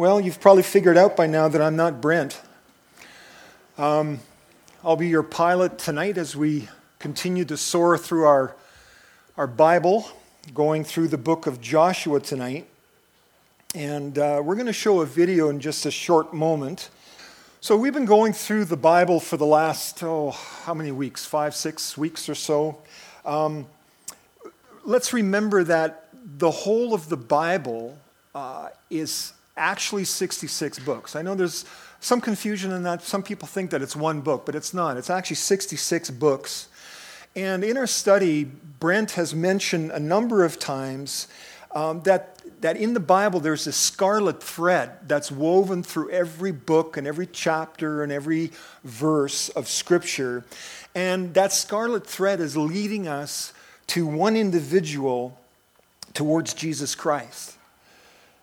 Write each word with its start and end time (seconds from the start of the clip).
Well, 0.00 0.18
you've 0.18 0.40
probably 0.40 0.62
figured 0.62 0.96
out 0.96 1.14
by 1.14 1.26
now 1.26 1.48
that 1.48 1.60
I'm 1.60 1.76
not 1.76 2.00
Brent. 2.00 2.40
Um, 3.76 4.20
I'll 4.82 4.96
be 4.96 5.08
your 5.08 5.22
pilot 5.22 5.76
tonight 5.76 6.16
as 6.16 6.34
we 6.34 6.70
continue 6.98 7.44
to 7.44 7.58
soar 7.58 7.98
through 7.98 8.24
our, 8.24 8.56
our 9.36 9.46
Bible, 9.46 10.10
going 10.54 10.84
through 10.84 11.08
the 11.08 11.18
book 11.18 11.46
of 11.46 11.60
Joshua 11.60 12.18
tonight. 12.18 12.66
And 13.74 14.16
uh, 14.16 14.40
we're 14.42 14.54
going 14.54 14.68
to 14.68 14.72
show 14.72 15.02
a 15.02 15.04
video 15.04 15.50
in 15.50 15.60
just 15.60 15.84
a 15.84 15.90
short 15.90 16.32
moment. 16.32 16.88
So, 17.60 17.76
we've 17.76 17.92
been 17.92 18.06
going 18.06 18.32
through 18.32 18.64
the 18.64 18.78
Bible 18.78 19.20
for 19.20 19.36
the 19.36 19.44
last, 19.44 20.02
oh, 20.02 20.30
how 20.30 20.72
many 20.72 20.92
weeks? 20.92 21.26
Five, 21.26 21.54
six 21.54 21.98
weeks 21.98 22.26
or 22.26 22.34
so. 22.34 22.78
Um, 23.26 23.66
let's 24.82 25.12
remember 25.12 25.62
that 25.64 26.08
the 26.14 26.50
whole 26.50 26.94
of 26.94 27.10
the 27.10 27.18
Bible 27.18 27.98
uh, 28.34 28.70
is 28.88 29.34
actually 29.60 30.04
66 30.04 30.78
books. 30.80 31.14
I 31.14 31.22
know 31.22 31.34
there's 31.34 31.64
some 32.00 32.20
confusion 32.20 32.72
in 32.72 32.82
that. 32.84 33.02
Some 33.02 33.22
people 33.22 33.46
think 33.46 33.70
that 33.70 33.82
it's 33.82 33.94
one 33.94 34.22
book, 34.22 34.46
but 34.46 34.54
it's 34.54 34.72
not. 34.72 34.96
It's 34.96 35.10
actually 35.10 35.36
66 35.36 36.10
books. 36.10 36.68
And 37.36 37.62
in 37.62 37.76
our 37.76 37.86
study, 37.86 38.44
Brent 38.44 39.12
has 39.12 39.34
mentioned 39.34 39.92
a 39.92 40.00
number 40.00 40.44
of 40.44 40.58
times 40.58 41.28
um, 41.72 42.00
that, 42.02 42.40
that 42.62 42.76
in 42.76 42.94
the 42.94 43.00
Bible 43.00 43.38
there's 43.38 43.66
a 43.66 43.72
scarlet 43.72 44.42
thread 44.42 44.90
that's 45.06 45.30
woven 45.30 45.82
through 45.82 46.10
every 46.10 46.50
book 46.50 46.96
and 46.96 47.06
every 47.06 47.26
chapter 47.26 48.02
and 48.02 48.10
every 48.10 48.50
verse 48.82 49.50
of 49.50 49.68
Scripture. 49.68 50.44
And 50.94 51.34
that 51.34 51.52
scarlet 51.52 52.06
thread 52.06 52.40
is 52.40 52.56
leading 52.56 53.06
us 53.06 53.52
to 53.88 54.06
one 54.06 54.36
individual 54.36 55.38
towards 56.14 56.54
Jesus 56.54 56.94
Christ. 56.94 57.56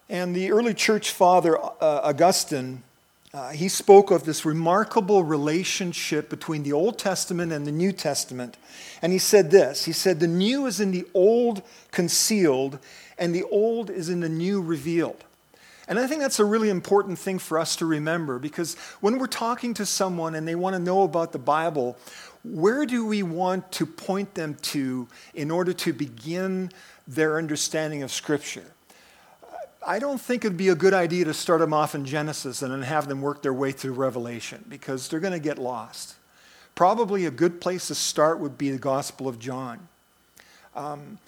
And 0.09 0.35
the 0.35 0.51
early 0.51 0.73
church 0.73 1.11
father, 1.11 1.57
uh, 1.59 1.71
Augustine, 1.81 2.83
uh, 3.33 3.49
he 3.49 3.67
spoke 3.67 4.09
of 4.09 4.23
this 4.23 4.45
remarkable 4.45 5.23
relationship 5.23 6.29
between 6.29 6.63
the 6.63 6.71
Old 6.71 6.97
Testament 6.97 7.51
and 7.51 7.67
the 7.67 7.73
New 7.73 7.91
Testament. 7.91 8.55
And 9.01 9.11
he 9.11 9.19
said 9.19 9.51
this 9.51 9.85
He 9.85 9.91
said, 9.91 10.19
The 10.19 10.27
new 10.27 10.65
is 10.65 10.79
in 10.79 10.91
the 10.91 11.05
old 11.13 11.61
concealed, 11.91 12.79
and 13.17 13.35
the 13.35 13.43
old 13.43 13.89
is 13.89 14.09
in 14.09 14.21
the 14.21 14.29
new 14.29 14.61
revealed. 14.61 15.23
And 15.89 15.99
I 15.99 16.07
think 16.07 16.21
that's 16.21 16.39
a 16.39 16.45
really 16.45 16.69
important 16.69 17.17
thing 17.17 17.39
for 17.39 17.59
us 17.59 17.75
to 17.77 17.85
remember 17.85 18.39
because 18.39 18.75
when 18.99 19.17
we're 19.19 19.27
talking 19.27 19.73
to 19.75 19.85
someone 19.85 20.35
and 20.35 20.47
they 20.47 20.55
want 20.55 20.75
to 20.75 20.81
know 20.81 21.03
about 21.03 21.31
the 21.31 21.39
Bible, 21.39 21.97
where 22.43 22.85
do 22.85 23.05
we 23.05 23.23
want 23.23 23.71
to 23.73 23.85
point 23.85 24.33
them 24.33 24.55
to 24.63 25.07
in 25.33 25.49
order 25.49 25.73
to 25.73 25.93
begin 25.93 26.71
their 27.07 27.37
understanding 27.37 28.03
of 28.03 28.11
Scripture? 28.11 28.65
I 29.87 29.99
don't 29.99 30.19
think 30.19 30.43
it'd 30.43 30.57
be 30.57 30.67
a 30.67 30.75
good 30.75 30.93
idea 30.93 31.23
to 31.23 31.33
start 31.33 31.61
them 31.61 31.73
off 31.73 31.95
in 31.95 32.03
Genesis 32.03 32.61
and 32.61 32.73
then 32.73 32.81
have 32.81 33.07
them 33.07 33.21
work 33.21 33.41
their 33.41 33.53
way 33.53 33.71
through 33.71 33.93
Revelation 33.93 34.65
because 34.67 35.07
they're 35.07 35.21
going 35.21 35.31
to 35.31 35.39
get 35.39 35.57
lost. 35.57 36.15
Probably 36.75 37.25
a 37.25 37.31
good 37.31 37.61
place 37.61 37.87
to 37.87 37.95
start 37.95 38.39
would 38.39 38.57
be 38.57 38.69
the 38.69 38.77
Gospel 38.77 39.29
of 39.29 39.39
John. 39.39 39.87
Um, 40.75 41.19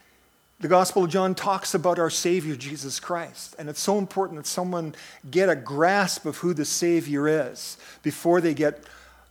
the 0.59 0.67
Gospel 0.67 1.05
of 1.05 1.09
John 1.09 1.35
talks 1.35 1.73
about 1.73 1.99
our 1.99 2.09
Savior, 2.09 2.57
Jesus 2.57 2.99
Christ. 2.99 3.55
And 3.57 3.69
it's 3.69 3.79
so 3.79 3.97
important 3.97 4.37
that 4.37 4.45
someone 4.45 4.93
get 5.31 5.47
a 5.47 5.55
grasp 5.55 6.25
of 6.25 6.39
who 6.39 6.53
the 6.53 6.65
Savior 6.65 7.29
is 7.29 7.77
before 8.03 8.41
they 8.41 8.53
get 8.53 8.83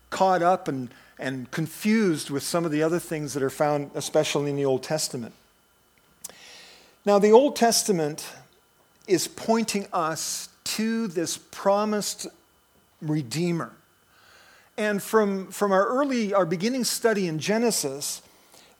caught 0.09 0.41
up 0.41 0.69
and, 0.69 0.89
and 1.19 1.51
confused 1.51 2.31
with 2.31 2.43
some 2.43 2.65
of 2.65 2.71
the 2.71 2.83
other 2.83 2.99
things 2.99 3.35
that 3.35 3.43
are 3.43 3.51
found, 3.51 3.91
especially 3.95 4.49
in 4.49 4.57
the 4.57 4.65
Old 4.65 4.83
Testament. 4.83 5.35
Now, 7.05 7.19
the 7.19 7.31
Old 7.31 7.57
Testament 7.57 8.27
is 9.09 9.27
pointing 9.27 9.87
us 9.93 10.49
to 10.65 11.09
this 11.09 11.37
promised 11.37 12.27
Redeemer. 13.01 13.73
And 14.77 15.03
from, 15.03 15.51
from 15.51 15.73
our 15.73 15.87
early, 15.87 16.33
our 16.33 16.47
beginning 16.47 16.85
study 16.85 17.27
in 17.27 17.39
Genesis, 17.39 18.23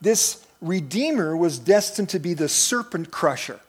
this 0.01 0.47
Redeemer 0.61 1.37
was 1.37 1.59
destined 1.59 2.09
to 2.11 2.19
be 2.19 2.35
the 2.35 2.49
serpent 2.49 3.11
crusher. 3.11 3.61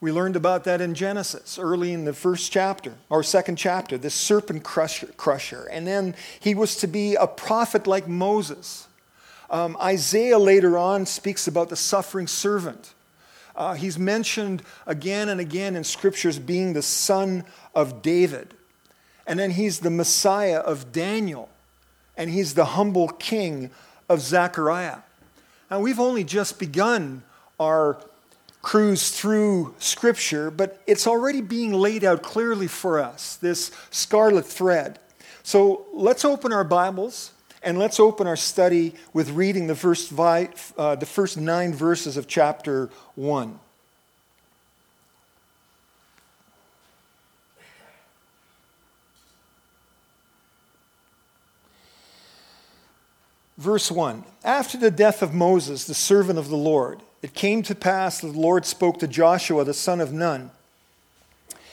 We 0.00 0.12
learned 0.12 0.36
about 0.36 0.64
that 0.64 0.80
in 0.80 0.94
Genesis, 0.94 1.58
early 1.58 1.92
in 1.92 2.04
the 2.06 2.14
first 2.14 2.50
chapter, 2.50 2.94
or 3.10 3.22
second 3.22 3.56
chapter, 3.56 3.98
this 3.98 4.14
serpent 4.14 4.64
crusher. 4.64 5.08
crusher. 5.16 5.68
And 5.70 5.86
then 5.86 6.14
he 6.40 6.54
was 6.54 6.76
to 6.76 6.86
be 6.86 7.16
a 7.16 7.26
prophet 7.26 7.86
like 7.86 8.08
Moses. 8.08 8.88
Um, 9.50 9.76
Isaiah 9.80 10.38
later 10.38 10.78
on 10.78 11.04
speaks 11.04 11.46
about 11.46 11.68
the 11.68 11.76
suffering 11.76 12.26
servant. 12.26 12.94
Uh, 13.54 13.74
he's 13.74 13.98
mentioned 13.98 14.62
again 14.86 15.28
and 15.28 15.40
again 15.40 15.76
in 15.76 15.84
scriptures 15.84 16.38
being 16.38 16.72
the 16.72 16.82
son 16.82 17.44
of 17.74 18.02
David. 18.02 18.54
And 19.26 19.38
then 19.38 19.52
he's 19.52 19.80
the 19.80 19.90
Messiah 19.90 20.58
of 20.58 20.92
Daniel. 20.92 21.48
And 22.16 22.30
he's 22.30 22.54
the 22.54 22.64
humble 22.64 23.08
king 23.08 23.70
of 24.08 24.20
Zechariah. 24.20 24.98
Now, 25.70 25.80
we've 25.80 26.00
only 26.00 26.24
just 26.24 26.58
begun 26.58 27.22
our 27.58 27.98
cruise 28.62 29.10
through 29.10 29.74
Scripture, 29.78 30.50
but 30.50 30.82
it's 30.86 31.06
already 31.06 31.40
being 31.40 31.72
laid 31.72 32.04
out 32.04 32.22
clearly 32.22 32.66
for 32.66 32.98
us, 32.98 33.36
this 33.36 33.70
scarlet 33.90 34.44
thread. 34.44 34.98
So 35.42 35.86
let's 35.92 36.24
open 36.24 36.52
our 36.52 36.64
Bibles 36.64 37.32
and 37.62 37.78
let's 37.78 38.00
open 38.00 38.26
our 38.26 38.36
study 38.36 38.94
with 39.12 39.30
reading 39.30 39.66
the 39.66 39.74
first, 39.74 40.10
vi- 40.10 40.48
uh, 40.78 40.96
the 40.96 41.06
first 41.06 41.36
nine 41.36 41.74
verses 41.74 42.16
of 42.16 42.26
chapter 42.26 42.88
1. 43.16 43.58
Verse 53.58 53.90
1 53.90 54.24
After 54.42 54.78
the 54.78 54.90
death 54.90 55.20
of 55.20 55.34
Moses, 55.34 55.84
the 55.84 55.92
servant 55.92 56.38
of 56.38 56.48
the 56.48 56.56
Lord, 56.56 57.02
it 57.20 57.34
came 57.34 57.62
to 57.64 57.74
pass 57.74 58.20
that 58.20 58.32
the 58.32 58.40
Lord 58.40 58.64
spoke 58.64 58.98
to 59.00 59.06
Joshua, 59.06 59.64
the 59.64 59.74
son 59.74 60.00
of 60.00 60.14
Nun, 60.14 60.50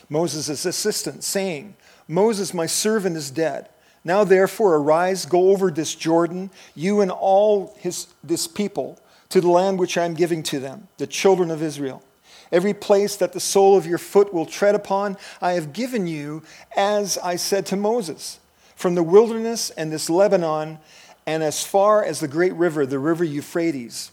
Moses' 0.09 0.65
assistant, 0.65 1.23
saying, 1.23 1.75
Moses, 2.09 2.53
my 2.53 2.65
servant, 2.65 3.15
is 3.15 3.31
dead. 3.31 3.69
Now, 4.07 4.23
therefore, 4.23 4.77
arise, 4.77 5.25
go 5.25 5.49
over 5.49 5.69
this 5.69 5.93
Jordan, 5.93 6.49
you 6.75 7.01
and 7.01 7.11
all 7.11 7.75
his, 7.77 8.07
this 8.23 8.47
people, 8.47 8.97
to 9.27 9.41
the 9.41 9.49
land 9.49 9.79
which 9.79 9.97
I 9.97 10.05
am 10.05 10.13
giving 10.13 10.43
to 10.43 10.61
them, 10.61 10.87
the 10.97 11.07
children 11.07 11.51
of 11.51 11.61
Israel. 11.61 12.01
Every 12.49 12.73
place 12.73 13.17
that 13.17 13.33
the 13.33 13.41
sole 13.41 13.75
of 13.75 13.85
your 13.85 13.97
foot 13.97 14.33
will 14.33 14.45
tread 14.45 14.75
upon, 14.75 15.17
I 15.41 15.51
have 15.51 15.73
given 15.73 16.07
you, 16.07 16.41
as 16.73 17.17
I 17.17 17.35
said 17.35 17.65
to 17.65 17.75
Moses, 17.75 18.39
from 18.77 18.95
the 18.95 19.03
wilderness 19.03 19.71
and 19.71 19.91
this 19.91 20.09
Lebanon, 20.09 20.79
and 21.25 21.43
as 21.43 21.65
far 21.65 22.01
as 22.01 22.21
the 22.21 22.29
great 22.29 22.53
river, 22.53 22.85
the 22.85 22.99
river 22.99 23.25
Euphrates, 23.25 24.11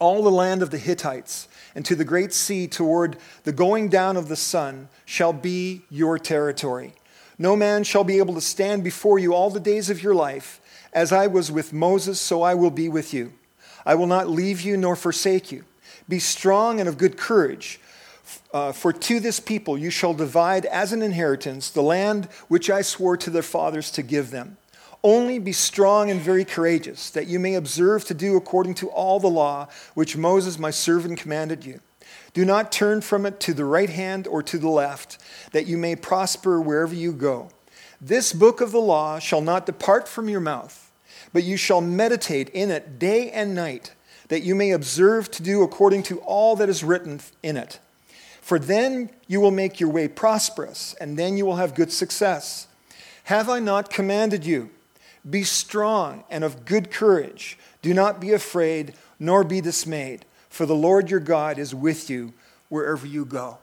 all 0.00 0.24
the 0.24 0.30
land 0.32 0.60
of 0.60 0.70
the 0.70 0.78
Hittites, 0.78 1.46
and 1.76 1.84
to 1.84 1.94
the 1.94 2.04
great 2.04 2.32
sea 2.32 2.66
toward 2.66 3.18
the 3.44 3.52
going 3.52 3.88
down 3.88 4.16
of 4.16 4.26
the 4.26 4.34
sun, 4.34 4.88
shall 5.04 5.32
be 5.32 5.82
your 5.88 6.18
territory 6.18 6.94
no 7.38 7.56
man 7.56 7.84
shall 7.84 8.04
be 8.04 8.18
able 8.18 8.34
to 8.34 8.40
stand 8.40 8.84
before 8.84 9.18
you 9.18 9.34
all 9.34 9.50
the 9.50 9.60
days 9.60 9.90
of 9.90 10.02
your 10.02 10.14
life. 10.14 10.60
As 10.92 11.12
I 11.12 11.26
was 11.26 11.50
with 11.50 11.72
Moses, 11.72 12.20
so 12.20 12.42
I 12.42 12.54
will 12.54 12.70
be 12.70 12.88
with 12.88 13.12
you. 13.12 13.32
I 13.84 13.96
will 13.96 14.06
not 14.06 14.28
leave 14.28 14.60
you 14.60 14.76
nor 14.76 14.96
forsake 14.96 15.50
you. 15.50 15.64
Be 16.08 16.18
strong 16.18 16.80
and 16.80 16.88
of 16.88 16.98
good 16.98 17.16
courage. 17.16 17.80
Uh, 18.52 18.72
for 18.72 18.92
to 18.92 19.20
this 19.20 19.40
people 19.40 19.76
you 19.76 19.90
shall 19.90 20.14
divide 20.14 20.64
as 20.66 20.92
an 20.92 21.02
inheritance 21.02 21.68
the 21.70 21.82
land 21.82 22.26
which 22.48 22.70
I 22.70 22.82
swore 22.82 23.16
to 23.18 23.30
their 23.30 23.42
fathers 23.42 23.90
to 23.92 24.02
give 24.02 24.30
them. 24.30 24.56
Only 25.02 25.38
be 25.38 25.52
strong 25.52 26.10
and 26.10 26.18
very 26.18 26.46
courageous, 26.46 27.10
that 27.10 27.26
you 27.26 27.38
may 27.38 27.56
observe 27.56 28.06
to 28.06 28.14
do 28.14 28.36
according 28.36 28.74
to 28.76 28.88
all 28.88 29.20
the 29.20 29.28
law 29.28 29.68
which 29.92 30.16
Moses 30.16 30.58
my 30.58 30.70
servant 30.70 31.18
commanded 31.18 31.64
you. 31.66 31.80
Do 32.34 32.44
not 32.44 32.72
turn 32.72 33.00
from 33.00 33.24
it 33.26 33.38
to 33.40 33.54
the 33.54 33.64
right 33.64 33.88
hand 33.88 34.26
or 34.26 34.42
to 34.42 34.58
the 34.58 34.68
left, 34.68 35.18
that 35.52 35.66
you 35.66 35.78
may 35.78 35.94
prosper 35.94 36.60
wherever 36.60 36.94
you 36.94 37.12
go. 37.12 37.50
This 38.00 38.32
book 38.32 38.60
of 38.60 38.72
the 38.72 38.80
law 38.80 39.20
shall 39.20 39.40
not 39.40 39.66
depart 39.66 40.08
from 40.08 40.28
your 40.28 40.40
mouth, 40.40 40.90
but 41.32 41.44
you 41.44 41.56
shall 41.56 41.80
meditate 41.80 42.48
in 42.48 42.72
it 42.72 42.98
day 42.98 43.30
and 43.30 43.54
night, 43.54 43.94
that 44.28 44.42
you 44.42 44.56
may 44.56 44.72
observe 44.72 45.30
to 45.30 45.44
do 45.44 45.62
according 45.62 46.02
to 46.02 46.18
all 46.20 46.56
that 46.56 46.68
is 46.68 46.82
written 46.82 47.20
in 47.44 47.56
it. 47.56 47.78
For 48.42 48.58
then 48.58 49.10
you 49.28 49.40
will 49.40 49.52
make 49.52 49.78
your 49.78 49.90
way 49.90 50.08
prosperous, 50.08 50.94
and 51.00 51.16
then 51.16 51.36
you 51.36 51.46
will 51.46 51.56
have 51.56 51.76
good 51.76 51.92
success. 51.92 52.66
Have 53.24 53.48
I 53.48 53.60
not 53.60 53.90
commanded 53.90 54.44
you? 54.44 54.70
Be 55.28 55.44
strong 55.44 56.24
and 56.28 56.42
of 56.42 56.64
good 56.64 56.90
courage. 56.90 57.56
Do 57.80 57.94
not 57.94 58.20
be 58.20 58.32
afraid, 58.32 58.94
nor 59.20 59.44
be 59.44 59.60
dismayed 59.60 60.26
for 60.54 60.66
the 60.66 60.74
Lord 60.74 61.10
your 61.10 61.20
God 61.20 61.58
is 61.58 61.74
with 61.74 62.08
you 62.08 62.32
wherever 62.68 63.06
you 63.06 63.24
go. 63.24 63.58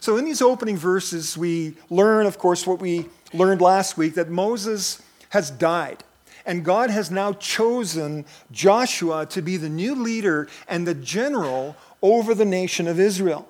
So, 0.00 0.16
in 0.16 0.24
these 0.24 0.42
opening 0.42 0.76
verses, 0.76 1.38
we 1.38 1.76
learn, 1.88 2.26
of 2.26 2.38
course, 2.38 2.66
what 2.66 2.80
we 2.80 3.06
learned 3.32 3.60
last 3.60 3.96
week 3.96 4.14
that 4.14 4.28
Moses 4.28 5.00
has 5.30 5.50
died. 5.50 6.02
And 6.44 6.64
God 6.64 6.90
has 6.90 7.10
now 7.10 7.32
chosen 7.34 8.26
Joshua 8.50 9.24
to 9.26 9.40
be 9.40 9.56
the 9.56 9.68
new 9.68 9.94
leader 9.94 10.48
and 10.68 10.86
the 10.86 10.94
general 10.94 11.76
over 12.02 12.34
the 12.34 12.44
nation 12.44 12.86
of 12.86 13.00
Israel. 13.00 13.48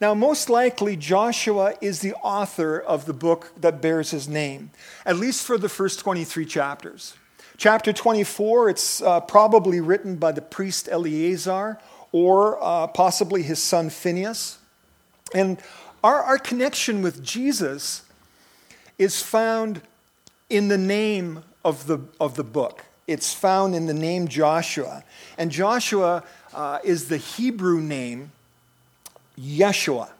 Now, 0.00 0.14
most 0.14 0.50
likely, 0.50 0.96
Joshua 0.96 1.74
is 1.80 2.00
the 2.00 2.14
author 2.14 2.78
of 2.78 3.06
the 3.06 3.12
book 3.12 3.52
that 3.60 3.80
bears 3.80 4.10
his 4.10 4.28
name, 4.28 4.70
at 5.06 5.16
least 5.16 5.46
for 5.46 5.58
the 5.58 5.68
first 5.68 5.98
23 6.00 6.44
chapters. 6.44 7.14
Chapter 7.56 7.92
24, 7.92 8.70
it's 8.70 9.02
uh, 9.02 9.20
probably 9.20 9.80
written 9.80 10.16
by 10.16 10.32
the 10.32 10.42
priest 10.42 10.88
Eleazar 10.90 11.78
or 12.12 12.62
uh, 12.62 12.86
possibly 12.86 13.42
his 13.42 13.58
son 13.58 13.90
Phineas. 13.90 14.58
And 15.34 15.58
our, 16.04 16.22
our 16.22 16.38
connection 16.38 17.02
with 17.02 17.24
Jesus 17.24 18.02
is 18.98 19.22
found 19.22 19.80
in 20.50 20.68
the 20.68 20.78
name 20.78 21.42
of 21.64 21.86
the, 21.86 21.98
of 22.20 22.36
the 22.36 22.44
book. 22.44 22.84
It's 23.06 23.34
found 23.34 23.74
in 23.74 23.86
the 23.86 23.94
name 23.94 24.28
Joshua. 24.28 25.02
And 25.38 25.50
Joshua 25.50 26.22
uh, 26.54 26.78
is 26.84 27.08
the 27.08 27.16
Hebrew 27.16 27.80
name 27.80 28.32
Yeshua, 29.38 30.10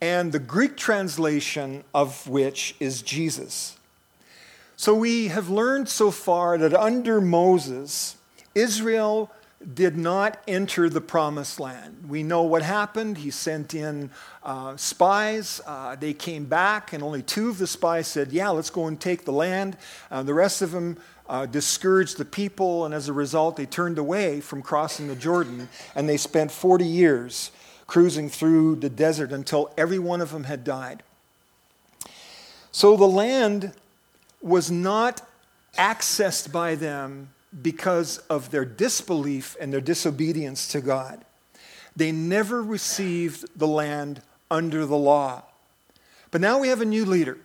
and 0.00 0.32
the 0.32 0.38
Greek 0.38 0.76
translation 0.76 1.84
of 1.94 2.26
which 2.28 2.74
is 2.80 3.00
Jesus. 3.00 3.78
So 4.76 4.94
we 4.94 5.28
have 5.28 5.48
learned 5.48 5.88
so 5.88 6.10
far 6.10 6.58
that 6.58 6.74
under 6.74 7.20
Moses, 7.20 8.16
Israel 8.54 9.30
did 9.72 9.96
not 9.96 10.42
enter 10.46 10.90
the 10.90 11.00
promised 11.00 11.58
land. 11.58 12.04
We 12.08 12.22
know 12.22 12.42
what 12.42 12.62
happened. 12.62 13.18
He 13.18 13.30
sent 13.30 13.74
in 13.74 14.10
uh, 14.42 14.76
spies. 14.76 15.60
Uh, 15.66 15.96
they 15.96 16.12
came 16.12 16.44
back, 16.44 16.92
and 16.92 17.02
only 17.02 17.22
two 17.22 17.48
of 17.48 17.58
the 17.58 17.66
spies 17.66 18.06
said, 18.06 18.32
Yeah, 18.32 18.50
let's 18.50 18.70
go 18.70 18.86
and 18.86 19.00
take 19.00 19.24
the 19.24 19.32
land. 19.32 19.76
Uh, 20.10 20.22
the 20.22 20.34
rest 20.34 20.60
of 20.60 20.72
them 20.72 20.98
uh, 21.28 21.46
discouraged 21.46 22.18
the 22.18 22.24
people, 22.24 22.84
and 22.84 22.92
as 22.92 23.08
a 23.08 23.12
result, 23.12 23.56
they 23.56 23.66
turned 23.66 23.98
away 23.98 24.40
from 24.40 24.60
crossing 24.60 25.08
the 25.08 25.16
Jordan, 25.16 25.68
and 25.94 26.08
they 26.08 26.16
spent 26.16 26.50
40 26.50 26.84
years 26.84 27.50
cruising 27.86 28.28
through 28.28 28.76
the 28.76 28.90
desert 28.90 29.32
until 29.32 29.72
every 29.76 29.98
one 29.98 30.20
of 30.20 30.30
them 30.32 30.44
had 30.44 30.64
died. 30.64 31.02
So 32.72 32.96
the 32.96 33.06
land 33.06 33.72
was 34.42 34.70
not 34.70 35.22
accessed 35.78 36.52
by 36.52 36.74
them 36.74 37.33
because 37.62 38.18
of 38.30 38.50
their 38.50 38.64
disbelief 38.64 39.56
and 39.60 39.72
their 39.72 39.80
disobedience 39.80 40.68
to 40.68 40.80
God. 40.80 41.24
They 41.96 42.10
never 42.10 42.62
received 42.62 43.46
the 43.56 43.68
land 43.68 44.22
under 44.50 44.84
the 44.86 44.96
law. 44.96 45.42
But 46.30 46.40
now 46.40 46.58
we 46.58 46.68
have 46.68 46.80
a 46.80 46.86
new 46.86 47.04
leader, 47.04 47.38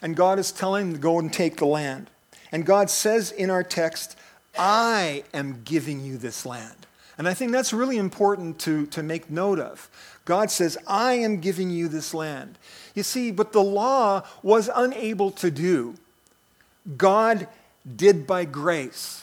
and 0.00 0.16
God 0.16 0.38
is 0.38 0.50
telling 0.50 0.86
them 0.86 0.94
to 0.94 1.00
go 1.00 1.18
and 1.18 1.32
take 1.32 1.56
the 1.56 1.66
land. 1.66 2.10
And 2.50 2.66
God 2.66 2.90
says 2.90 3.30
in 3.30 3.50
our 3.50 3.62
text, 3.62 4.16
I 4.58 5.24
am 5.32 5.62
giving 5.64 6.04
you 6.04 6.18
this 6.18 6.44
land. 6.44 6.86
And 7.18 7.28
I 7.28 7.34
think 7.34 7.52
that's 7.52 7.72
really 7.72 7.98
important 7.98 8.58
to, 8.60 8.86
to 8.86 9.02
make 9.02 9.30
note 9.30 9.60
of. 9.60 9.88
God 10.24 10.50
says, 10.50 10.76
I 10.86 11.14
am 11.14 11.40
giving 11.40 11.70
you 11.70 11.88
this 11.88 12.14
land. 12.14 12.58
You 12.94 13.02
see, 13.02 13.30
but 13.30 13.52
the 13.52 13.62
law 13.62 14.22
was 14.42 14.70
unable 14.74 15.30
to 15.32 15.50
do. 15.50 15.94
God 16.96 17.46
did 17.96 18.26
by 18.26 18.44
grace. 18.44 19.21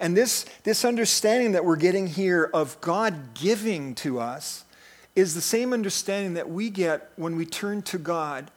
And 0.00 0.16
this, 0.16 0.46
this 0.64 0.84
understanding 0.84 1.52
that 1.52 1.64
we're 1.64 1.76
getting 1.76 2.06
here 2.06 2.50
of 2.54 2.80
God 2.80 3.34
giving 3.34 3.94
to 3.96 4.18
us 4.18 4.64
is 5.14 5.34
the 5.34 5.42
same 5.42 5.74
understanding 5.74 6.34
that 6.34 6.48
we 6.48 6.70
get 6.70 7.10
when 7.16 7.36
we 7.36 7.44
turn 7.44 7.82
to 7.82 7.98
God 7.98 8.50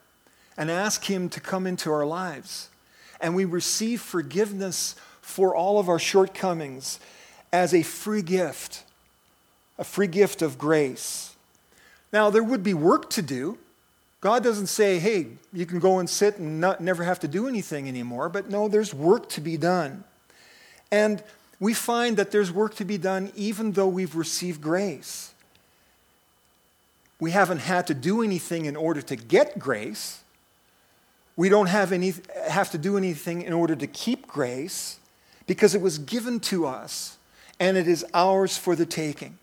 and 0.56 0.70
ask 0.70 1.04
Him 1.04 1.28
to 1.28 1.40
come 1.40 1.66
into 1.66 1.92
our 1.92 2.06
lives. 2.06 2.70
And 3.20 3.36
we 3.36 3.44
receive 3.44 4.00
forgiveness 4.00 4.96
for 5.20 5.54
all 5.54 5.78
of 5.78 5.88
our 5.88 5.98
shortcomings 5.98 6.98
as 7.52 7.74
a 7.74 7.82
free 7.82 8.22
gift, 8.22 8.84
a 9.78 9.84
free 9.84 10.06
gift 10.06 10.40
of 10.40 10.56
grace. 10.56 11.36
Now, 12.10 12.30
there 12.30 12.42
would 12.42 12.62
be 12.62 12.74
work 12.74 13.10
to 13.10 13.22
do. 13.22 13.58
God 14.22 14.42
doesn't 14.42 14.68
say, 14.68 14.98
hey, 14.98 15.26
you 15.52 15.66
can 15.66 15.78
go 15.78 15.98
and 15.98 16.08
sit 16.08 16.38
and 16.38 16.58
not, 16.58 16.80
never 16.80 17.04
have 17.04 17.20
to 17.20 17.28
do 17.28 17.46
anything 17.48 17.86
anymore, 17.86 18.30
but 18.30 18.48
no, 18.48 18.68
there's 18.68 18.94
work 18.94 19.28
to 19.30 19.42
be 19.42 19.58
done. 19.58 20.04
And 20.94 21.24
we 21.58 21.74
find 21.74 22.16
that 22.18 22.30
there's 22.30 22.52
work 22.52 22.76
to 22.76 22.84
be 22.84 22.98
done 22.98 23.32
even 23.34 23.72
though 23.72 23.88
we've 23.88 24.14
received 24.14 24.60
grace. 24.60 25.32
We 27.18 27.32
haven't 27.32 27.58
had 27.58 27.88
to 27.88 27.94
do 27.94 28.22
anything 28.22 28.66
in 28.66 28.76
order 28.76 29.02
to 29.02 29.16
get 29.16 29.58
grace. 29.58 30.22
We 31.34 31.48
don't 31.48 31.66
have, 31.66 31.90
any, 31.90 32.14
have 32.48 32.70
to 32.70 32.78
do 32.78 32.96
anything 32.96 33.42
in 33.42 33.52
order 33.52 33.74
to 33.74 33.88
keep 33.88 34.28
grace 34.28 35.00
because 35.48 35.74
it 35.74 35.80
was 35.80 35.98
given 35.98 36.38
to 36.40 36.64
us 36.64 37.18
and 37.58 37.76
it 37.76 37.88
is 37.88 38.06
ours 38.14 38.56
for 38.56 38.76
the 38.76 38.86
taking. 38.86 39.36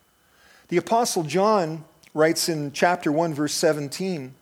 The 0.69 0.77
Apostle 0.77 1.23
John 1.23 1.83
writes 2.13 2.47
in 2.47 2.71
chapter 2.71 3.11
1, 3.11 3.33
verse 3.33 3.53
17 3.55 4.33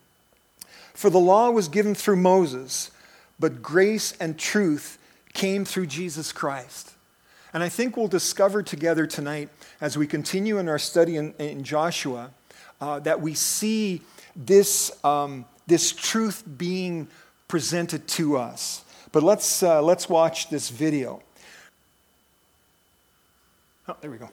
For 0.94 1.10
the 1.10 1.18
law 1.18 1.50
was 1.50 1.70
given 1.70 1.96
through 1.96 2.18
Moses, 2.18 2.92
but 3.40 3.64
grace 3.64 4.14
and 4.20 4.38
truth 4.38 5.00
came 5.34 5.66
through 5.66 5.88
Jesus 5.88 6.32
Christ. 6.32 6.94
And 7.54 7.64
I 7.64 7.70
think 7.70 7.98
we'll 7.98 8.08
discover 8.08 8.62
together 8.62 9.08
tonight, 9.08 9.50
as 9.82 9.98
we 9.98 10.06
continue 10.06 10.60
in 10.60 10.70
our 10.70 10.80
study 10.80 11.18
in, 11.18 11.34
in 11.40 11.64
Joshua, 11.64 12.32
uh, 12.80 13.00
that 13.00 13.22
we 13.22 13.34
see 13.34 14.02
this, 14.36 14.92
um, 15.04 15.46
this 15.68 15.92
truth 15.92 16.44
being 16.58 17.08
presented 17.48 18.08
to 18.08 18.38
us. 18.38 18.84
But 19.12 19.24
let's, 19.24 19.64
uh, 19.64 19.82
let's 19.82 20.08
watch 20.08 20.50
this 20.50 20.70
video. 20.70 21.22
Oh, 23.88 23.98
there 24.02 24.12
we 24.12 24.18
go. 24.18 24.30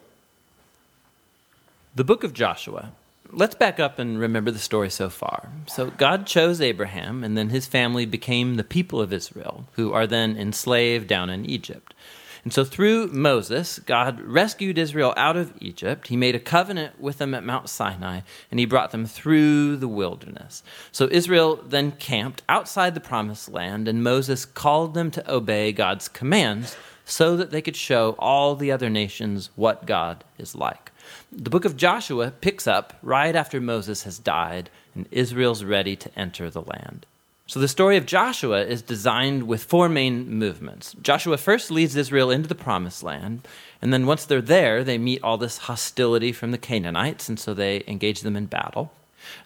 The 1.95 2.05
book 2.05 2.25
of 2.25 2.35
Joshua. 2.35 2.93
Let's 3.33 3.55
back 3.55 3.81
up 3.81 3.99
and 3.99 4.21
remember 4.21 4.51
the 4.51 4.59
story 4.59 4.91
so 4.91 5.09
far. 5.09 5.49
So, 5.67 5.91
God 5.91 6.27
chose 6.27 6.61
Abraham, 6.61 7.25
and 7.25 7.37
then 7.37 7.49
his 7.49 7.67
family 7.67 8.05
became 8.05 8.55
the 8.55 8.65
people 8.65 9.01
of 9.01 9.13
Israel, 9.13 9.67
who 9.73 9.93
are 9.93 10.07
then 10.07 10.37
enslaved 10.37 11.09
down 11.09 11.31
in 11.31 11.45
Egypt. 11.47 11.95
And 12.47 12.53
so, 12.53 12.65
through 12.65 13.09
Moses, 13.09 13.81
God 13.81 14.21
rescued 14.21 14.79
Israel 14.79 15.13
out 15.17 15.37
of 15.37 15.53
Egypt. 15.61 16.07
He 16.07 16.17
made 16.17 16.37
a 16.37 16.39
covenant 16.39 17.01
with 17.01 17.19
them 17.19 17.35
at 17.35 17.43
Mount 17.43 17.69
Sinai, 17.69 18.21
and 18.53 18.61
he 18.61 18.67
brought 18.67 18.93
them 18.93 19.05
through 19.05 19.79
the 19.79 19.89
wilderness. 19.89 20.63
So, 20.93 21.09
Israel 21.11 21.57
then 21.57 21.91
camped 21.91 22.45
outside 22.49 22.95
the 22.95 23.01
promised 23.01 23.49
land, 23.49 23.89
and 23.89 24.01
Moses 24.01 24.45
called 24.45 24.95
them 24.95 25.11
to 25.11 25.29
obey 25.29 25.73
God's 25.73 26.07
commands 26.07 26.77
so 27.05 27.37
that 27.37 27.51
they 27.51 27.63
could 27.63 27.75
show 27.75 28.15
all 28.17 28.55
the 28.55 28.71
other 28.71 28.91
nations 28.91 29.51
what 29.57 29.85
God 29.85 30.23
is 30.39 30.55
like. 30.55 30.93
The 31.33 31.51
book 31.51 31.65
of 31.65 31.77
Joshua 31.77 32.31
picks 32.31 32.69
up 32.69 32.95
right 33.03 33.35
after 33.35 33.61
Moses 33.61 34.05
has 34.05 34.21
died 34.21 34.71
and 34.95 35.09
Israel's 35.11 35.65
ready 35.65 35.97
to 35.97 36.17
enter 36.17 36.49
the 36.49 36.63
land. 36.63 37.07
So 37.49 37.61
the 37.61 37.69
story 37.69 37.97
of 37.97 38.07
Joshua 38.07 38.65
is 38.65 38.83
designed 38.83 39.45
with 39.45 39.63
four 39.63 39.89
main 39.89 40.29
movements. 40.29 40.97
Joshua 41.01 41.37
first 41.37 41.71
leads 41.71 41.95
Israel 41.95 42.29
into 42.29 42.49
the 42.49 42.57
promised 42.57 43.05
land, 43.05 43.47
and 43.81 43.93
then 43.93 44.05
once 44.05 44.25
they're 44.25 44.43
there, 44.43 44.83
they 44.83 44.99
meet 44.99 45.23
all 45.23 45.39
this 45.39 45.59
hostility 45.59 46.33
from 46.33 46.51
the 46.51 46.59
Canaanites, 46.59 47.29
and 47.29 47.39
so 47.39 47.55
they 47.55 47.85
engage 47.87 48.23
them 48.23 48.35
in 48.35 48.47
battle. 48.47 48.91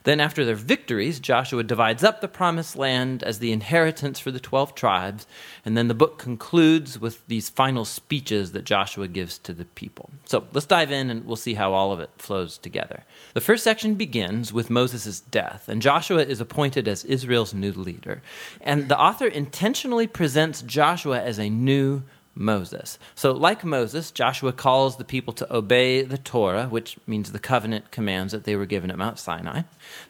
Then, 0.05 0.21
after 0.21 0.45
their 0.45 0.55
victories, 0.55 1.21
Joshua 1.21 1.63
divides 1.63 2.03
up 2.03 2.21
the 2.21 2.29
promised 2.29 2.77
land 2.77 3.23
as 3.23 3.39
the 3.39 3.53
inheritance 3.53 4.19
for 4.19 4.31
the 4.31 4.41
12 4.41 4.75
tribes, 4.75 5.27
and 5.65 5.77
then 5.77 5.89
the 5.89 5.95
book 5.95 6.19
concludes 6.19 6.99
with 6.99 7.27
these 7.27 7.51
final 7.51 7.85
speeches 7.85 8.53
that 8.53 8.65
Joshua 8.65 9.09
gives 9.09 9.39
to 9.39 9.53
the 9.53 9.65
people. 9.65 10.11
So 10.25 10.47
let's 10.53 10.67
dive 10.67 10.91
in 10.91 11.11
and 11.11 11.27
we'll 11.27 11.37
see 11.37 11.55
how 11.55 11.73
all 11.73 11.93
of 11.93 12.01
it 12.01 12.11
flows 12.19 12.59
together. 12.59 13.05
The 13.35 13.41
first 13.41 13.65
section 13.65 13.95
begins 13.95 14.53
with 14.53 14.71
Moses' 14.71 15.21
death, 15.21 15.69
and 15.69 15.83
Joshua 15.83 16.23
is 16.23 16.41
appointed 16.41 16.89
as 16.89 17.05
Israel's 17.05 17.55
new 17.55 17.73
leader. 17.73 18.23
And 18.61 18.89
the 18.89 18.99
author 18.99 19.27
intentionally 19.27 20.07
presents 20.07 20.63
Joshua 20.63 21.21
as 21.21 21.39
a 21.39 21.51
new 21.51 22.03
Moses. 22.41 22.99
So, 23.15 23.33
like 23.33 23.65
Moses, 23.65 24.11
Joshua 24.11 24.53
calls 24.53 24.97
the 24.97 25.05
people 25.05 25.35
to 25.35 25.55
obey 25.55 26.03
the 26.03 26.17
Torah, 26.17 26.69
which 26.69 26.97
means 27.07 27.31
the 27.31 27.39
covenant 27.39 27.91
commands 27.91 28.33
that 28.33 28.45
they 28.45 28.57
were 28.57 28.67
given 28.67 28.91
at 28.91 28.97
Mount 28.97 29.19
Sinai. 29.19 29.63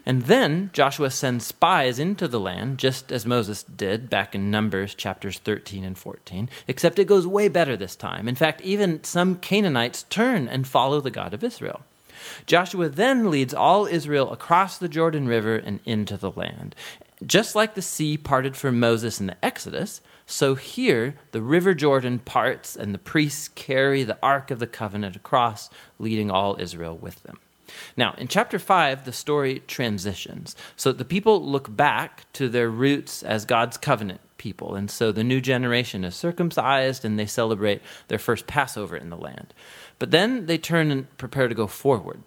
And 0.07 0.23
then 0.23 0.71
Joshua 0.73 1.11
sends 1.11 1.45
spies 1.45 1.99
into 1.99 2.29
the 2.29 2.39
land, 2.39 2.79
just 2.79 3.11
as 3.11 3.27
Moses 3.27 3.65
did 3.65 4.09
back 4.09 4.35
in 4.35 4.51
Numbers 4.51 4.95
chapters 4.95 5.41
13 5.41 5.83
and 5.83 5.99
14, 5.99 6.49
except 6.69 7.01
it 7.01 7.07
goes 7.07 7.27
way 7.27 7.49
better 7.49 7.77
this 7.77 7.97
time. 7.97 8.29
In 8.29 8.37
fact, 8.37 8.61
even 8.63 9.03
some 9.03 9.35
Canaanites 9.35 10.05
turn 10.05 10.47
and 10.47 10.69
follow 10.69 11.01
the 11.01 11.11
God 11.11 11.35
of 11.35 11.43
Israel. 11.43 11.83
Joshua 12.47 12.89
then 12.89 13.31
leads 13.31 13.53
all 13.53 13.87
Israel 13.87 14.31
across 14.31 14.79
the 14.79 14.89
Jordan 14.89 15.27
River 15.27 15.57
and 15.57 15.81
into 15.85 16.17
the 16.17 16.31
land. 16.31 16.77
Just 17.27 17.55
like 17.55 17.75
the 17.75 17.83
sea 17.83 18.17
parted 18.17 18.57
for 18.57 18.71
Moses 18.71 19.21
in 19.21 19.27
the 19.27 19.45
Exodus, 19.45 20.01
so 20.31 20.55
here, 20.55 21.17
the 21.33 21.43
River 21.43 21.75
Jordan 21.75 22.21
parts, 22.21 22.77
and 22.77 22.95
the 22.95 22.99
priests 22.99 23.49
carry 23.49 24.05
the 24.05 24.19
Ark 24.23 24.51
of 24.51 24.61
the 24.61 24.67
Covenant 24.67 25.17
across, 25.17 25.71
leading 25.99 26.31
all 26.31 26.57
Israel 26.61 26.97
with 26.97 27.23
them. 27.25 27.39
Now, 27.97 28.15
in 28.17 28.29
chapter 28.29 28.59
5, 28.59 29.05
the 29.05 29.13
story 29.13 29.63
transitions. 29.67 30.55
So 30.77 30.93
the 30.93 31.05
people 31.05 31.45
look 31.45 31.75
back 31.75 32.27
to 32.35 32.49
their 32.49 32.71
roots 32.71 33.23
as 33.23 33.45
God's 33.45 33.77
covenant 33.77 34.21
people. 34.39 34.75
And 34.75 34.91
so 34.91 35.13
the 35.13 35.25
new 35.25 35.41
generation 35.41 36.05
is 36.05 36.15
circumcised 36.15 37.05
and 37.05 37.19
they 37.19 37.27
celebrate 37.27 37.83
their 38.09 38.19
first 38.19 38.47
Passover 38.47 38.97
in 38.97 39.11
the 39.11 39.17
land. 39.17 39.53
But 39.99 40.11
then 40.11 40.47
they 40.47 40.59
turn 40.59 40.91
and 40.91 41.17
prepare 41.19 41.49
to 41.49 41.55
go 41.55 41.67
forward. 41.67 42.23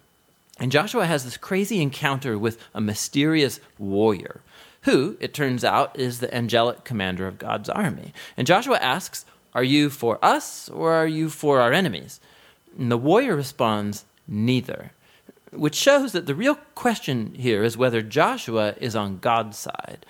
And 0.58 0.70
Joshua 0.70 1.06
has 1.06 1.24
this 1.24 1.36
crazy 1.36 1.82
encounter 1.82 2.38
with 2.38 2.58
a 2.72 2.80
mysterious 2.80 3.58
warrior, 3.78 4.40
who, 4.84 5.16
it 5.20 5.34
turns 5.34 5.64
out, 5.64 5.98
is 5.98 6.20
the 6.20 6.34
angelic 6.34 6.84
commander 6.84 7.26
of 7.26 7.38
God's 7.38 7.68
army. 7.68 8.12
And 8.36 8.46
Joshua 8.46 8.78
asks, 8.78 9.24
Are 9.54 9.64
you 9.64 9.90
for 9.90 10.18
us 10.24 10.68
or 10.68 10.92
are 10.92 11.06
you 11.06 11.28
for 11.28 11.60
our 11.60 11.72
enemies? 11.72 12.20
And 12.78 12.90
the 12.90 12.98
warrior 12.98 13.36
responds, 13.36 14.04
Neither 14.26 14.92
which 15.56 15.74
shows 15.74 16.12
that 16.12 16.26
the 16.26 16.34
real 16.34 16.56
question 16.74 17.34
here 17.34 17.62
is 17.62 17.76
whether 17.76 18.02
Joshua 18.02 18.74
is 18.80 18.96
on 18.96 19.18
God's 19.18 19.58
side. 19.58 20.04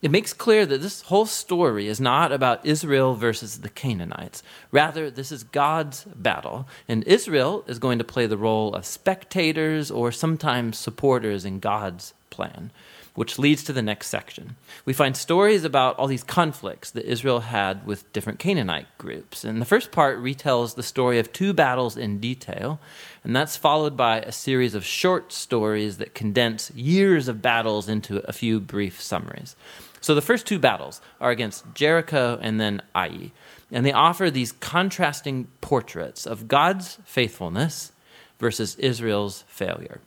It 0.00 0.10
makes 0.10 0.32
clear 0.32 0.64
that 0.66 0.80
this 0.80 1.02
whole 1.02 1.26
story 1.26 1.88
is 1.88 2.00
not 2.00 2.32
about 2.32 2.64
Israel 2.64 3.14
versus 3.14 3.60
the 3.60 3.68
Canaanites. 3.68 4.42
Rather, 4.70 5.10
this 5.10 5.32
is 5.32 5.44
God's 5.44 6.04
battle, 6.04 6.68
and 6.88 7.04
Israel 7.04 7.64
is 7.66 7.78
going 7.78 7.98
to 7.98 8.04
play 8.04 8.26
the 8.26 8.36
role 8.36 8.74
of 8.74 8.86
spectators 8.86 9.90
or 9.90 10.12
sometimes 10.12 10.78
supporters 10.78 11.44
in 11.44 11.58
God's 11.58 12.14
plan 12.30 12.70
which 13.14 13.38
leads 13.38 13.62
to 13.64 13.72
the 13.72 13.82
next 13.82 14.08
section. 14.08 14.56
We 14.84 14.92
find 14.92 15.16
stories 15.16 15.64
about 15.64 15.98
all 15.98 16.06
these 16.06 16.24
conflicts 16.24 16.90
that 16.92 17.04
Israel 17.04 17.40
had 17.40 17.86
with 17.86 18.10
different 18.12 18.38
Canaanite 18.38 18.86
groups. 18.96 19.44
And 19.44 19.60
the 19.60 19.66
first 19.66 19.92
part 19.92 20.18
retells 20.18 20.74
the 20.74 20.82
story 20.82 21.18
of 21.18 21.32
two 21.32 21.52
battles 21.52 21.96
in 21.96 22.20
detail, 22.20 22.80
and 23.22 23.36
that's 23.36 23.56
followed 23.56 23.96
by 23.96 24.20
a 24.20 24.32
series 24.32 24.74
of 24.74 24.84
short 24.84 25.32
stories 25.32 25.98
that 25.98 26.14
condense 26.14 26.70
years 26.70 27.28
of 27.28 27.42
battles 27.42 27.88
into 27.88 28.18
a 28.28 28.32
few 28.32 28.60
brief 28.60 29.00
summaries. 29.00 29.56
So 30.00 30.14
the 30.14 30.22
first 30.22 30.46
two 30.46 30.58
battles 30.58 31.00
are 31.20 31.30
against 31.30 31.64
Jericho 31.74 32.38
and 32.40 32.58
then 32.58 32.82
Ai, 32.94 33.30
and 33.70 33.84
they 33.84 33.92
offer 33.92 34.30
these 34.30 34.52
contrasting 34.52 35.48
portraits 35.60 36.26
of 36.26 36.48
God's 36.48 36.98
faithfulness 37.04 37.92
versus 38.38 38.74
Israel's 38.76 39.44
failure. 39.46 40.00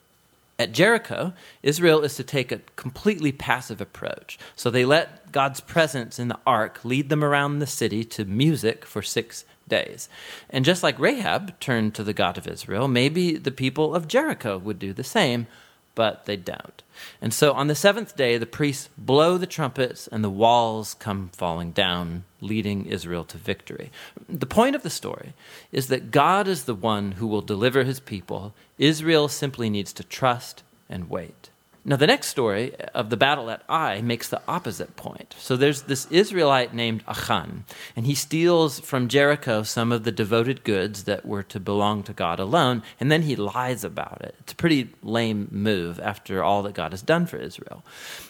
At 0.57 0.71
Jericho, 0.71 1.33
Israel 1.63 2.01
is 2.01 2.15
to 2.15 2.23
take 2.23 2.51
a 2.51 2.61
completely 2.77 3.33
passive 3.33 3.81
approach. 3.81 4.39
So 4.55 4.69
they 4.69 4.85
let 4.85 5.31
God's 5.33 5.59
presence 5.59 6.17
in 6.17 6.29
the 6.29 6.39
ark 6.47 6.79
lead 6.85 7.09
them 7.09 7.23
around 7.23 7.59
the 7.59 7.67
city 7.67 8.05
to 8.05 8.23
music 8.23 8.85
for 8.85 9.01
six 9.01 9.43
days. 9.67 10.07
And 10.49 10.63
just 10.63 10.81
like 10.81 10.97
Rahab 10.97 11.59
turned 11.59 11.93
to 11.95 12.03
the 12.03 12.13
God 12.13 12.37
of 12.37 12.47
Israel, 12.47 12.87
maybe 12.87 13.35
the 13.35 13.51
people 13.51 13.93
of 13.93 14.07
Jericho 14.07 14.57
would 14.57 14.79
do 14.79 14.93
the 14.93 15.03
same 15.03 15.47
but 15.95 16.25
they 16.25 16.37
don't. 16.37 16.83
And 17.21 17.33
so 17.33 17.53
on 17.53 17.67
the 17.67 17.75
seventh 17.75 18.15
day, 18.15 18.37
the 18.37 18.45
priests 18.45 18.89
blow 18.97 19.37
the 19.37 19.47
trumpets 19.47 20.07
and 20.07 20.23
the 20.23 20.29
walls 20.29 20.93
come 20.93 21.29
falling 21.33 21.71
down, 21.71 22.25
leading 22.41 22.85
Israel 22.85 23.23
to 23.25 23.37
victory. 23.37 23.91
The 24.29 24.45
point 24.45 24.75
of 24.75 24.83
the 24.83 24.89
story 24.89 25.33
is 25.71 25.87
that 25.87 26.11
God 26.11 26.47
is 26.47 26.65
the 26.65 26.75
one 26.75 27.13
who 27.13 27.27
will 27.27 27.41
deliver 27.41 27.83
his 27.83 27.99
people. 27.99 28.53
Israel 28.77 29.27
simply 29.27 29.69
needs 29.69 29.93
to 29.93 30.03
trust 30.03 30.63
and 30.89 31.09
wait. 31.09 31.49
Now, 31.87 31.97
the 31.97 32.07
next 32.07 32.29
story 32.29 32.75
of 32.95 33.11
the 33.11 33.17
battle 33.17 33.51
at 33.51 33.61
Ai 33.69 34.01
makes 34.01 34.27
the 34.27 34.41
opposite 34.47 34.95
point. 34.95 35.35
So 35.37 35.55
there's 35.55 35.83
this 35.83 36.07
Israelite 36.09 36.73
named 36.73 37.03
Achan, 37.07 37.63
and 37.95 38.07
he 38.07 38.15
steals 38.15 38.79
from 38.79 39.07
Jericho 39.07 39.61
some 39.61 39.91
of 39.91 40.03
the 40.03 40.11
devoted 40.11 40.63
goods 40.63 41.03
that 41.03 41.27
were 41.27 41.43
to 41.43 41.59
belong 41.59 42.01
to 42.03 42.13
God 42.13 42.39
alone, 42.39 42.81
and 42.99 43.11
then 43.11 43.21
he 43.21 43.35
lies 43.35 43.83
about 43.83 44.23
it. 44.23 44.33
It's 44.39 44.53
a 44.53 44.55
pretty 44.55 44.89
lame 45.03 45.47
move 45.51 45.99
after 45.99 46.43
all 46.43 46.63
that 46.63 46.73
God 46.73 46.91
has 46.91 47.03
done 47.03 47.27
for 47.27 47.37
Israel. 47.37 47.83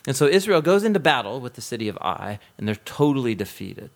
And 0.05 0.17
so 0.17 0.25
Israel 0.25 0.61
goes 0.61 0.83
into 0.83 0.99
battle 0.99 1.39
with 1.39 1.53
the 1.53 1.61
city 1.61 1.87
of 1.87 1.97
Ai, 2.01 2.39
and 2.57 2.67
they're 2.67 2.75
totally 2.75 3.35
defeated. 3.35 3.89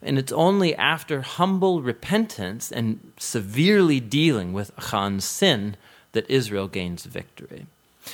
And 0.00 0.18
it's 0.18 0.32
only 0.32 0.74
after 0.76 1.20
humble 1.20 1.82
repentance 1.82 2.72
and 2.72 3.12
severely 3.18 4.00
dealing 4.00 4.54
with 4.54 4.72
Achan's 4.78 5.26
sin 5.26 5.76
that 6.12 6.30
Israel 6.30 6.66
gains 6.66 7.04
victory. 7.04 7.66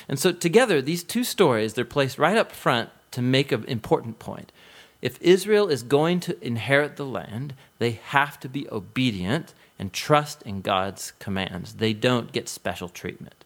And 0.08 0.18
so 0.18 0.32
together, 0.32 0.80
these 0.80 1.02
two 1.02 1.24
stories, 1.24 1.74
they're 1.74 1.84
placed 1.84 2.18
right 2.18 2.36
up 2.36 2.52
front 2.52 2.90
to 3.12 3.22
make 3.22 3.52
an 3.52 3.64
important 3.64 4.18
point. 4.18 4.52
If 5.00 5.20
Israel 5.22 5.68
is 5.68 5.82
going 5.82 6.20
to 6.20 6.44
inherit 6.44 6.96
the 6.96 7.06
land, 7.06 7.54
they 7.78 7.92
have 7.92 8.40
to 8.40 8.48
be 8.48 8.68
obedient 8.70 9.54
and 9.78 9.92
trust 9.92 10.42
in 10.42 10.60
God's 10.60 11.12
commands. 11.20 11.74
They 11.74 11.92
don't 11.92 12.32
get 12.32 12.48
special 12.48 12.88
treatment. 12.88 13.44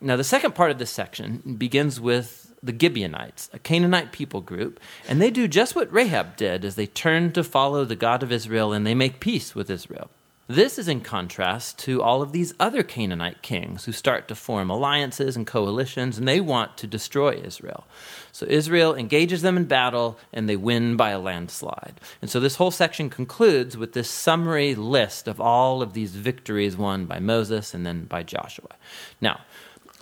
Now, 0.00 0.16
the 0.16 0.24
second 0.24 0.54
part 0.54 0.70
of 0.70 0.78
this 0.78 0.90
section 0.90 1.56
begins 1.58 2.00
with 2.00 2.52
the 2.62 2.76
Gibeonites, 2.76 3.50
a 3.52 3.58
Canaanite 3.58 4.12
people 4.12 4.40
group, 4.40 4.80
and 5.08 5.20
they 5.20 5.30
do 5.30 5.46
just 5.46 5.74
what 5.74 5.92
Rahab 5.92 6.36
did 6.36 6.64
as 6.64 6.76
they 6.76 6.86
turn 6.86 7.32
to 7.32 7.44
follow 7.44 7.84
the 7.84 7.96
God 7.96 8.22
of 8.22 8.32
Israel 8.32 8.72
and 8.72 8.86
they 8.86 8.94
make 8.94 9.20
peace 9.20 9.54
with 9.54 9.68
Israel. 9.68 10.10
This 10.46 10.78
is 10.78 10.88
in 10.88 11.00
contrast 11.00 11.78
to 11.80 12.02
all 12.02 12.20
of 12.20 12.32
these 12.32 12.52
other 12.60 12.82
Canaanite 12.82 13.40
kings 13.40 13.86
who 13.86 13.92
start 13.92 14.28
to 14.28 14.34
form 14.34 14.68
alliances 14.68 15.36
and 15.36 15.46
coalitions, 15.46 16.18
and 16.18 16.28
they 16.28 16.38
want 16.38 16.76
to 16.78 16.86
destroy 16.86 17.40
Israel. 17.42 17.86
So 18.30 18.44
Israel 18.46 18.94
engages 18.94 19.40
them 19.40 19.56
in 19.56 19.64
battle, 19.64 20.18
and 20.34 20.46
they 20.46 20.56
win 20.56 20.96
by 20.96 21.10
a 21.10 21.18
landslide. 21.18 21.98
And 22.20 22.30
so 22.30 22.40
this 22.40 22.56
whole 22.56 22.70
section 22.70 23.08
concludes 23.08 23.78
with 23.78 23.94
this 23.94 24.10
summary 24.10 24.74
list 24.74 25.28
of 25.28 25.40
all 25.40 25.80
of 25.80 25.94
these 25.94 26.14
victories 26.14 26.76
won 26.76 27.06
by 27.06 27.20
Moses 27.20 27.72
and 27.72 27.86
then 27.86 28.04
by 28.04 28.22
Joshua. 28.22 28.76
Now, 29.22 29.40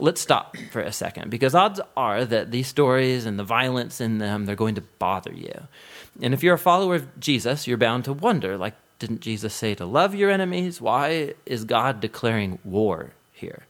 let's 0.01 0.21
stop 0.21 0.57
for 0.73 0.81
a 0.81 0.91
second 0.91 1.31
because 1.31 1.55
odds 1.55 1.81
are 1.97 2.25
that 2.25 2.51
these 2.51 2.67
stories 2.67 3.27
and 3.27 3.39
the 3.39 3.45
violence 3.45 4.01
in 4.01 4.19
them 4.19 4.47
they're 4.47 4.57
going 4.57 4.75
to 4.75 4.81
bother 4.99 5.33
you 5.33 5.69
and 6.23 6.33
if 6.33 6.43
you're 6.43 6.55
a 6.55 6.59
follower 6.59 6.95
of 6.95 7.21
jesus 7.21 7.67
you're 7.67 7.77
bound 7.77 8.03
to 8.03 8.13
wonder 8.13 8.57
like 8.57 8.75
didn't 9.02 9.21
Jesus 9.21 9.52
say 9.52 9.75
to 9.75 9.85
love 9.85 10.14
your 10.14 10.30
enemies? 10.30 10.80
Why 10.80 11.35
is 11.44 11.64
God 11.64 12.00
declaring 12.00 12.61
war 12.62 13.11
here? 13.32 13.64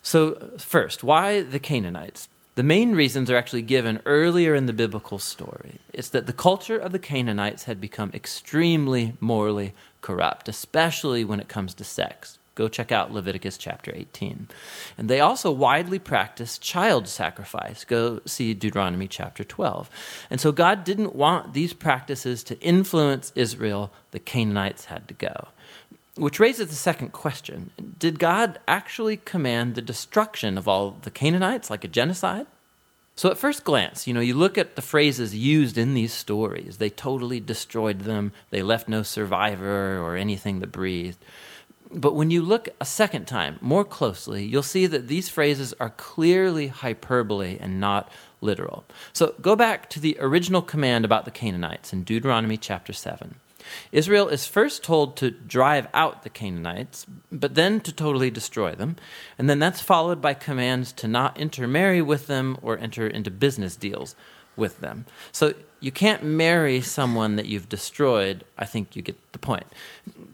So, 0.00 0.52
first, 0.56 1.04
why 1.04 1.42
the 1.42 1.58
Canaanites? 1.58 2.30
The 2.54 2.62
main 2.62 2.94
reasons 2.94 3.30
are 3.30 3.36
actually 3.36 3.60
given 3.60 4.00
earlier 4.06 4.54
in 4.54 4.64
the 4.64 4.72
biblical 4.72 5.18
story. 5.18 5.74
It's 5.92 6.08
that 6.08 6.26
the 6.26 6.32
culture 6.32 6.78
of 6.78 6.92
the 6.92 6.98
Canaanites 6.98 7.64
had 7.64 7.82
become 7.82 8.10
extremely 8.14 9.12
morally 9.20 9.74
corrupt, 10.00 10.48
especially 10.48 11.22
when 11.22 11.38
it 11.38 11.48
comes 11.48 11.74
to 11.74 11.84
sex. 11.84 12.38
Go 12.56 12.68
check 12.68 12.90
out 12.90 13.12
Leviticus 13.12 13.58
chapter 13.58 13.92
18. 13.94 14.48
And 14.96 15.10
they 15.10 15.20
also 15.20 15.52
widely 15.52 15.98
practiced 15.98 16.62
child 16.62 17.06
sacrifice. 17.06 17.84
Go 17.84 18.22
see 18.24 18.54
Deuteronomy 18.54 19.06
chapter 19.08 19.44
12. 19.44 19.90
And 20.30 20.40
so 20.40 20.52
God 20.52 20.82
didn't 20.82 21.14
want 21.14 21.52
these 21.52 21.74
practices 21.74 22.42
to 22.44 22.58
influence 22.60 23.30
Israel. 23.34 23.92
The 24.10 24.18
Canaanites 24.18 24.86
had 24.86 25.06
to 25.08 25.14
go. 25.14 25.48
Which 26.16 26.40
raises 26.40 26.68
the 26.68 26.74
second 26.74 27.12
question 27.12 27.72
Did 27.98 28.18
God 28.18 28.58
actually 28.66 29.18
command 29.18 29.74
the 29.74 29.82
destruction 29.82 30.56
of 30.56 30.66
all 30.66 30.96
the 31.02 31.10
Canaanites, 31.10 31.68
like 31.68 31.84
a 31.84 31.88
genocide? 31.88 32.46
So, 33.16 33.30
at 33.30 33.38
first 33.38 33.64
glance, 33.64 34.06
you 34.06 34.14
know, 34.14 34.20
you 34.20 34.34
look 34.34 34.56
at 34.56 34.76
the 34.76 34.82
phrases 34.82 35.34
used 35.34 35.76
in 35.76 35.94
these 35.94 36.12
stories. 36.12 36.78
They 36.78 36.90
totally 36.90 37.40
destroyed 37.40 38.00
them, 38.00 38.32
they 38.48 38.62
left 38.62 38.88
no 38.88 39.02
survivor 39.02 39.98
or 39.98 40.16
anything 40.16 40.60
that 40.60 40.72
breathed. 40.72 41.18
But 41.90 42.14
when 42.14 42.30
you 42.30 42.42
look 42.42 42.68
a 42.80 42.84
second 42.84 43.26
time 43.26 43.58
more 43.60 43.84
closely, 43.84 44.44
you'll 44.44 44.62
see 44.62 44.86
that 44.86 45.08
these 45.08 45.28
phrases 45.28 45.72
are 45.78 45.90
clearly 45.90 46.68
hyperbole 46.68 47.58
and 47.60 47.80
not 47.80 48.10
literal. 48.40 48.84
So 49.12 49.34
go 49.40 49.56
back 49.56 49.88
to 49.90 50.00
the 50.00 50.16
original 50.20 50.62
command 50.62 51.04
about 51.04 51.24
the 51.24 51.30
Canaanites 51.30 51.92
in 51.92 52.02
Deuteronomy 52.02 52.56
chapter 52.56 52.92
7. 52.92 53.36
Israel 53.92 54.28
is 54.28 54.46
first 54.46 54.84
told 54.84 55.16
to 55.16 55.30
drive 55.30 55.88
out 55.92 56.22
the 56.22 56.30
Canaanites, 56.30 57.06
but 57.32 57.54
then 57.54 57.80
to 57.80 57.92
totally 57.92 58.30
destroy 58.30 58.72
them. 58.72 58.96
And 59.38 59.50
then 59.50 59.58
that's 59.58 59.80
followed 59.80 60.20
by 60.20 60.34
commands 60.34 60.92
to 60.92 61.08
not 61.08 61.38
intermarry 61.38 62.02
with 62.02 62.26
them 62.26 62.58
or 62.62 62.78
enter 62.78 63.06
into 63.06 63.30
business 63.30 63.76
deals 63.76 64.14
with 64.56 64.80
them. 64.80 65.06
So 65.32 65.54
you 65.80 65.92
can't 65.92 66.24
marry 66.24 66.80
someone 66.80 67.36
that 67.36 67.46
you've 67.46 67.68
destroyed. 67.68 68.44
I 68.56 68.64
think 68.64 68.96
you 68.96 69.02
get 69.02 69.16
the 69.32 69.38
point. 69.38 69.66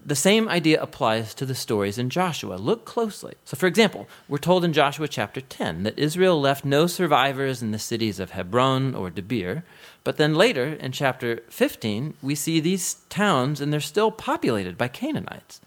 The 0.07 0.15
same 0.15 0.49
idea 0.49 0.81
applies 0.81 1.35
to 1.35 1.45
the 1.45 1.55
stories 1.55 1.99
in 1.99 2.11
Joshua. 2.11 2.55
Look 2.55 2.85
closely. 2.85 3.35
So, 3.45 3.57
for 3.57 3.67
example, 3.67 4.09
we're 4.29 4.39
told 4.39 4.65
in 4.65 4.73
Joshua 4.73 5.09
chapter 5.09 5.41
10 5.41 5.83
that 5.83 5.99
Israel 5.99 6.41
left 6.41 6.65
no 6.65 6.87
survivors 6.87 7.61
in 7.61 7.73
the 7.73 7.79
cities 7.79 8.21
of 8.21 8.31
Hebron 8.31 8.95
or 8.95 9.11
Debir. 9.11 9.65
But 10.05 10.17
then 10.17 10.35
later 10.35 10.75
in 10.75 10.93
chapter 10.93 11.43
15, 11.49 12.15
we 12.23 12.35
see 12.35 12.61
these 12.61 12.95
towns 13.09 13.61
and 13.61 13.73
they're 13.73 13.81
still 13.81 14.11
populated 14.11 14.79
by 14.79 14.89
Canaanites. 14.89 15.61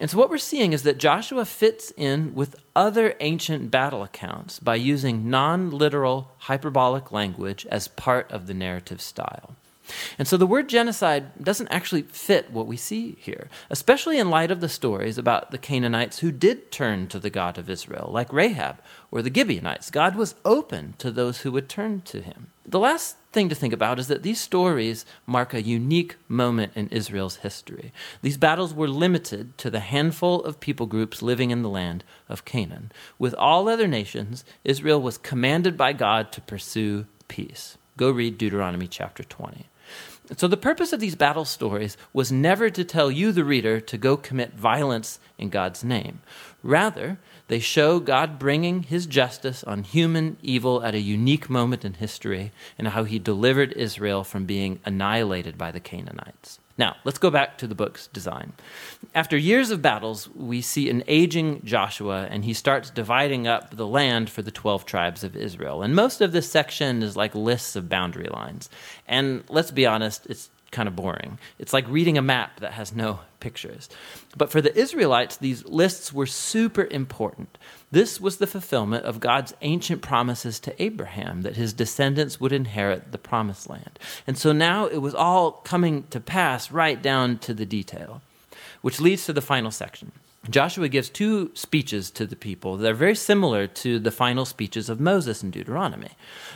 And 0.00 0.08
so, 0.08 0.16
what 0.16 0.30
we're 0.30 0.38
seeing 0.38 0.72
is 0.72 0.84
that 0.84 0.98
Joshua 0.98 1.44
fits 1.44 1.92
in 1.96 2.34
with 2.34 2.56
other 2.76 3.14
ancient 3.20 3.70
battle 3.70 4.02
accounts 4.04 4.60
by 4.60 4.76
using 4.76 5.28
non 5.28 5.70
literal 5.70 6.32
hyperbolic 6.38 7.10
language 7.10 7.66
as 7.66 7.88
part 7.88 8.30
of 8.30 8.46
the 8.46 8.54
narrative 8.54 9.00
style. 9.00 9.56
And 10.18 10.26
so 10.28 10.36
the 10.36 10.46
word 10.46 10.68
genocide 10.68 11.42
doesn't 11.42 11.68
actually 11.68 12.02
fit 12.02 12.50
what 12.50 12.66
we 12.66 12.76
see 12.76 13.16
here, 13.20 13.48
especially 13.70 14.18
in 14.18 14.30
light 14.30 14.50
of 14.50 14.60
the 14.60 14.68
stories 14.68 15.18
about 15.18 15.50
the 15.50 15.58
Canaanites 15.58 16.20
who 16.20 16.32
did 16.32 16.70
turn 16.70 17.08
to 17.08 17.18
the 17.18 17.30
God 17.30 17.58
of 17.58 17.70
Israel, 17.70 18.10
like 18.12 18.32
Rahab 18.32 18.78
or 19.10 19.22
the 19.22 19.32
Gibeonites. 19.32 19.90
God 19.90 20.16
was 20.16 20.34
open 20.44 20.94
to 20.98 21.10
those 21.10 21.40
who 21.40 21.52
would 21.52 21.68
turn 21.68 22.02
to 22.02 22.20
him. 22.20 22.48
The 22.66 22.78
last 22.78 23.16
thing 23.32 23.48
to 23.48 23.54
think 23.54 23.72
about 23.72 23.98
is 23.98 24.08
that 24.08 24.22
these 24.22 24.40
stories 24.40 25.06
mark 25.26 25.54
a 25.54 25.62
unique 25.62 26.16
moment 26.28 26.72
in 26.74 26.88
Israel's 26.88 27.36
history. 27.36 27.92
These 28.20 28.36
battles 28.36 28.74
were 28.74 28.88
limited 28.88 29.56
to 29.58 29.70
the 29.70 29.80
handful 29.80 30.44
of 30.44 30.60
people 30.60 30.86
groups 30.86 31.22
living 31.22 31.50
in 31.50 31.62
the 31.62 31.70
land 31.70 32.04
of 32.28 32.44
Canaan. 32.44 32.92
With 33.18 33.34
all 33.34 33.68
other 33.68 33.88
nations, 33.88 34.44
Israel 34.64 35.00
was 35.00 35.16
commanded 35.16 35.78
by 35.78 35.94
God 35.94 36.30
to 36.32 36.42
pursue 36.42 37.06
peace. 37.28 37.78
Go 37.96 38.10
read 38.10 38.36
Deuteronomy 38.36 38.86
chapter 38.86 39.24
20. 39.24 39.66
So, 40.36 40.46
the 40.46 40.58
purpose 40.58 40.92
of 40.92 41.00
these 41.00 41.14
battle 41.14 41.46
stories 41.46 41.96
was 42.12 42.30
never 42.30 42.68
to 42.68 42.84
tell 42.84 43.10
you, 43.10 43.32
the 43.32 43.44
reader, 43.44 43.80
to 43.80 43.96
go 43.96 44.16
commit 44.16 44.54
violence 44.54 45.18
in 45.38 45.48
God's 45.48 45.82
name. 45.82 46.20
Rather, 46.62 47.18
they 47.48 47.60
show 47.60 47.98
God 47.98 48.38
bringing 48.38 48.82
his 48.82 49.06
justice 49.06 49.64
on 49.64 49.84
human 49.84 50.36
evil 50.42 50.82
at 50.84 50.94
a 50.94 51.00
unique 51.00 51.48
moment 51.48 51.84
in 51.84 51.94
history 51.94 52.52
and 52.76 52.88
how 52.88 53.04
he 53.04 53.18
delivered 53.18 53.72
Israel 53.72 54.22
from 54.22 54.44
being 54.44 54.80
annihilated 54.84 55.56
by 55.56 55.70
the 55.70 55.80
Canaanites. 55.80 56.60
Now, 56.78 56.96
let's 57.04 57.18
go 57.18 57.28
back 57.30 57.58
to 57.58 57.66
the 57.66 57.74
book's 57.74 58.06
design. 58.06 58.52
After 59.12 59.36
years 59.36 59.70
of 59.70 59.82
battles, 59.82 60.28
we 60.34 60.62
see 60.62 60.88
an 60.88 61.02
aging 61.08 61.60
Joshua, 61.64 62.28
and 62.30 62.44
he 62.44 62.54
starts 62.54 62.88
dividing 62.88 63.48
up 63.48 63.76
the 63.76 63.86
land 63.86 64.30
for 64.30 64.42
the 64.42 64.52
12 64.52 64.86
tribes 64.86 65.24
of 65.24 65.36
Israel. 65.36 65.82
And 65.82 65.94
most 65.96 66.20
of 66.20 66.30
this 66.30 66.50
section 66.50 67.02
is 67.02 67.16
like 67.16 67.34
lists 67.34 67.74
of 67.74 67.88
boundary 67.88 68.28
lines. 68.28 68.70
And 69.08 69.42
let's 69.48 69.72
be 69.72 69.86
honest, 69.86 70.26
it's 70.26 70.50
kind 70.70 70.88
of 70.88 70.96
boring. 70.96 71.38
It's 71.58 71.72
like 71.72 71.88
reading 71.88 72.18
a 72.18 72.22
map 72.22 72.60
that 72.60 72.72
has 72.72 72.94
no 72.94 73.20
pictures. 73.40 73.88
But 74.36 74.50
for 74.50 74.60
the 74.60 74.76
Israelites, 74.76 75.36
these 75.36 75.64
lists 75.64 76.12
were 76.12 76.26
super 76.26 76.86
important. 76.90 77.56
This 77.90 78.20
was 78.20 78.36
the 78.36 78.46
fulfillment 78.46 79.04
of 79.04 79.20
God's 79.20 79.54
ancient 79.62 80.02
promises 80.02 80.60
to 80.60 80.82
Abraham 80.82 81.42
that 81.42 81.56
his 81.56 81.72
descendants 81.72 82.38
would 82.40 82.52
inherit 82.52 83.12
the 83.12 83.18
promised 83.18 83.68
land. 83.70 83.98
And 84.26 84.36
so 84.36 84.52
now 84.52 84.86
it 84.86 84.98
was 84.98 85.14
all 85.14 85.52
coming 85.52 86.04
to 86.10 86.20
pass 86.20 86.70
right 86.70 87.00
down 87.00 87.38
to 87.38 87.54
the 87.54 87.66
detail, 87.66 88.20
which 88.82 89.00
leads 89.00 89.24
to 89.26 89.32
the 89.32 89.40
final 89.40 89.70
section. 89.70 90.12
Joshua 90.50 90.88
gives 90.88 91.10
two 91.10 91.50
speeches 91.54 92.10
to 92.12 92.26
the 92.26 92.36
people 92.36 92.78
that 92.78 92.90
are 92.90 92.94
very 92.94 93.14
similar 93.14 93.66
to 93.66 93.98
the 93.98 94.10
final 94.10 94.46
speeches 94.46 94.88
of 94.88 94.98
Moses 94.98 95.42
in 95.42 95.50
Deuteronomy. 95.50 96.10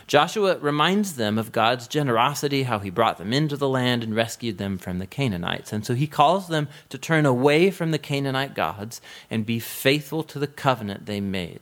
Joshua 0.07 0.57
reminds 0.57 1.15
them 1.15 1.37
of 1.37 1.51
God's 1.51 1.87
generosity, 1.87 2.63
how 2.63 2.79
he 2.79 2.89
brought 2.89 3.19
them 3.19 3.33
into 3.33 3.55
the 3.55 3.69
land 3.69 4.03
and 4.03 4.15
rescued 4.15 4.57
them 4.57 4.77
from 4.79 4.97
the 4.97 5.05
Canaanites. 5.05 5.71
And 5.71 5.85
so 5.85 5.93
he 5.93 6.07
calls 6.07 6.47
them 6.47 6.67
to 6.89 6.97
turn 6.97 7.25
away 7.25 7.69
from 7.69 7.91
the 7.91 7.99
Canaanite 7.99 8.55
gods 8.55 8.99
and 9.29 9.45
be 9.45 9.59
faithful 9.59 10.23
to 10.23 10.39
the 10.39 10.47
covenant 10.47 11.05
they 11.05 11.21
made. 11.21 11.61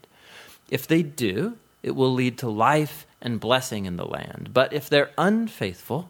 If 0.69 0.88
they 0.88 1.03
do, 1.03 1.57
it 1.83 1.91
will 1.91 2.13
lead 2.13 2.38
to 2.38 2.50
life 2.50 3.05
and 3.21 3.39
blessing 3.39 3.85
in 3.85 3.97
the 3.97 4.05
land. 4.05 4.51
But 4.53 4.71
if 4.71 4.89
they're 4.89 5.11
unfaithful, 5.17 6.09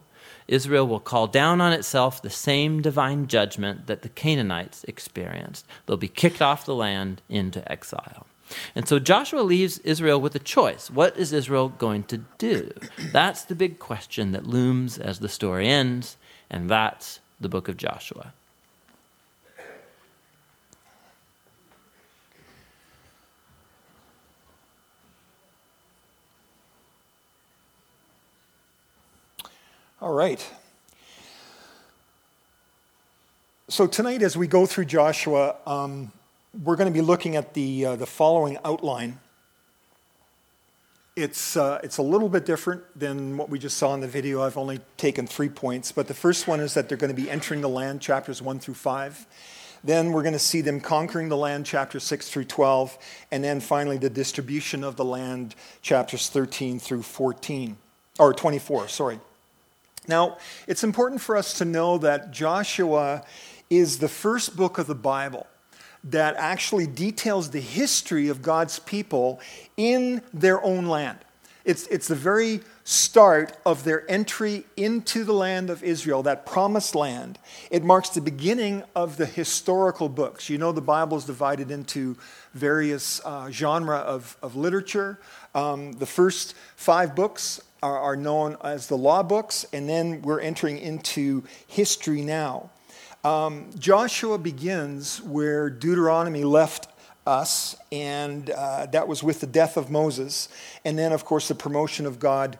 Israel 0.51 0.86
will 0.86 1.00
call 1.00 1.27
down 1.27 1.62
on 1.62 1.72
itself 1.72 2.22
the 2.22 2.29
same 2.29 2.81
divine 2.81 3.27
judgment 3.27 3.88
that 3.88 4.01
the 4.01 4.10
Canaanites 4.10 4.84
experienced. 4.84 5.65
They'll 5.86 5.96
be 5.96 6.10
kicked 6.10 6.41
off 6.41 6.65
the 6.65 6.75
land 6.75 7.22
into 7.29 7.70
exile. 7.72 8.27
And 8.75 8.86
so 8.86 9.00
Joshua 9.00 9.41
leaves 9.41 9.79
Israel 9.79 10.20
with 10.20 10.36
a 10.36 10.39
choice. 10.39 10.91
What 10.91 11.15
is 11.15 11.31
Israel 11.31 11.70
going 11.70 12.03
to 12.03 12.17
do? 12.38 12.70
That's 13.13 13.46
the 13.46 13.55
big 13.55 13.79
question 13.79 14.34
that 14.34 14.46
looms 14.46 14.98
as 14.98 15.20
the 15.20 15.29
story 15.29 15.70
ends, 15.70 16.17
and 16.50 16.70
that's 16.70 17.22
the 17.39 17.48
book 17.48 17.70
of 17.70 17.77
Joshua. 17.77 18.34
All 30.01 30.13
right. 30.13 30.43
So 33.67 33.86
tonight, 33.86 34.24
as 34.24 34.36
we 34.36 34.48
go 34.48 34.65
through 34.65 34.86
Joshua, 34.86 35.58
um, 35.67 36.12
we're 36.63 36.75
going 36.75 36.91
to 36.91 36.93
be 36.93 37.05
looking 37.05 37.36
at 37.36 37.53
the, 37.53 37.86
uh, 37.86 37.96
the 37.98 38.08
following 38.08 38.58
outline. 38.65 39.20
It's, 41.15 41.55
uh, 41.55 41.81
it's 41.84 42.00
a 42.00 42.01
little 42.01 42.29
bit 42.29 42.48
different 42.48 42.81
than 43.00 43.38
what 43.38 43.50
we 43.50 43.60
just 43.60 43.77
saw 43.77 43.93
in 43.93 44.00
the 44.00 44.08
video. 44.08 44.41
I've 44.41 44.58
only 44.58 44.79
taken 44.98 45.27
three 45.27 45.50
points, 45.50 45.91
but 45.91 46.08
the 46.08 46.15
first 46.15 46.48
one 46.48 46.62
is 46.62 46.74
that 46.74 46.89
they're 46.89 46.98
going 46.98 47.15
to 47.15 47.22
be 47.22 47.29
entering 47.29 47.62
the 47.62 47.70
land, 47.70 48.01
chapters 48.01 48.42
1 48.42 48.57
through 48.57 48.74
5. 48.74 49.27
Then 49.83 50.14
we're 50.14 50.24
going 50.24 50.33
to 50.33 50.40
see 50.40 50.61
them 50.61 50.79
conquering 50.79 51.29
the 51.29 51.37
land, 51.37 51.68
chapters 51.68 52.03
6 52.05 52.27
through 52.27 52.46
12. 52.46 52.98
And 53.29 53.44
then 53.44 53.59
finally, 53.59 54.00
the 54.00 54.09
distribution 54.09 54.83
of 54.83 54.96
the 54.96 55.05
land, 55.05 55.53
chapters 55.83 56.27
13 56.27 56.79
through 56.79 57.03
14, 57.03 57.77
or 58.18 58.33
24, 58.33 58.87
sorry. 58.87 59.20
Now, 60.12 60.38
it's 60.68 60.84
important 60.84 61.22
for 61.22 61.38
us 61.38 61.54
to 61.60 61.66
know 61.66 61.98
that 62.00 62.32
Joshua 62.32 63.24
is 63.70 64.00
the 64.00 64.10
first 64.10 64.58
book 64.58 64.78
of 64.78 64.86
the 64.86 64.94
Bible 64.94 65.48
that 66.04 66.36
actually 66.36 66.86
details 66.86 67.52
the 67.52 67.62
history 67.62 68.28
of 68.28 68.42
God's 68.42 68.78
people 68.80 69.40
in 69.78 70.22
their 70.34 70.62
own 70.64 70.88
land. 70.88 71.20
It's, 71.64 71.88
it's 71.88 72.10
the 72.10 72.16
very 72.16 72.60
start 72.84 73.56
of 73.66 73.86
their 73.86 74.10
entry 74.12 74.66
into 74.76 75.24
the 75.24 75.34
land 75.34 75.70
of 75.70 75.82
Israel, 75.82 76.24
that 76.24 76.46
promised 76.46 76.94
land. 76.94 77.40
It 77.70 77.84
marks 77.84 78.10
the 78.10 78.20
beginning 78.20 78.84
of 78.94 79.16
the 79.16 79.26
historical 79.26 80.10
books. 80.10 80.50
You 80.50 80.58
know, 80.58 80.74
the 80.74 80.82
Bible 80.82 81.18
is 81.18 81.24
divided 81.24 81.72
into 81.72 82.18
various 82.54 83.22
uh, 83.24 83.50
genre 83.50 83.98
of, 83.98 84.36
of 84.42 84.58
literature. 84.58 85.20
Um, 85.56 85.94
the 85.94 86.06
first 86.06 86.56
five 86.76 87.16
books 87.16 87.62
are, 87.83 87.98
are 87.98 88.15
known 88.15 88.57
as 88.63 88.87
the 88.87 88.98
law 88.98 89.24
books, 89.24 89.65
and 89.74 89.89
then 89.89 90.22
we're 90.22 90.39
entering 90.39 90.77
into 90.77 91.44
history 91.67 92.22
now. 92.22 92.70
Um, 93.24 93.70
Joshua 93.77 94.37
begins 94.37 95.22
where 95.22 95.70
Deuteronomy 95.70 96.44
left 96.44 96.87
us, 97.25 97.75
and 97.91 98.50
uh, 98.50 98.87
that 98.87 99.07
was 99.07 99.24
with 99.24 99.41
the 99.41 99.48
death 99.48 99.77
of 99.77 99.89
Moses, 99.89 100.50
and 100.85 100.98
then, 100.98 101.11
of 101.11 101.25
course, 101.25 101.48
the 101.48 101.55
promotion 101.55 102.05
of 102.05 102.20
God, 102.20 102.57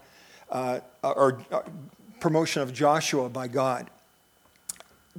uh, 0.52 0.80
or 1.04 1.42
uh, 1.52 1.62
promotion 2.20 2.62
of 2.62 2.74
Joshua 2.74 3.30
by 3.30 3.48
God. 3.48 3.90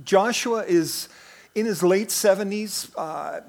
Joshua 0.04 0.64
is 0.64 1.08
in 1.54 1.66
his 1.66 1.82
late 1.82 2.08
70s, 2.08 2.90
uh, 2.96 3.40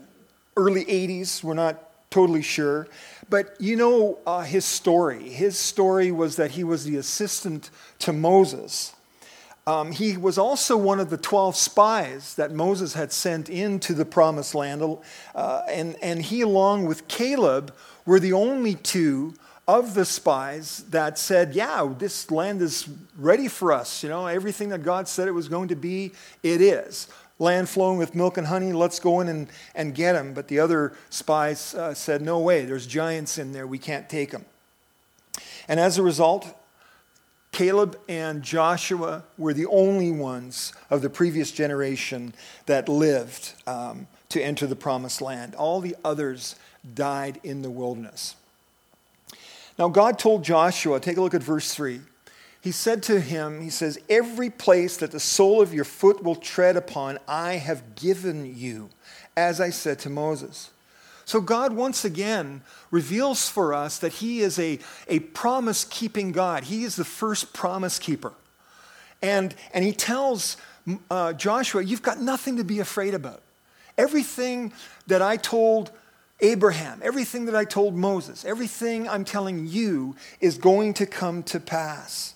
early 0.58 0.86
80s, 0.86 1.44
we're 1.44 1.54
not 1.54 2.10
totally 2.10 2.42
sure. 2.42 2.88
But 3.30 3.56
you 3.60 3.76
know 3.76 4.20
uh, 4.26 4.42
his 4.42 4.66
story. 4.66 5.30
His 5.30 5.58
story 5.58 6.12
was 6.12 6.36
that 6.36 6.52
he 6.52 6.64
was 6.64 6.86
the 6.86 6.98
assistant 6.98 7.70
to 8.00 8.14
Moses. 8.14 8.94
Um, 9.66 9.94
he 9.94 10.18
was 10.18 10.38
also 10.38 10.76
one 10.76 11.00
of 11.00 11.10
the 11.10 11.18
12 11.18 11.56
spies 11.56 12.36
that 12.36 12.52
Moses 12.52 12.94
had 12.94 13.14
sent 13.14 13.50
into 13.50 13.94
the 13.94 14.04
promised 14.04 14.54
land. 14.54 14.84
Uh, 15.34 15.62
and, 15.70 15.96
and 16.02 16.22
he, 16.22 16.42
along 16.42 16.86
with 16.86 17.08
Caleb, 17.08 17.74
were 18.06 18.20
the 18.20 18.34
only 18.34 18.76
two 18.76 19.34
of 19.66 19.94
the 19.94 20.04
spies 20.04 20.84
that 20.90 21.18
said, 21.18 21.56
Yeah, 21.56 21.94
this 21.98 22.30
land 22.30 22.62
is 22.62 22.90
ready 23.18 23.48
for 23.48 23.72
us. 23.72 24.04
You 24.04 24.10
know, 24.10 24.28
everything 24.28 24.70
that 24.70 24.84
God 24.84 25.08
said 25.08 25.30
it 25.30 25.32
was 25.32 25.48
going 25.48 25.70
to 25.70 25.76
be, 25.76 26.12
it 26.44 26.60
is 26.60 27.08
land 27.40 27.70
flowing 27.70 27.98
with 27.98 28.16
milk 28.16 28.38
and 28.38 28.48
honey, 28.48 28.74
let's 28.74 29.00
go 29.00 29.20
in 29.20 29.28
and, 29.28 29.48
and 29.76 29.96
get 29.96 30.14
them. 30.14 30.34
But 30.34 30.48
the 30.48 30.60
other 30.60 30.94
spies 31.10 31.74
uh, 31.74 31.94
said, 31.94 32.22
no 32.22 32.40
way, 32.40 32.66
there's 32.66 32.88
giants 32.88 33.38
in 33.38 33.52
there, 33.52 33.68
we 33.68 33.78
can't 33.78 34.10
take 34.10 34.32
them. 34.32 34.46
And 35.68 35.80
as 35.80 35.98
a 35.98 36.04
result, 36.04 36.54
Caleb 37.52 38.00
and 38.10 38.42
Joshua 38.44 39.24
were 39.38 39.54
the 39.54 39.68
only 39.68 40.12
ones 40.12 40.74
of 40.90 41.02
the 41.02 41.10
previous 41.10 41.52
generation 41.52 42.34
that 42.66 42.90
lived 42.90 43.54
um, 43.68 44.08
to 44.30 44.42
enter 44.42 44.66
the 44.66 44.76
promised 44.76 45.22
land. 45.22 45.56
All 45.56 45.80
the 45.80 45.96
others 46.04 46.56
died 46.96 47.40
in 47.44 47.62
the 47.62 47.70
wilderness. 47.70 48.36
Now, 49.78 49.90
God 49.90 50.20
told 50.20 50.44
Joshua, 50.44 51.00
take 51.00 51.18
a 51.18 51.22
look 51.22 51.34
at 51.34 51.44
verse 51.44 51.74
3 51.74 52.02
he 52.64 52.72
said 52.72 53.04
to 53.04 53.20
him, 53.20 53.60
He 53.60 53.70
says, 53.70 54.00
Every 54.10 54.50
place 54.50 54.96
that 54.98 55.12
the 55.12 55.20
sole 55.20 55.62
of 55.62 55.74
your 55.74 55.84
foot 55.84 56.24
will 56.24 56.38
tread 56.38 56.78
upon, 56.78 57.20
I 57.28 57.56
have 57.56 57.96
given 57.96 58.56
you, 58.56 58.90
as 59.36 59.60
I 59.60 59.70
said 59.70 60.00
to 60.00 60.10
Moses. 60.10 60.72
So 61.26 61.42
God 61.42 61.74
once 61.74 62.06
again 62.06 62.62
reveals 62.90 63.50
for 63.50 63.74
us 63.74 63.98
that 64.00 64.14
He 64.14 64.40
is 64.40 64.58
a, 64.60 64.80
a 65.10 65.20
promise 65.20 65.84
keeping 65.84 66.32
God. 66.32 66.64
He 66.64 66.86
is 66.86 66.96
the 66.96 67.04
first 67.04 67.52
promise 67.52 68.00
keeper. 68.00 68.32
And, 69.22 69.54
and 69.74 69.84
He 69.84 69.92
tells 69.92 70.56
uh, 71.12 71.34
Joshua, 71.34 71.84
You've 71.84 72.02
got 72.02 72.22
nothing 72.22 72.56
to 72.56 72.64
be 72.64 72.80
afraid 72.80 73.14
about. 73.14 73.42
Everything 73.98 74.72
that 75.08 75.22
I 75.22 75.36
told 75.36 75.92
Abraham, 76.40 77.02
everything 77.04 77.44
that 77.48 77.58
I 77.58 77.66
told 77.66 77.94
Moses, 77.94 78.46
everything 78.46 79.10
I'm 79.10 79.26
telling 79.26 79.68
you 79.68 80.16
is 80.40 80.58
going 80.58 80.94
to 80.94 81.06
come 81.06 81.44
to 81.44 81.60
pass. 81.60 82.36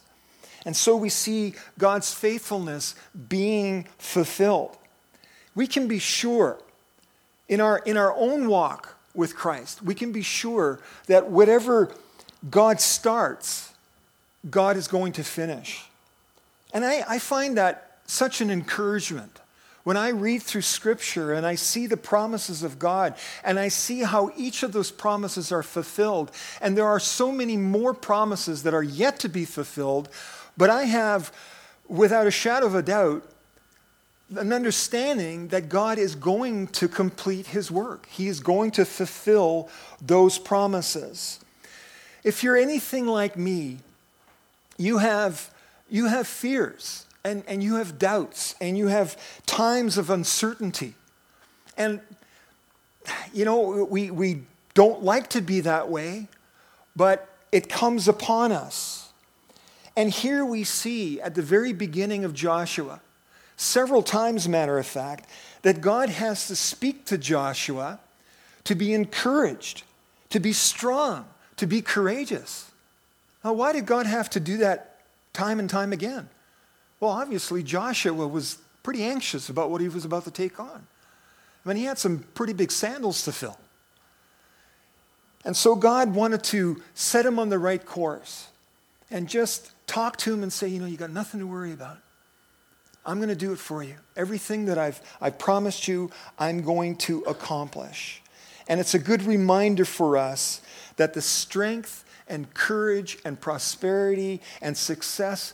And 0.68 0.76
so 0.76 0.98
we 0.98 1.08
see 1.08 1.54
God's 1.80 2.14
faithfulness 2.14 2.94
being 3.30 3.88
fulfilled. 3.98 4.78
We 5.56 5.66
can 5.66 5.88
be 5.88 5.98
sure 5.98 6.60
in 7.48 7.62
our, 7.62 7.80
in 7.86 7.96
our 7.96 8.14
own 8.14 8.50
walk 8.50 8.98
with 9.16 9.34
Christ, 9.34 9.82
we 9.82 9.96
can 9.96 10.12
be 10.12 10.22
sure 10.22 10.82
that 11.06 11.30
whatever 11.30 11.96
God 12.50 12.82
starts, 12.82 13.72
God 14.50 14.76
is 14.76 14.90
going 14.90 15.14
to 15.14 15.24
finish. 15.24 15.86
And 16.74 16.84
I, 16.84 17.02
I 17.08 17.20
find 17.20 17.58
that 17.58 18.00
such 18.06 18.42
an 18.42 18.52
encouragement. 18.52 19.40
When 19.86 19.96
I 19.96 20.10
read 20.10 20.44
through 20.44 20.64
Scripture 20.64 21.32
and 21.32 21.46
I 21.46 21.56
see 21.56 21.88
the 21.88 21.96
promises 21.96 22.62
of 22.62 22.78
God 22.78 23.16
and 23.46 23.58
I 23.58 23.70
see 23.70 24.02
how 24.02 24.32
each 24.36 24.64
of 24.64 24.74
those 24.74 24.92
promises 24.92 25.50
are 25.50 25.64
fulfilled, 25.64 26.30
and 26.60 26.78
there 26.78 26.88
are 26.88 27.00
so 27.00 27.32
many 27.32 27.56
more 27.56 27.94
promises 27.94 28.64
that 28.64 28.74
are 28.74 28.84
yet 28.84 29.18
to 29.20 29.30
be 29.30 29.46
fulfilled, 29.46 30.10
but 30.58 30.70
I 30.70 30.84
have, 30.84 31.32
without 31.88 32.28
a 32.28 32.32
shadow 32.32 32.66
of 32.66 32.76
a 32.76 32.82
doubt, 32.82 33.24
an 34.36 34.52
understanding 34.52 35.48
that 35.50 35.70
God 35.70 35.98
is 35.98 36.16
going 36.16 36.68
to 36.68 36.88
complete 36.88 37.48
his 37.48 37.72
work. 37.72 38.08
He 38.10 38.28
is 38.28 38.40
going 38.42 38.72
to 38.72 38.84
fulfill 38.84 39.70
those 40.02 40.38
promises. 40.38 41.40
If 42.24 42.44
you're 42.44 42.58
anything 42.58 43.08
like 43.08 43.38
me, 43.38 43.78
you 44.78 44.98
have, 44.98 45.50
you 45.90 46.08
have 46.08 46.28
fears 46.28 47.06
and, 47.24 47.44
and 47.48 47.64
you 47.64 47.76
have 47.76 47.98
doubts 47.98 48.56
and 48.60 48.78
you 48.78 48.88
have 48.88 49.16
times 49.46 49.98
of 49.98 50.10
uncertainty. 50.10 50.96
And, 51.78 52.02
you 53.34 53.46
know, 53.46 53.88
we, 53.90 54.12
we 54.12 54.42
don't 54.74 55.04
like 55.04 55.30
to 55.30 55.42
be 55.42 55.62
that 55.62 55.90
way, 55.90 56.28
but 56.96 57.30
it 57.52 57.70
comes 57.70 58.08
upon 58.10 58.52
us. 58.52 59.07
And 59.98 60.12
here 60.12 60.46
we 60.46 60.64
see 60.64 61.20
at 61.20 61.34
the 61.34 61.42
very 61.42 61.74
beginning 61.74 62.24
of 62.24 62.36
Joshua, 62.36 63.02
several 63.58 64.04
times, 64.04 64.48
matter 64.48 64.78
of 64.78 64.86
fact, 64.86 65.28
that 65.64 65.82
God 65.82 66.10
has 66.10 66.48
to 66.50 66.56
speak 66.56 67.06
to 67.06 67.18
Joshua 67.18 68.00
to 68.66 68.76
be 68.76 68.94
encouraged, 68.94 69.82
to 70.30 70.40
be 70.40 70.54
strong, 70.54 71.26
to 71.56 71.66
be 71.66 71.82
courageous. 71.82 72.70
Now, 73.44 73.54
why 73.54 73.72
did 73.72 73.88
God 73.88 74.06
have 74.06 74.30
to 74.30 74.40
do 74.40 74.58
that 74.58 75.00
time 75.34 75.60
and 75.60 75.68
time 75.68 75.92
again? 75.92 76.30
Well, 77.00 77.12
obviously, 77.12 77.64
Joshua 77.64 78.28
was 78.28 78.60
pretty 78.84 79.04
anxious 79.04 79.50
about 79.50 79.72
what 79.72 79.82
he 79.82 79.90
was 79.90 80.06
about 80.06 80.26
to 80.26 80.32
take 80.32 80.60
on. 80.60 80.86
I 81.66 81.68
mean, 81.68 81.78
he 81.78 81.86
had 81.86 81.98
some 81.98 82.24
pretty 82.36 82.54
big 82.54 82.72
sandals 82.72 83.24
to 83.24 83.32
fill. 83.32 83.58
And 85.44 85.58
so 85.58 85.76
God 85.76 86.14
wanted 86.14 86.44
to 86.46 86.84
set 86.94 87.26
him 87.26 87.40
on 87.40 87.50
the 87.50 87.58
right 87.58 87.84
course 87.84 88.48
and 89.10 89.28
just 89.28 89.72
talk 89.88 90.18
to 90.18 90.34
him 90.34 90.44
and 90.44 90.54
say, 90.54 90.68
you 90.68 90.80
know, 90.80 90.86
you 90.86 90.98
got 90.98 91.12
nothing 91.12 91.40
to 91.40 91.48
worry 91.48 91.74
about. 91.74 91.98
I'm 93.06 93.18
going 93.18 93.30
to 93.30 93.36
do 93.36 93.54
it 93.54 93.60
for 93.60 93.82
you. 93.82 93.96
Everything 94.18 94.66
that 94.66 94.78
I've, 94.78 95.02
I've 95.22 95.40
promised 95.40 95.88
you, 95.88 96.12
I'm 96.38 96.62
going 96.62 96.98
to 96.98 97.22
accomplish. 97.22 98.22
And 98.68 98.82
it's 98.82 98.94
a 98.94 99.00
good 99.00 99.24
reminder 99.24 99.86
for 99.86 100.18
us 100.18 100.62
that 100.98 101.14
the 101.14 101.22
strength 101.22 102.04
and 102.28 102.54
courage 102.54 103.18
and 103.24 103.40
prosperity 103.40 104.42
and 104.62 104.78
success 104.78 105.54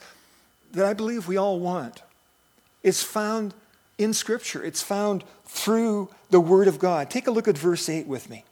that 0.71 0.85
I 0.85 0.93
believe 0.93 1.27
we 1.27 1.37
all 1.37 1.59
want 1.59 2.01
is 2.81 3.03
found 3.03 3.53
in 3.99 4.13
Scripture. 4.13 4.63
It's 4.63 4.81
found 4.81 5.23
through 5.45 6.09
the 6.31 6.39
Word 6.39 6.67
of 6.67 6.79
God. 6.79 7.11
Take 7.11 7.27
a 7.27 7.31
look 7.31 7.47
at 7.47 7.55
verse 7.55 7.87
8 7.87 8.07
with 8.07 8.29
me. 8.31 8.43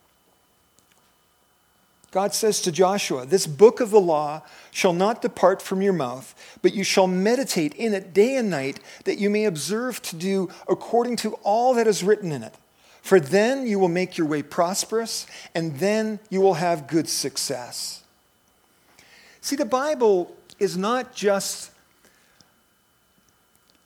God 2.11 2.33
says 2.33 2.61
to 2.61 2.71
Joshua, 2.73 3.25
This 3.25 3.47
book 3.47 3.79
of 3.79 3.89
the 3.89 4.01
law 4.01 4.41
shall 4.69 4.91
not 4.91 5.21
depart 5.21 5.61
from 5.61 5.81
your 5.81 5.93
mouth, 5.93 6.35
but 6.61 6.73
you 6.73 6.83
shall 6.83 7.07
meditate 7.07 7.73
in 7.75 7.93
it 7.93 8.13
day 8.13 8.35
and 8.35 8.49
night, 8.49 8.81
that 9.05 9.17
you 9.17 9.29
may 9.29 9.45
observe 9.45 10.01
to 10.03 10.17
do 10.17 10.49
according 10.67 11.15
to 11.17 11.33
all 11.43 11.73
that 11.73 11.87
is 11.87 12.03
written 12.03 12.33
in 12.33 12.43
it. 12.43 12.53
For 13.01 13.19
then 13.19 13.65
you 13.65 13.79
will 13.79 13.87
make 13.87 14.17
your 14.17 14.27
way 14.27 14.43
prosperous, 14.43 15.25
and 15.55 15.79
then 15.79 16.19
you 16.29 16.41
will 16.41 16.55
have 16.55 16.87
good 16.87 17.07
success. 17.07 18.03
See, 19.39 19.55
the 19.55 19.65
Bible 19.65 20.35
is 20.59 20.77
not 20.77 21.15
just, 21.15 21.71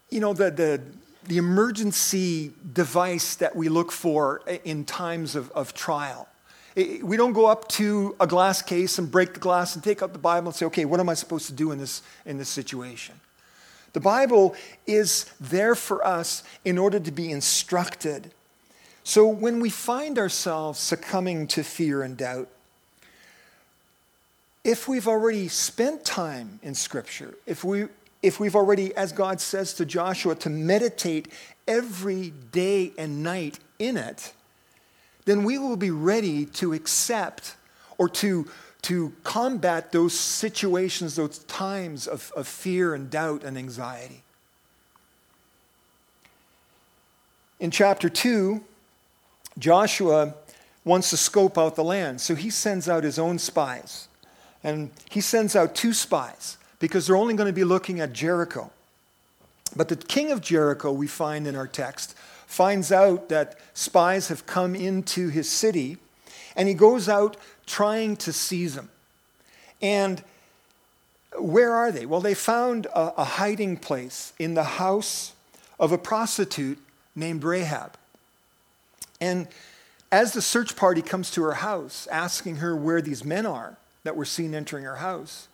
you 0.09 0.19
know, 0.19 0.33
the, 0.33 0.49
the, 0.49 0.81
the 1.27 1.38
emergency 1.38 2.51
device 2.73 3.35
that 3.35 3.55
we 3.55 3.69
look 3.69 3.91
for 3.91 4.41
in 4.65 4.83
times 4.83 5.35
of, 5.35 5.51
of 5.51 5.75
trial. 5.75 6.27
We 6.75 7.15
don't 7.15 7.33
go 7.33 7.45
up 7.45 7.67
to 7.69 8.15
a 8.19 8.27
glass 8.27 8.61
case 8.61 8.97
and 8.99 9.09
break 9.09 9.33
the 9.33 9.39
glass 9.39 9.75
and 9.75 9.83
take 9.83 10.03
out 10.03 10.11
the 10.11 10.19
Bible 10.19 10.47
and 10.47 10.55
say, 10.55 10.65
okay, 10.65 10.83
what 10.83 10.99
am 10.99 11.07
I 11.07 11.13
supposed 11.13 11.47
to 11.47 11.53
do 11.53 11.71
in 11.71 11.79
this, 11.79 12.01
in 12.25 12.38
this 12.38 12.49
situation? 12.49 13.15
The 13.93 14.01
Bible 14.01 14.55
is 14.85 15.31
there 15.39 15.73
for 15.73 16.05
us 16.05 16.43
in 16.65 16.77
order 16.77 16.99
to 16.99 17.11
be 17.11 17.31
instructed. 17.31 18.31
So 19.05 19.25
when 19.25 19.61
we 19.61 19.69
find 19.69 20.19
ourselves 20.19 20.79
succumbing 20.79 21.47
to 21.47 21.63
fear 21.63 22.03
and 22.03 22.17
doubt, 22.17 22.49
if 24.65 24.89
we've 24.89 25.07
already 25.07 25.47
spent 25.47 26.03
time 26.03 26.59
in 26.61 26.75
Scripture, 26.75 27.35
if, 27.45 27.63
we, 27.63 27.85
if 28.21 28.39
we've 28.39 28.55
already, 28.55 28.93
as 28.95 29.13
God 29.13 29.39
says 29.39 29.73
to 29.75 29.85
Joshua, 29.85 30.35
to 30.35 30.49
meditate 30.49 31.29
every 31.65 32.33
day 32.51 32.91
and 32.97 33.23
night 33.23 33.59
in 33.79 33.95
it, 33.95 34.33
then 35.25 35.43
we 35.43 35.57
will 35.57 35.75
be 35.75 35.91
ready 35.91 36.45
to 36.45 36.73
accept 36.73 37.55
or 37.97 38.07
to, 38.09 38.47
to 38.83 39.13
combat 39.23 39.91
those 39.91 40.17
situations, 40.17 41.15
those 41.15 41.39
times 41.39 42.07
of, 42.07 42.31
of 42.35 42.47
fear 42.47 42.93
and 42.93 43.09
doubt 43.09 43.43
and 43.43 43.57
anxiety. 43.57 44.21
In 47.59 47.71
chapter 47.71 48.09
2, 48.09 48.63
Joshua 49.57 50.35
wants 50.83 51.09
to 51.09 51.17
scope 51.17 51.57
out 51.57 51.75
the 51.75 51.83
land, 51.83 52.21
so 52.21 52.35
he 52.35 52.49
sends 52.49 52.88
out 52.88 53.03
his 53.03 53.17
own 53.17 53.39
spies. 53.39 54.07
And 54.63 54.91
he 55.09 55.21
sends 55.21 55.55
out 55.55 55.75
two 55.75 55.93
spies 55.93 56.57
because 56.79 57.07
they're 57.07 57.15
only 57.15 57.35
going 57.35 57.47
to 57.47 57.53
be 57.53 57.63
looking 57.63 57.99
at 57.99 58.13
Jericho. 58.13 58.71
But 59.75 59.89
the 59.89 59.95
king 59.95 60.31
of 60.31 60.41
Jericho, 60.41 60.91
we 60.91 61.07
find 61.07 61.47
in 61.47 61.55
our 61.55 61.67
text, 61.67 62.15
finds 62.45 62.91
out 62.91 63.29
that 63.29 63.58
spies 63.73 64.27
have 64.29 64.45
come 64.45 64.75
into 64.75 65.29
his 65.29 65.49
city, 65.49 65.97
and 66.55 66.67
he 66.67 66.73
goes 66.73 67.10
out 67.10 67.38
trying 67.65 68.15
to 68.17 68.31
seize 68.31 68.75
them. 68.75 68.89
And 69.81 70.23
where 71.38 71.73
are 71.73 71.91
they? 71.91 72.05
Well, 72.05 72.21
they 72.21 72.34
found 72.34 72.86
a, 72.88 73.21
a 73.21 73.23
hiding 73.23 73.77
place 73.77 74.34
in 74.39 74.53
the 74.53 74.63
house 74.63 75.34
of 75.79 75.91
a 75.91 75.97
prostitute 75.97 76.79
named 77.15 77.43
Rahab. 77.43 77.97
And 79.19 79.47
as 80.12 80.34
the 80.34 80.41
search 80.41 80.75
party 80.75 81.01
comes 81.01 81.31
to 81.31 81.43
her 81.43 81.55
house, 81.55 82.08
asking 82.12 82.58
her 82.58 82.75
where 82.75 83.01
these 83.01 83.25
men 83.25 83.45
are 83.45 83.77
that 84.03 84.15
were 84.15 84.25
seen 84.25 84.53
entering 84.53 84.86
her 84.86 84.97
house, 84.97 85.47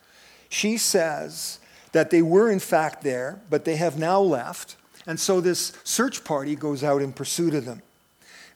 she 0.48 0.76
says 0.76 1.58
that 1.92 2.10
they 2.10 2.22
were 2.22 2.50
in 2.50 2.58
fact 2.58 3.02
there, 3.02 3.40
but 3.50 3.64
they 3.64 3.76
have 3.76 3.98
now 3.98 4.20
left. 4.20 4.76
And 5.06 5.18
so 5.18 5.40
this 5.40 5.72
search 5.84 6.24
party 6.24 6.54
goes 6.54 6.84
out 6.84 7.02
in 7.02 7.12
pursuit 7.12 7.54
of 7.54 7.64
them. 7.64 7.82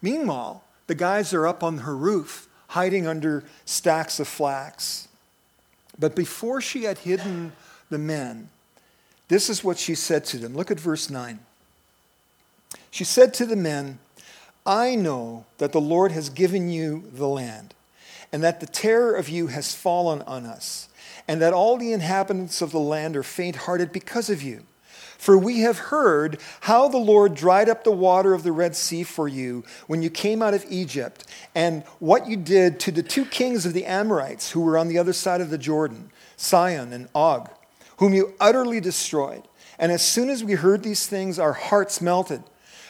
Meanwhile, 0.01 0.63
the 0.87 0.95
guys 0.95 1.35
are 1.35 1.47
up 1.47 1.63
on 1.63 1.79
her 1.79 1.97
roof, 1.97 2.49
hiding 2.69 3.07
under 3.07 3.45
stacks 3.65 4.21
of 4.21 4.29
flax. 4.29 5.09
But 5.99 6.15
before 6.15 6.61
she 6.61 6.85
had 6.85 6.99
hidden 6.99 7.53
the 7.91 7.99
men, 7.99 8.49
this 9.29 9.51
is 9.51 9.65
what 9.65 9.79
she 9.79 9.95
said 9.95 10.25
to 10.27 10.39
them. 10.39 10.55
Look 10.55 10.71
at 10.71 10.79
verse 10.79 11.11
9. 11.11 11.41
She 12.91 13.05
said 13.05 13.35
to 13.35 13.47
the 13.47 13.57
men, 13.57 13.99
I 14.65 14.95
know 14.95 15.47
that 15.59 15.73
the 15.73 15.81
Lord 15.81 16.13
has 16.13 16.29
given 16.29 16.69
you 16.69 17.05
the 17.13 17.29
land, 17.29 17.75
and 18.33 18.43
that 18.43 18.61
the 18.61 18.67
terror 18.67 19.15
of 19.15 19.29
you 19.29 19.49
has 19.49 19.75
fallen 19.75 20.23
on 20.23 20.45
us, 20.45 20.89
and 21.29 21.41
that 21.41 21.53
all 21.53 21.77
the 21.77 21.93
inhabitants 21.93 22.63
of 22.63 22.73
the 22.73 22.81
land 22.81 23.17
are 23.17 23.23
faint 23.23 23.57
hearted 23.57 23.93
because 23.93 24.31
of 24.31 24.43
you. 24.43 24.65
For 25.18 25.37
we 25.37 25.61
have 25.61 25.79
heard 25.79 26.38
how 26.61 26.88
the 26.88 26.98
Lord 26.98 27.35
dried 27.35 27.68
up 27.68 27.85
the 27.85 27.90
water 27.90 28.35
of 28.35 28.42
the 28.42 28.52
Red 28.52 28.76
Sea 28.76 29.02
for 29.02 29.29
you 29.29 29.64
when 29.87 30.02
you 30.02 30.11
came 30.11 30.42
out 30.42 30.55
of 30.55 30.64
Egypt, 30.68 31.24
and 31.55 31.83
what 31.98 32.29
you 32.29 32.37
did 32.37 32.79
to 32.81 32.92
the 32.92 33.02
two 33.02 33.24
kings 33.24 33.66
of 33.66 33.72
the 33.72 33.87
Amorites 33.87 34.50
who 34.50 34.61
were 34.61 34.79
on 34.79 34.88
the 34.88 34.98
other 34.98 35.12
side 35.12 35.40
of 35.40 35.50
the 35.50 35.59
Jordan, 35.59 36.11
Sihon 36.37 36.92
and 36.92 37.09
Og, 37.14 37.48
whom 37.98 38.14
you 38.14 38.35
utterly 38.38 38.81
destroyed. 38.81 39.42
And 39.79 39.92
as 39.92 40.02
soon 40.02 40.31
as 40.31 40.44
we 40.44 40.55
heard 40.55 40.83
these 40.83 41.07
things, 41.07 41.38
our 41.38 41.52
hearts 41.52 42.00
melted. 42.00 42.42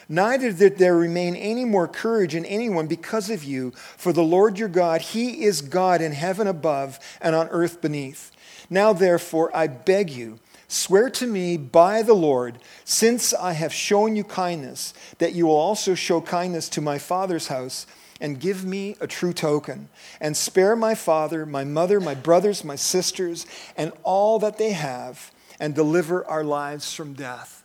Neither 0.09 0.53
did 0.53 0.79
there 0.79 0.97
remain 0.97 1.35
any 1.35 1.65
more 1.65 1.89
courage 1.89 2.35
in 2.35 2.45
anyone 2.45 2.87
because 2.87 3.29
of 3.29 3.43
you, 3.43 3.73
for 3.97 4.13
the 4.13 4.23
Lord 4.23 4.59
your 4.59 4.69
God, 4.69 5.01
He 5.01 5.45
is 5.45 5.63
God 5.63 6.01
in 6.01 6.13
heaven 6.13 6.47
above 6.47 7.01
and 7.21 7.35
on 7.35 7.49
earth 7.49 7.81
beneath. 7.81 8.31
Now, 8.71 8.93
therefore, 8.93 9.55
I 9.55 9.67
beg 9.67 10.11
you, 10.11 10.39
Swear 10.69 11.11
to 11.11 11.27
me 11.27 11.57
by 11.57 12.03
the 12.03 12.15
Lord, 12.15 12.59
since 12.85 13.33
I 13.33 13.53
have 13.53 13.73
shown 13.73 14.17
you 14.17 14.25
kindness, 14.25 14.95
that 15.19 15.35
you 15.35 15.47
will 15.47 15.57
also 15.57 15.95
show 15.95 16.21
kindness 16.21 16.69
to 16.71 16.81
my 16.81 16.99
father's 16.99 17.49
house, 17.49 17.87
and 18.21 18.41
give 18.41 18.65
me 18.65 18.97
a 19.01 19.07
true 19.07 19.33
token, 19.33 19.89
and 20.21 20.37
spare 20.37 20.75
my 20.75 20.95
father, 20.95 21.45
my 21.45 21.65
mother, 21.65 22.01
my 22.01 22.15
brothers, 22.15 22.65
my 22.65 22.77
sisters, 22.77 23.47
and 23.77 23.93
all 24.03 24.39
that 24.39 24.57
they 24.57 24.73
have, 24.73 25.31
and 25.61 25.75
deliver 25.75 26.25
our 26.27 26.43
lives 26.43 26.93
from 26.93 27.13
death. 27.13 27.63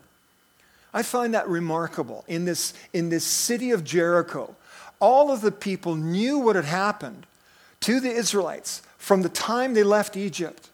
I 0.93 1.03
find 1.03 1.33
that 1.33 1.47
remarkable. 1.47 2.25
In 2.27 2.45
this, 2.45 2.73
in 2.91 3.09
this 3.09 3.23
city 3.23 3.71
of 3.71 3.83
Jericho, 3.83 4.55
all 4.99 5.31
of 5.31 5.41
the 5.41 5.51
people 5.51 5.95
knew 5.95 6.37
what 6.37 6.57
had 6.57 6.65
happened 6.65 7.25
to 7.81 7.99
the 7.99 8.11
Israelites 8.11 8.81
from 8.97 9.21
the 9.21 9.29
time 9.29 9.73
they 9.73 9.83
left 9.83 10.17
Egypt. 10.17 10.69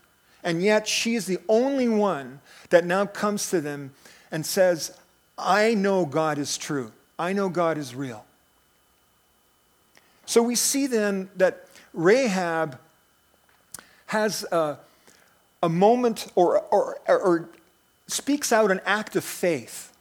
And 0.47 0.63
yet 0.63 0.87
she 0.87 1.15
is 1.15 1.25
the 1.25 1.39
only 1.49 1.89
one 1.89 2.39
that 2.69 2.85
now 2.85 3.05
comes 3.05 3.49
to 3.49 3.59
them 3.59 3.91
and 4.31 4.45
says, 4.45 4.97
I 5.37 5.73
know 5.73 6.05
God 6.05 6.37
is 6.37 6.57
true. 6.57 6.93
I 7.19 7.33
know 7.33 7.49
God 7.49 7.77
is 7.77 7.93
real. 7.93 8.23
So 10.25 10.41
we 10.41 10.55
see 10.55 10.87
then 10.87 11.29
that 11.35 11.65
Rahab 11.93 12.79
has 14.05 14.45
a, 14.49 14.77
a 15.61 15.67
moment 15.67 16.31
or, 16.33 16.61
or, 16.71 16.97
or 17.09 17.49
speaks 18.07 18.53
out 18.53 18.71
an 18.71 18.79
act 18.85 19.17
of 19.17 19.25
faith. 19.25 19.91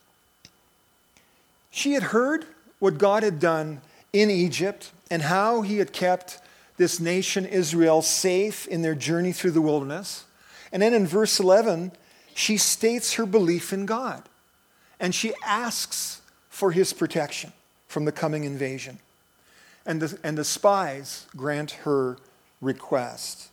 She 1.72 1.94
had 1.94 2.04
heard 2.04 2.46
what 2.78 2.98
God 2.98 3.24
had 3.24 3.40
done 3.40 3.80
in 4.12 4.30
Egypt 4.30 4.92
and 5.10 5.22
how 5.22 5.62
he 5.62 5.78
had 5.78 5.92
kept 5.92 6.38
this 6.76 7.00
nation, 7.00 7.46
Israel, 7.46 8.00
safe 8.00 8.68
in 8.68 8.82
their 8.82 8.94
journey 8.94 9.32
through 9.32 9.50
the 9.50 9.60
wilderness. 9.60 10.22
And 10.76 10.82
then 10.82 10.92
in 10.92 11.06
verse 11.06 11.40
11, 11.40 11.92
she 12.34 12.58
states 12.58 13.14
her 13.14 13.24
belief 13.24 13.72
in 13.72 13.86
God 13.86 14.28
and 15.00 15.14
she 15.14 15.32
asks 15.42 16.20
for 16.50 16.70
his 16.70 16.92
protection 16.92 17.54
from 17.88 18.04
the 18.04 18.12
coming 18.12 18.44
invasion. 18.44 18.98
And 19.86 20.02
the, 20.02 20.18
and 20.22 20.36
the 20.36 20.44
spies 20.44 21.28
grant 21.34 21.70
her 21.70 22.18
request. 22.60 23.48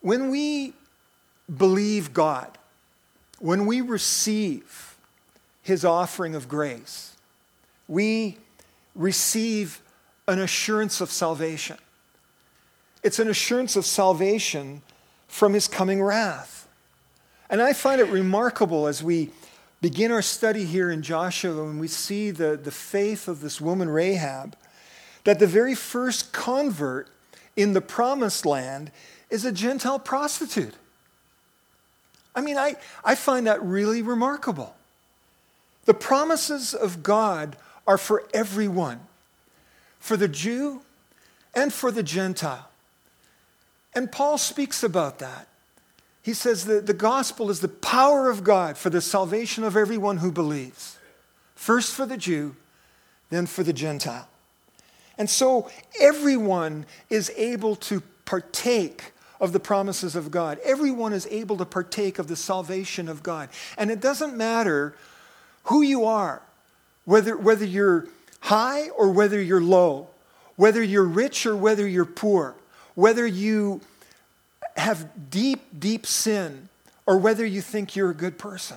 When 0.00 0.30
we 0.30 0.74
believe 1.56 2.14
God, 2.14 2.56
when 3.40 3.66
we 3.66 3.80
receive 3.80 4.96
his 5.62 5.84
offering 5.84 6.36
of 6.36 6.48
grace, 6.48 7.16
we 7.88 8.38
receive 8.94 9.82
an 10.28 10.38
assurance 10.38 11.00
of 11.00 11.10
salvation. 11.10 11.78
It's 13.02 13.18
an 13.18 13.28
assurance 13.28 13.74
of 13.74 13.84
salvation 13.84 14.82
from 15.28 15.52
his 15.52 15.68
coming 15.68 16.02
wrath. 16.02 16.66
And 17.50 17.62
I 17.62 17.72
find 17.72 18.00
it 18.00 18.08
remarkable 18.08 18.86
as 18.86 19.02
we 19.02 19.30
begin 19.80 20.10
our 20.10 20.22
study 20.22 20.64
here 20.64 20.90
in 20.90 21.02
Joshua 21.02 21.62
and 21.64 21.78
we 21.78 21.88
see 21.88 22.30
the, 22.30 22.56
the 22.56 22.70
faith 22.70 23.28
of 23.28 23.40
this 23.40 23.60
woman 23.60 23.88
Rahab, 23.88 24.56
that 25.24 25.38
the 25.38 25.46
very 25.46 25.74
first 25.74 26.32
convert 26.32 27.08
in 27.56 27.72
the 27.72 27.80
promised 27.80 28.44
land 28.44 28.90
is 29.30 29.44
a 29.44 29.52
Gentile 29.52 29.98
prostitute. 29.98 30.74
I 32.34 32.40
mean, 32.40 32.56
I, 32.56 32.76
I 33.04 33.14
find 33.14 33.46
that 33.46 33.62
really 33.62 34.02
remarkable. 34.02 34.74
The 35.84 35.94
promises 35.94 36.74
of 36.74 37.02
God 37.02 37.56
are 37.86 37.98
for 37.98 38.24
everyone, 38.34 39.00
for 39.98 40.16
the 40.16 40.28
Jew 40.28 40.82
and 41.54 41.72
for 41.72 41.90
the 41.90 42.02
Gentile. 42.02 42.68
And 43.94 44.10
Paul 44.10 44.38
speaks 44.38 44.82
about 44.82 45.18
that. 45.18 45.48
He 46.22 46.34
says 46.34 46.66
that 46.66 46.86
the 46.86 46.94
gospel 46.94 47.50
is 47.50 47.60
the 47.60 47.68
power 47.68 48.28
of 48.28 48.44
God 48.44 48.76
for 48.76 48.90
the 48.90 49.00
salvation 49.00 49.64
of 49.64 49.76
everyone 49.76 50.18
who 50.18 50.30
believes. 50.30 50.98
First 51.54 51.94
for 51.94 52.06
the 52.06 52.16
Jew, 52.16 52.54
then 53.30 53.46
for 53.46 53.62
the 53.62 53.72
Gentile. 53.72 54.28
And 55.16 55.28
so 55.28 55.70
everyone 56.00 56.86
is 57.10 57.32
able 57.36 57.76
to 57.76 58.02
partake 58.24 59.12
of 59.40 59.52
the 59.52 59.60
promises 59.60 60.14
of 60.14 60.30
God. 60.30 60.58
Everyone 60.64 61.12
is 61.12 61.26
able 61.30 61.56
to 61.56 61.64
partake 61.64 62.18
of 62.18 62.28
the 62.28 62.36
salvation 62.36 63.08
of 63.08 63.22
God. 63.22 63.48
And 63.76 63.90
it 63.90 64.00
doesn't 64.00 64.36
matter 64.36 64.94
who 65.64 65.82
you 65.82 66.04
are, 66.04 66.42
whether, 67.04 67.36
whether 67.36 67.64
you're 67.64 68.06
high 68.40 68.88
or 68.90 69.10
whether 69.10 69.40
you're 69.40 69.60
low, 69.60 70.08
whether 70.56 70.82
you're 70.82 71.04
rich 71.04 71.46
or 71.46 71.56
whether 71.56 71.86
you're 71.86 72.04
poor, 72.04 72.54
whether 72.98 73.24
you 73.24 73.80
have 74.76 75.30
deep, 75.30 75.60
deep 75.78 76.04
sin 76.04 76.68
or 77.06 77.16
whether 77.16 77.46
you 77.46 77.60
think 77.60 77.94
you're 77.94 78.10
a 78.10 78.14
good 78.14 78.36
person. 78.36 78.76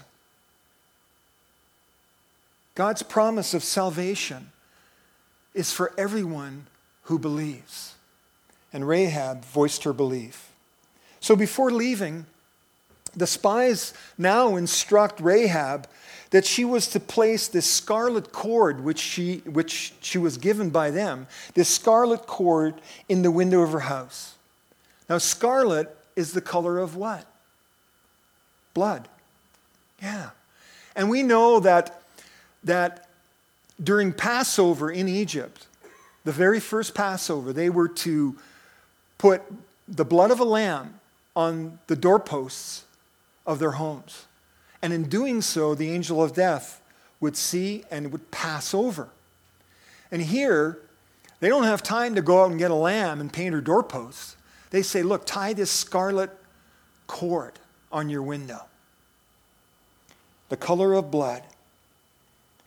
God's 2.76 3.02
promise 3.02 3.56
of 3.56 3.64
salvation 3.64 4.52
is 5.56 5.74
for 5.74 5.92
everyone 5.98 6.68
who 7.06 7.18
believes. 7.18 7.96
And 8.72 8.88
Rahab 8.88 9.44
voiced 9.44 9.86
her 9.86 9.94
belief. 9.94 10.52
So 11.20 11.36
before 11.36 11.72
leaving, 11.72 12.28
the 13.16 13.26
spies 13.26 13.92
now 14.20 14.56
instruct 14.56 15.20
Rahab 15.20 15.88
that 16.32 16.46
she 16.46 16.66
was 16.66 16.88
to 16.88 17.00
place 17.00 17.48
this 17.48 17.70
scarlet 17.70 18.32
cord, 18.32 18.84
which 18.84 19.00
she, 19.00 19.38
which 19.46 19.94
she 20.02 20.18
was 20.18 20.38
given 20.38 20.70
by 20.70 20.90
them, 20.90 21.28
this 21.54 21.70
scarlet 21.70 22.26
cord 22.26 22.74
in 23.08 23.22
the 23.22 23.32
window 23.32 23.62
of 23.62 23.72
her 23.72 23.82
house. 23.82 24.36
Now, 25.10 25.18
scarlet 25.18 25.96
is 26.16 26.32
the 26.32 26.42
color 26.42 26.80
of 26.80 26.96
what? 26.96 27.26
Blood. 28.74 29.10
Yeah. 30.02 30.30
And 30.96 31.10
we 31.10 31.22
know 31.22 31.60
that, 31.60 32.02
that 32.64 33.08
during 33.82 34.14
Passover 34.14 34.90
in 34.90 35.10
Egypt, 35.10 35.68
the 36.24 36.32
very 36.32 36.62
first 36.62 36.96
Passover, 36.96 37.52
they 37.52 37.70
were 37.70 37.90
to 37.90 38.38
put 39.18 39.42
the 39.88 40.06
blood 40.06 40.32
of 40.32 40.40
a 40.40 40.46
lamb 40.46 41.00
on 41.36 41.80
the 41.88 41.96
doorposts 41.96 42.86
of 43.46 43.60
their 43.60 43.72
homes. 43.72 44.26
And 44.82 44.94
in 44.94 45.10
doing 45.10 45.42
so, 45.42 45.76
the 45.76 45.92
angel 45.92 46.24
of 46.24 46.34
death 46.34 46.82
would 47.20 47.38
see 47.38 47.84
and 47.92 48.12
would 48.12 48.32
pass 48.32 48.74
over. 48.74 49.10
And 50.12 50.22
here, 50.22 50.80
they 51.40 51.50
don't 51.50 51.64
have 51.64 51.84
time 51.84 52.16
to 52.16 52.22
go 52.22 52.44
out 52.44 52.52
and 52.52 52.60
get 52.60 52.72
a 52.72 52.76
lamb 52.76 53.22
and 53.22 53.32
paint 53.32 53.54
her 53.54 53.62
doorposts. 53.62 54.36
They 54.72 54.82
say, 54.82 55.04
look, 55.04 55.26
tie 55.26 55.54
this 55.54 55.72
scarlet 55.72 56.32
cord 57.08 57.54
on 57.92 58.10
your 58.10 58.24
window. 58.24 58.64
The 60.50 60.58
color 60.58 60.94
of 60.94 61.12
blood. 61.12 61.44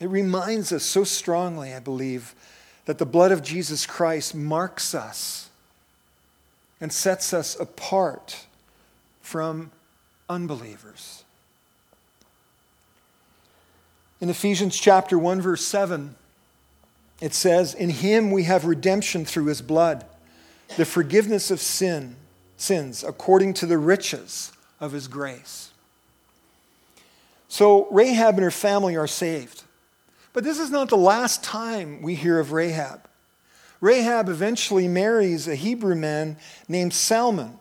It 0.01 0.09
reminds 0.09 0.73
us 0.73 0.85
so 0.85 1.05
strongly, 1.05 1.73
I 1.73 1.81
believe, 1.81 2.35
that 2.85 2.99
the 2.99 3.07
blood 3.07 3.33
of 3.33 3.43
Jesus 3.43 3.87
Christ 3.87 4.35
marks 4.35 4.95
us 4.95 5.49
and 6.81 6.93
sets 6.93 7.33
us 7.33 7.59
apart 7.59 8.47
from 9.23 9.71
unbelievers. 10.29 11.24
In 14.25 14.31
Ephesians 14.31 14.81
chapter 14.81 15.19
1 15.19 15.43
verse 15.43 15.67
7 15.67 16.15
it 17.21 17.35
says 17.35 17.75
in 17.75 17.91
him 17.91 18.31
we 18.31 18.45
have 18.45 18.65
redemption 18.65 19.27
through 19.27 19.45
his 19.45 19.61
blood 19.61 20.07
the 20.79 20.87
forgiveness 20.87 21.51
of 21.51 21.61
sin, 21.61 22.17
sins 22.57 23.05
according 23.05 23.53
to 23.53 23.67
the 23.67 23.77
riches 23.77 24.51
of 24.81 24.93
his 24.93 25.09
grace. 25.09 25.73
So 27.49 27.87
Rahab 27.91 28.37
and 28.37 28.45
her 28.45 28.51
family 28.51 28.97
are 28.97 29.07
saved. 29.07 29.65
But 30.33 30.43
this 30.43 30.59
is 30.59 30.71
not 30.71 30.89
the 30.89 30.97
last 30.97 31.45
time 31.45 32.01
we 32.01 32.15
hear 32.15 32.41
of 32.41 32.53
Rahab. 32.53 33.07
Rahab 33.83 34.31
eventually 34.31 34.89
marries 34.89 35.47
a 35.47 35.55
Hebrew 35.55 35.97
man 35.97 36.39
named 36.67 36.95
Salmon, 36.95 37.59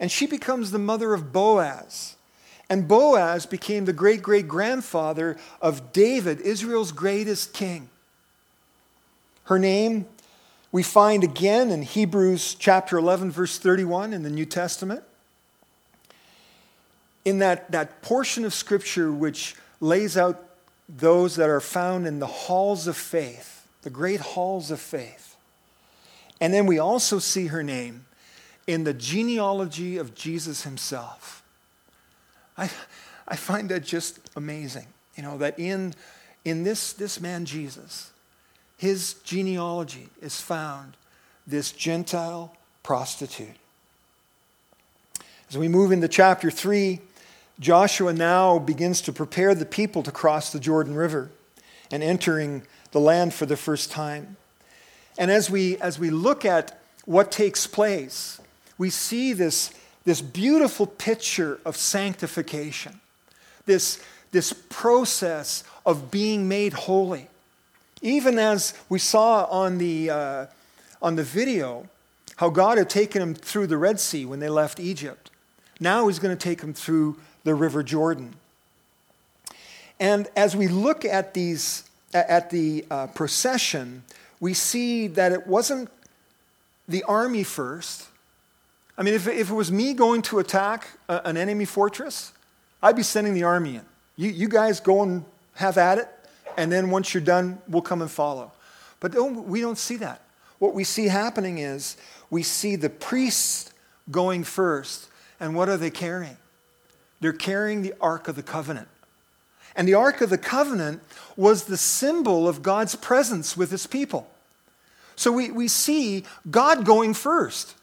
and 0.00 0.10
she 0.10 0.26
becomes 0.26 0.70
the 0.70 0.78
mother 0.78 1.12
of 1.12 1.34
Boaz. 1.34 2.16
And 2.72 2.88
Boaz 2.88 3.44
became 3.44 3.84
the 3.84 3.92
great 3.92 4.22
great 4.22 4.48
grandfather 4.48 5.36
of 5.60 5.92
David, 5.92 6.40
Israel's 6.40 6.90
greatest 6.90 7.52
king. 7.52 7.90
Her 9.44 9.58
name 9.58 10.06
we 10.72 10.82
find 10.82 11.22
again 11.22 11.70
in 11.70 11.82
Hebrews 11.82 12.54
chapter 12.54 12.96
11, 12.96 13.30
verse 13.30 13.58
31 13.58 14.14
in 14.14 14.22
the 14.22 14.30
New 14.30 14.46
Testament. 14.46 15.02
In 17.26 17.40
that, 17.40 17.70
that 17.72 18.00
portion 18.00 18.42
of 18.46 18.54
Scripture 18.54 19.12
which 19.12 19.54
lays 19.82 20.16
out 20.16 20.42
those 20.88 21.36
that 21.36 21.50
are 21.50 21.60
found 21.60 22.06
in 22.06 22.20
the 22.20 22.26
halls 22.26 22.86
of 22.86 22.96
faith, 22.96 23.66
the 23.82 23.90
great 23.90 24.20
halls 24.20 24.70
of 24.70 24.80
faith. 24.80 25.36
And 26.40 26.54
then 26.54 26.64
we 26.64 26.78
also 26.78 27.18
see 27.18 27.48
her 27.48 27.62
name 27.62 28.06
in 28.66 28.84
the 28.84 28.94
genealogy 28.94 29.98
of 29.98 30.14
Jesus 30.14 30.62
himself. 30.62 31.41
I, 32.62 32.70
I 33.26 33.34
find 33.34 33.68
that 33.70 33.82
just 33.82 34.20
amazing, 34.36 34.86
you 35.16 35.24
know, 35.24 35.36
that 35.38 35.58
in, 35.58 35.94
in 36.44 36.62
this, 36.62 36.92
this 36.92 37.20
man 37.20 37.44
Jesus, 37.44 38.12
his 38.76 39.14
genealogy 39.24 40.08
is 40.20 40.40
found 40.40 40.96
this 41.44 41.72
Gentile 41.72 42.54
prostitute. 42.84 43.56
As 45.48 45.58
we 45.58 45.66
move 45.66 45.90
into 45.90 46.06
chapter 46.06 46.52
3, 46.52 47.00
Joshua 47.58 48.12
now 48.12 48.60
begins 48.60 49.00
to 49.02 49.12
prepare 49.12 49.56
the 49.56 49.66
people 49.66 50.04
to 50.04 50.12
cross 50.12 50.52
the 50.52 50.60
Jordan 50.60 50.94
River 50.94 51.30
and 51.90 52.00
entering 52.00 52.62
the 52.92 53.00
land 53.00 53.34
for 53.34 53.44
the 53.44 53.56
first 53.56 53.90
time. 53.90 54.36
And 55.18 55.32
as 55.32 55.50
we, 55.50 55.78
as 55.78 55.98
we 55.98 56.10
look 56.10 56.44
at 56.44 56.80
what 57.06 57.32
takes 57.32 57.66
place, 57.66 58.40
we 58.78 58.88
see 58.88 59.32
this, 59.32 59.72
this 60.04 60.20
beautiful 60.20 60.86
picture 60.86 61.60
of 61.64 61.76
sanctification, 61.76 63.00
this, 63.66 64.02
this 64.32 64.52
process 64.52 65.64
of 65.86 66.10
being 66.10 66.48
made 66.48 66.72
holy. 66.72 67.28
Even 68.00 68.38
as 68.38 68.74
we 68.88 68.98
saw 68.98 69.44
on 69.44 69.78
the, 69.78 70.10
uh, 70.10 70.46
on 71.00 71.16
the 71.16 71.22
video, 71.22 71.88
how 72.36 72.50
God 72.50 72.78
had 72.78 72.90
taken 72.90 73.20
them 73.20 73.34
through 73.34 73.68
the 73.68 73.76
Red 73.76 74.00
Sea 74.00 74.24
when 74.24 74.40
they 74.40 74.48
left 74.48 74.80
Egypt. 74.80 75.30
Now 75.78 76.08
he's 76.08 76.18
going 76.18 76.36
to 76.36 76.42
take 76.42 76.60
them 76.60 76.74
through 76.74 77.16
the 77.44 77.54
River 77.54 77.82
Jordan. 77.82 78.34
And 80.00 80.28
as 80.34 80.56
we 80.56 80.66
look 80.66 81.04
at 81.04 81.34
these, 81.34 81.84
at 82.12 82.50
the 82.50 82.84
uh, 82.90 83.06
procession, 83.08 84.02
we 84.40 84.54
see 84.54 85.06
that 85.06 85.30
it 85.30 85.46
wasn't 85.46 85.88
the 86.88 87.04
army 87.04 87.44
first. 87.44 88.08
I 88.96 89.02
mean, 89.02 89.14
if, 89.14 89.26
if 89.26 89.50
it 89.50 89.54
was 89.54 89.72
me 89.72 89.94
going 89.94 90.22
to 90.22 90.38
attack 90.38 90.86
a, 91.08 91.26
an 91.26 91.36
enemy 91.36 91.64
fortress, 91.64 92.32
I'd 92.82 92.96
be 92.96 93.02
sending 93.02 93.34
the 93.34 93.44
army 93.44 93.76
in. 93.76 93.84
You, 94.16 94.30
you 94.30 94.48
guys 94.48 94.80
go 94.80 95.02
and 95.02 95.24
have 95.54 95.78
at 95.78 95.98
it, 95.98 96.08
and 96.56 96.70
then 96.70 96.90
once 96.90 97.14
you're 97.14 97.22
done, 97.22 97.60
we'll 97.68 97.82
come 97.82 98.02
and 98.02 98.10
follow. 98.10 98.52
But 99.00 99.12
don't, 99.12 99.46
we 99.48 99.60
don't 99.60 99.78
see 99.78 99.96
that. 99.96 100.20
What 100.58 100.74
we 100.74 100.84
see 100.84 101.08
happening 101.08 101.58
is 101.58 101.96
we 102.30 102.42
see 102.42 102.76
the 102.76 102.90
priests 102.90 103.72
going 104.10 104.44
first, 104.44 105.08
and 105.40 105.56
what 105.56 105.68
are 105.68 105.76
they 105.76 105.90
carrying? 105.90 106.36
They're 107.20 107.32
carrying 107.32 107.82
the 107.82 107.94
Ark 108.00 108.28
of 108.28 108.36
the 108.36 108.42
Covenant. 108.42 108.88
And 109.74 109.88
the 109.88 109.94
Ark 109.94 110.20
of 110.20 110.28
the 110.28 110.38
Covenant 110.38 111.02
was 111.36 111.64
the 111.64 111.76
symbol 111.76 112.46
of 112.46 112.62
God's 112.62 112.94
presence 112.94 113.56
with 113.56 113.70
his 113.70 113.86
people. 113.86 114.28
So 115.16 115.32
we, 115.32 115.50
we 115.50 115.68
see 115.68 116.24
God 116.50 116.84
going 116.84 117.14
first. 117.14 117.74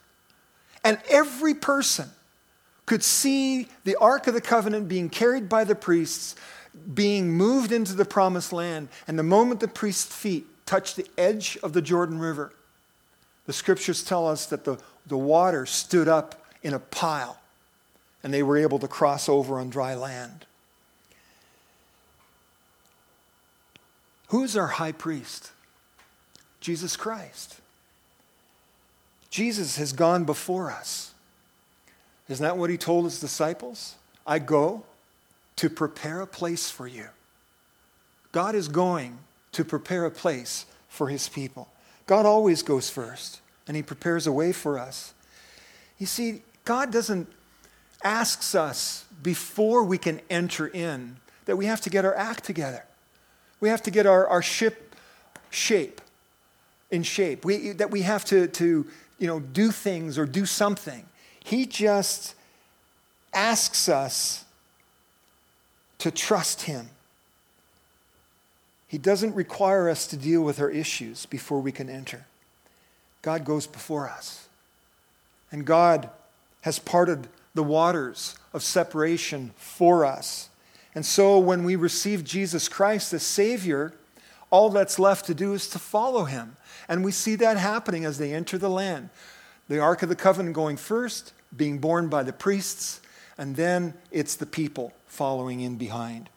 And 0.83 0.97
every 1.09 1.53
person 1.53 2.09
could 2.85 3.03
see 3.03 3.67
the 3.83 3.95
Ark 3.97 4.27
of 4.27 4.33
the 4.33 4.41
Covenant 4.41 4.87
being 4.87 5.09
carried 5.09 5.47
by 5.47 5.63
the 5.63 5.75
priests, 5.75 6.35
being 6.93 7.31
moved 7.31 7.71
into 7.71 7.93
the 7.93 8.05
promised 8.05 8.51
land. 8.51 8.89
And 9.07 9.19
the 9.19 9.23
moment 9.23 9.59
the 9.59 9.67
priest's 9.67 10.15
feet 10.15 10.45
touched 10.65 10.95
the 10.95 11.07
edge 11.17 11.57
of 11.61 11.73
the 11.73 11.81
Jordan 11.81 12.19
River, 12.19 12.51
the 13.45 13.53
scriptures 13.53 14.03
tell 14.03 14.27
us 14.27 14.45
that 14.47 14.63
the, 14.63 14.77
the 15.05 15.17
water 15.17 15.65
stood 15.65 16.07
up 16.07 16.45
in 16.63 16.73
a 16.73 16.79
pile 16.79 17.39
and 18.23 18.33
they 18.33 18.43
were 18.43 18.57
able 18.57 18.79
to 18.79 18.87
cross 18.87 19.29
over 19.29 19.59
on 19.59 19.69
dry 19.69 19.95
land. 19.95 20.45
Who's 24.27 24.55
our 24.55 24.67
high 24.67 24.91
priest? 24.91 25.51
Jesus 26.59 26.95
Christ. 26.95 27.58
Jesus 29.29 29.77
has 29.77 29.93
gone 29.93 30.23
before 30.23 30.71
us. 30.71 31.13
Isn't 32.27 32.43
that 32.43 32.57
what 32.57 32.69
he 32.69 32.77
told 32.77 33.05
his 33.05 33.19
disciples? 33.19 33.95
I 34.25 34.39
go 34.39 34.83
to 35.57 35.69
prepare 35.69 36.21
a 36.21 36.27
place 36.27 36.69
for 36.69 36.87
you. 36.87 37.07
God 38.31 38.55
is 38.55 38.67
going 38.67 39.17
to 39.51 39.65
prepare 39.65 40.05
a 40.05 40.11
place 40.11 40.65
for 40.87 41.09
his 41.09 41.27
people. 41.27 41.67
God 42.09 42.25
always 42.25 42.63
goes 42.63 42.89
first, 42.89 43.39
and 43.67 43.77
He 43.77 43.83
prepares 43.83 44.25
a 44.25 44.31
way 44.31 44.51
for 44.51 44.79
us. 44.79 45.13
You 45.99 46.07
see, 46.07 46.41
God 46.65 46.91
doesn't 46.91 47.27
asks 48.03 48.55
us 48.55 49.05
before 49.21 49.83
we 49.83 49.99
can 49.99 50.19
enter 50.27 50.65
in 50.65 51.17
that 51.45 51.55
we 51.55 51.67
have 51.67 51.81
to 51.81 51.91
get 51.91 52.05
our 52.05 52.15
act 52.15 52.45
together. 52.45 52.83
We 53.59 53.69
have 53.69 53.83
to 53.83 53.91
get 53.91 54.07
our, 54.07 54.25
our 54.25 54.41
ship 54.41 54.95
shape 55.51 56.01
in 56.89 57.03
shape. 57.03 57.45
We, 57.45 57.73
that 57.73 57.91
we 57.91 58.01
have 58.01 58.25
to, 58.25 58.47
to 58.47 58.87
you 59.19 59.27
know, 59.27 59.39
do 59.39 59.71
things 59.71 60.17
or 60.17 60.25
do 60.25 60.45
something. 60.45 61.05
He 61.43 61.65
just 61.65 62.35
asks 63.33 63.87
us 63.87 64.45
to 65.99 66.09
trust 66.09 66.63
Him 66.63 66.89
he 68.89 68.97
doesn't 68.97 69.35
require 69.35 69.87
us 69.87 70.07
to 70.07 70.17
deal 70.17 70.41
with 70.41 70.59
our 70.59 70.71
issues 70.71 71.27
before 71.27 71.61
we 71.61 71.71
can 71.71 71.91
enter. 71.91 72.25
God 73.21 73.45
goes 73.45 73.67
before 73.67 74.09
us. 74.09 74.47
And 75.51 75.63
God 75.63 76.09
has 76.61 76.79
parted 76.79 77.27
the 77.53 77.61
waters 77.61 78.35
of 78.51 78.63
separation 78.63 79.51
for 79.55 80.05
us. 80.05 80.49
And 80.95 81.05
so 81.05 81.37
when 81.37 81.63
we 81.63 81.75
receive 81.75 82.23
Jesus 82.23 82.67
Christ 82.67 83.13
as 83.13 83.21
Savior, 83.21 83.93
all 84.49 84.71
that's 84.71 84.97
left 84.97 85.27
to 85.27 85.35
do 85.35 85.53
is 85.53 85.69
to 85.69 85.77
follow 85.77 86.23
Him. 86.23 86.55
And 86.89 87.05
we 87.05 87.11
see 87.11 87.35
that 87.35 87.55
happening 87.55 88.03
as 88.03 88.17
they 88.17 88.33
enter 88.33 88.57
the 88.57 88.69
land. 88.69 89.09
The 89.69 89.79
Ark 89.79 90.01
of 90.01 90.09
the 90.09 90.15
Covenant 90.15 90.55
going 90.55 90.75
first, 90.75 91.33
being 91.55 91.77
borne 91.77 92.09
by 92.09 92.23
the 92.23 92.33
priests, 92.33 92.99
and 93.37 93.55
then 93.55 93.93
it's 94.11 94.35
the 94.35 94.47
people 94.47 94.91
following 95.05 95.61
in 95.61 95.77
behind. 95.77 96.29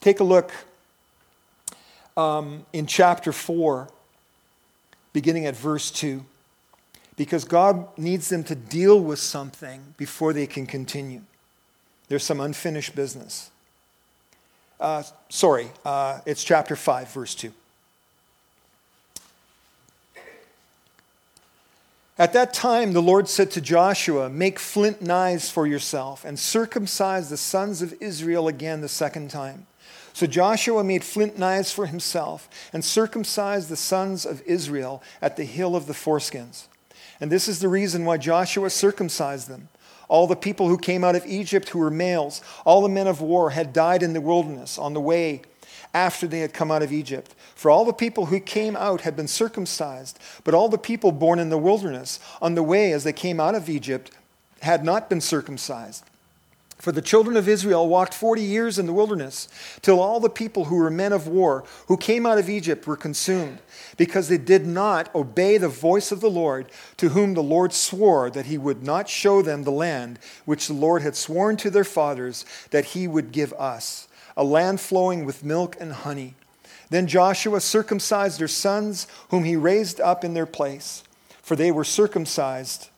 Take 0.00 0.18
a 0.18 0.24
look 0.24 0.52
um, 2.16 2.66
in 2.72 2.86
chapter 2.86 3.32
4, 3.32 3.88
beginning 5.12 5.46
at 5.46 5.56
verse 5.56 5.92
2, 5.92 6.24
because 7.16 7.44
God 7.44 7.86
needs 7.96 8.28
them 8.28 8.42
to 8.44 8.56
deal 8.56 9.00
with 9.00 9.20
something 9.20 9.94
before 9.96 10.32
they 10.32 10.48
can 10.48 10.66
continue. 10.66 11.22
There's 12.08 12.24
some 12.24 12.40
unfinished 12.40 12.96
business. 12.96 13.52
Uh, 14.80 15.04
sorry, 15.28 15.70
uh, 15.84 16.20
it's 16.26 16.42
chapter 16.42 16.74
5, 16.74 17.12
verse 17.12 17.34
2. 17.36 17.52
At 22.18 22.32
that 22.32 22.52
time, 22.52 22.94
the 22.94 23.00
Lord 23.00 23.28
said 23.28 23.52
to 23.52 23.60
Joshua, 23.60 24.28
Make 24.28 24.58
flint 24.58 25.00
knives 25.00 25.50
for 25.50 25.68
yourself 25.68 26.24
and 26.24 26.36
circumcise 26.36 27.30
the 27.30 27.36
sons 27.36 27.80
of 27.80 27.94
Israel 28.00 28.48
again 28.48 28.80
the 28.80 28.88
second 28.88 29.30
time. 29.30 29.68
So 30.12 30.26
Joshua 30.26 30.82
made 30.82 31.04
flint 31.04 31.38
knives 31.38 31.70
for 31.70 31.86
himself 31.86 32.48
and 32.72 32.84
circumcised 32.84 33.68
the 33.68 33.76
sons 33.76 34.26
of 34.26 34.42
Israel 34.42 35.00
at 35.22 35.36
the 35.36 35.44
hill 35.44 35.76
of 35.76 35.86
the 35.86 35.92
foreskins. 35.92 36.64
And 37.20 37.30
this 37.30 37.46
is 37.46 37.60
the 37.60 37.68
reason 37.68 38.04
why 38.04 38.16
Joshua 38.16 38.70
circumcised 38.70 39.48
them. 39.48 39.68
All 40.08 40.26
the 40.26 40.34
people 40.34 40.68
who 40.68 40.76
came 40.76 41.04
out 41.04 41.14
of 41.14 41.24
Egypt 41.24 41.68
who 41.68 41.78
were 41.78 41.90
males, 41.90 42.42
all 42.64 42.82
the 42.82 42.88
men 42.88 43.06
of 43.06 43.20
war 43.20 43.50
had 43.50 43.72
died 43.72 44.02
in 44.02 44.12
the 44.12 44.20
wilderness 44.20 44.76
on 44.76 44.92
the 44.92 45.00
way 45.00 45.42
after 45.94 46.26
they 46.26 46.40
had 46.40 46.52
come 46.52 46.70
out 46.70 46.82
of 46.82 46.92
Egypt. 46.92 47.34
For 47.54 47.70
all 47.70 47.84
the 47.84 47.92
people 47.92 48.26
who 48.26 48.40
came 48.40 48.76
out 48.76 49.02
had 49.02 49.16
been 49.16 49.28
circumcised, 49.28 50.18
but 50.44 50.54
all 50.54 50.68
the 50.68 50.78
people 50.78 51.12
born 51.12 51.38
in 51.38 51.48
the 51.48 51.58
wilderness 51.58 52.20
on 52.40 52.54
the 52.54 52.62
way 52.62 52.92
as 52.92 53.04
they 53.04 53.12
came 53.12 53.40
out 53.40 53.54
of 53.54 53.68
Egypt 53.68 54.10
had 54.60 54.84
not 54.84 55.08
been 55.08 55.20
circumcised. 55.20 56.04
For 56.78 56.92
the 56.92 57.02
children 57.02 57.36
of 57.36 57.48
Israel 57.48 57.88
walked 57.88 58.14
40 58.14 58.40
years 58.40 58.78
in 58.78 58.86
the 58.86 58.92
wilderness, 58.92 59.48
till 59.82 59.98
all 59.98 60.20
the 60.20 60.30
people 60.30 60.66
who 60.66 60.76
were 60.76 60.90
men 60.90 61.12
of 61.12 61.26
war, 61.26 61.64
who 61.88 61.96
came 61.96 62.24
out 62.24 62.38
of 62.38 62.48
Egypt, 62.48 62.86
were 62.86 62.96
consumed, 62.96 63.58
because 63.96 64.28
they 64.28 64.38
did 64.38 64.64
not 64.64 65.12
obey 65.12 65.58
the 65.58 65.68
voice 65.68 66.12
of 66.12 66.20
the 66.20 66.30
Lord, 66.30 66.70
to 66.98 67.08
whom 67.10 67.34
the 67.34 67.42
Lord 67.42 67.72
swore 67.72 68.30
that 68.30 68.46
he 68.46 68.56
would 68.56 68.84
not 68.84 69.08
show 69.08 69.42
them 69.42 69.64
the 69.64 69.72
land 69.72 70.20
which 70.44 70.68
the 70.68 70.72
Lord 70.72 71.02
had 71.02 71.16
sworn 71.16 71.56
to 71.58 71.70
their 71.70 71.82
fathers 71.82 72.46
that 72.70 72.86
he 72.86 73.08
would 73.08 73.32
give 73.32 73.52
us, 73.54 74.06
a 74.38 74.44
land 74.44 74.80
flowing 74.80 75.24
with 75.26 75.44
milk 75.44 75.76
and 75.80 75.92
honey. 75.92 76.34
Then 76.90 77.08
Joshua 77.08 77.60
circumcised 77.60 78.38
their 78.38 78.48
sons, 78.48 79.08
whom 79.28 79.44
he 79.44 79.56
raised 79.56 80.00
up 80.00 80.24
in 80.24 80.32
their 80.32 80.46
place, 80.46 81.02
for 81.42 81.56
they 81.56 81.70
were 81.70 81.84
circumcised 81.84 82.88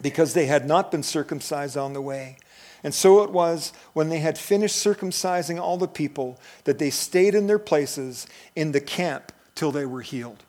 because 0.00 0.32
they 0.32 0.46
had 0.46 0.66
not 0.66 0.90
been 0.90 1.02
circumcised 1.02 1.76
on 1.76 1.92
the 1.92 2.00
way. 2.00 2.38
And 2.82 2.94
so 2.94 3.22
it 3.22 3.30
was 3.30 3.72
when 3.92 4.08
they 4.08 4.20
had 4.20 4.38
finished 4.38 4.76
circumcising 4.76 5.60
all 5.60 5.76
the 5.76 5.88
people 5.88 6.38
that 6.64 6.78
they 6.78 6.90
stayed 6.90 7.34
in 7.34 7.46
their 7.46 7.58
places 7.58 8.26
in 8.56 8.72
the 8.72 8.80
camp 8.80 9.32
till 9.54 9.72
they 9.72 9.84
were 9.84 10.00
healed. 10.00 10.42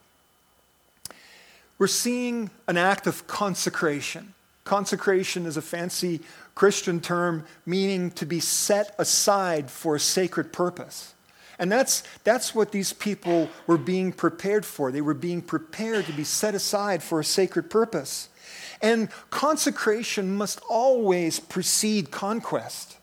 We're 1.78 1.88
seeing 1.88 2.52
an 2.68 2.78
act 2.78 3.08
of 3.08 3.26
consecration. 3.26 4.36
Consecration 4.64 5.46
is 5.48 5.58
a 5.58 5.62
fancy 5.62 6.22
Christian 6.56 7.00
term 7.00 7.46
meaning 7.66 8.12
to 8.12 8.26
be 8.26 8.40
set 8.40 8.94
aside 8.98 9.70
for 9.70 9.96
a 9.96 10.00
sacred 10.00 10.52
purpose. 10.52 11.14
And 11.58 11.72
that's, 11.72 12.04
that's 12.24 12.56
what 12.56 12.72
these 12.72 12.92
people 12.92 13.48
were 13.68 13.78
being 13.78 14.12
prepared 14.12 14.66
for. 14.66 14.92
They 14.92 15.02
were 15.02 15.14
being 15.14 15.42
prepared 15.42 16.06
to 16.06 16.14
be 16.14 16.24
set 16.24 16.56
aside 16.56 17.04
for 17.04 17.20
a 17.20 17.24
sacred 17.24 17.70
purpose. 17.70 18.30
And 18.82 19.10
consecration 19.30 20.36
must 20.36 20.60
always 20.68 21.40
precede 21.40 22.10
conquest. 22.10 22.98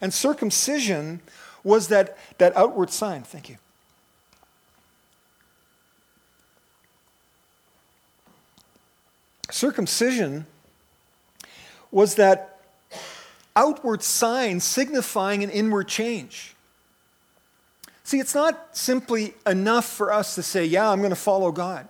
And 0.00 0.12
circumcision 0.12 1.20
was 1.62 1.88
that, 1.88 2.18
that 2.38 2.56
outward 2.56 2.90
sign. 2.90 3.22
Thank 3.22 3.48
you. 3.48 3.56
Circumcision 9.50 10.46
was 11.92 12.16
that 12.16 12.55
outward 13.56 14.02
sign 14.02 14.60
signifying 14.60 15.42
an 15.42 15.50
inward 15.50 15.88
change. 15.88 16.54
See, 18.04 18.20
it's 18.20 18.34
not 18.34 18.76
simply 18.76 19.34
enough 19.46 19.86
for 19.86 20.12
us 20.12 20.36
to 20.36 20.42
say, 20.42 20.64
Yeah, 20.64 20.90
I'm 20.90 20.98
going 20.98 21.10
to 21.10 21.16
follow 21.16 21.50
God. 21.50 21.88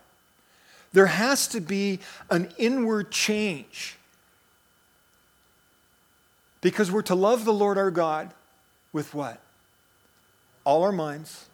There 0.93 1.07
has 1.07 1.47
to 1.49 1.61
be 1.61 1.99
an 2.31 2.49
inward 2.57 3.11
change 3.11 3.99
Because 6.63 6.91
we're 6.91 7.03
to 7.03 7.15
love 7.15 7.45
the 7.45 7.53
Lord 7.53 7.77
our 7.77 7.91
God 7.91 8.33
with 8.93 9.13
what? 9.13 9.41
All 10.65 10.83
our 10.85 10.93
minds, 10.93 11.47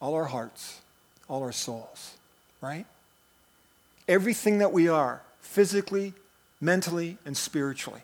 all 0.00 0.14
our 0.14 0.24
hearts, 0.24 0.80
all 1.28 1.42
our 1.42 1.52
souls, 1.52 2.16
right? 2.60 2.84
Everything 4.08 4.58
that 4.58 4.72
we 4.72 4.88
are, 4.88 5.22
physically, 5.40 6.14
mentally, 6.60 7.16
and 7.24 7.36
spiritually, 7.36 8.02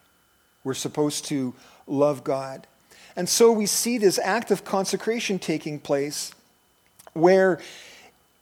we're 0.67 0.75
supposed 0.75 1.25
to 1.25 1.55
love 1.87 2.25
God. 2.25 2.67
And 3.15 3.29
so 3.29 3.53
we 3.53 3.67
see 3.67 3.99
this 3.99 4.19
act 4.19 4.51
of 4.51 4.65
consecration 4.65 5.39
taking 5.39 5.79
place 5.79 6.33
where 7.13 7.61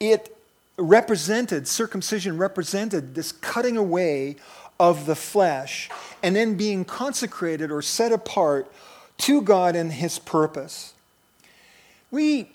it 0.01 0.35
represented, 0.79 1.69
circumcision 1.69 2.39
represented 2.39 3.15
this 3.15 3.31
cutting 3.31 3.77
away 3.77 4.37
of 4.81 5.05
the 5.05 5.15
flesh 5.15 5.91
and 6.23 6.35
then 6.35 6.55
being 6.57 6.87
consecrated 6.87 7.71
or 7.71 7.83
set 7.83 8.11
apart 8.11 8.73
to 9.19 9.43
God 9.43 9.77
and 9.77 9.93
His 9.93 10.19
purpose. 10.19 10.95
We 12.11 12.49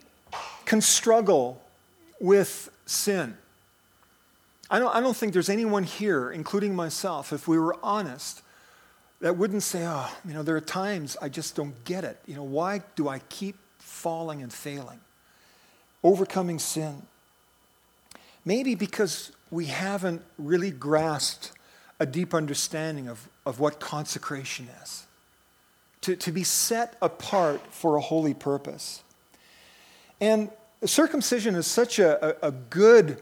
can 0.66 0.82
struggle 0.82 1.62
with 2.20 2.72
sin. 2.88 3.38
I 4.72 4.80
don't, 4.80 4.96
I 4.96 5.00
don't 5.00 5.16
think 5.16 5.34
there's 5.34 5.48
anyone 5.48 5.84
here, 5.84 6.32
including 6.32 6.76
myself, 6.76 7.32
if 7.32 7.48
we 7.48 7.60
were 7.60 7.78
honest, 7.84 8.42
that 9.22 9.36
wouldn't 9.36 9.64
say, 9.64 9.86
oh, 9.86 10.10
you 10.26 10.34
know, 10.34 10.44
there 10.44 10.56
are 10.56 10.62
times 10.62 11.18
I 11.22 11.30
just 11.30 11.56
don't 11.56 11.84
get 11.84 12.04
it. 12.04 12.18
You 12.26 12.36
know, 12.36 12.44
why 12.44 12.82
do 12.96 13.08
I 13.08 13.20
keep 13.30 13.56
falling 13.80 14.42
and 14.42 14.52
failing? 14.52 15.00
Overcoming 16.04 16.60
sin. 16.60 17.02
Maybe 18.46 18.76
because 18.76 19.32
we 19.52 19.66
haven't 19.66 20.22
really 20.38 20.72
grasped 20.72 21.52
a 22.00 22.06
deep 22.06 22.34
understanding 22.34 23.10
of, 23.10 23.28
of 23.46 23.60
what 23.60 23.80
consecration 23.80 24.70
is. 24.82 25.06
To, 26.02 26.16
to 26.16 26.32
be 26.32 26.46
set 26.46 26.96
apart 27.02 27.62
for 27.72 27.98
a 27.98 28.02
holy 28.02 28.34
purpose. 28.34 29.04
And 30.22 30.50
circumcision 30.86 31.56
is 31.56 31.68
such 31.68 32.00
a, 32.00 32.46
a, 32.46 32.48
a 32.48 32.52
good 32.52 33.22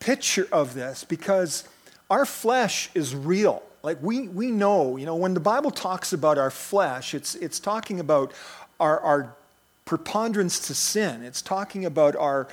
picture 0.00 0.46
of 0.52 0.74
this 0.74 1.02
because 1.02 1.66
our 2.10 2.26
flesh 2.26 2.90
is 2.94 3.14
real. 3.14 3.62
Like 3.84 3.98
we, 4.00 4.28
we 4.28 4.50
know, 4.50 4.96
you 4.96 5.04
know, 5.04 5.14
when 5.14 5.34
the 5.34 5.40
Bible 5.40 5.70
talks 5.70 6.14
about 6.14 6.38
our 6.38 6.50
flesh, 6.50 7.12
it's, 7.12 7.34
it's 7.34 7.60
talking 7.60 8.00
about 8.00 8.32
our, 8.80 8.98
our 9.00 9.36
preponderance 9.84 10.58
to 10.68 10.74
sin. 10.74 11.22
It's 11.22 11.42
talking 11.42 11.84
about 11.84 12.16
our, 12.16 12.48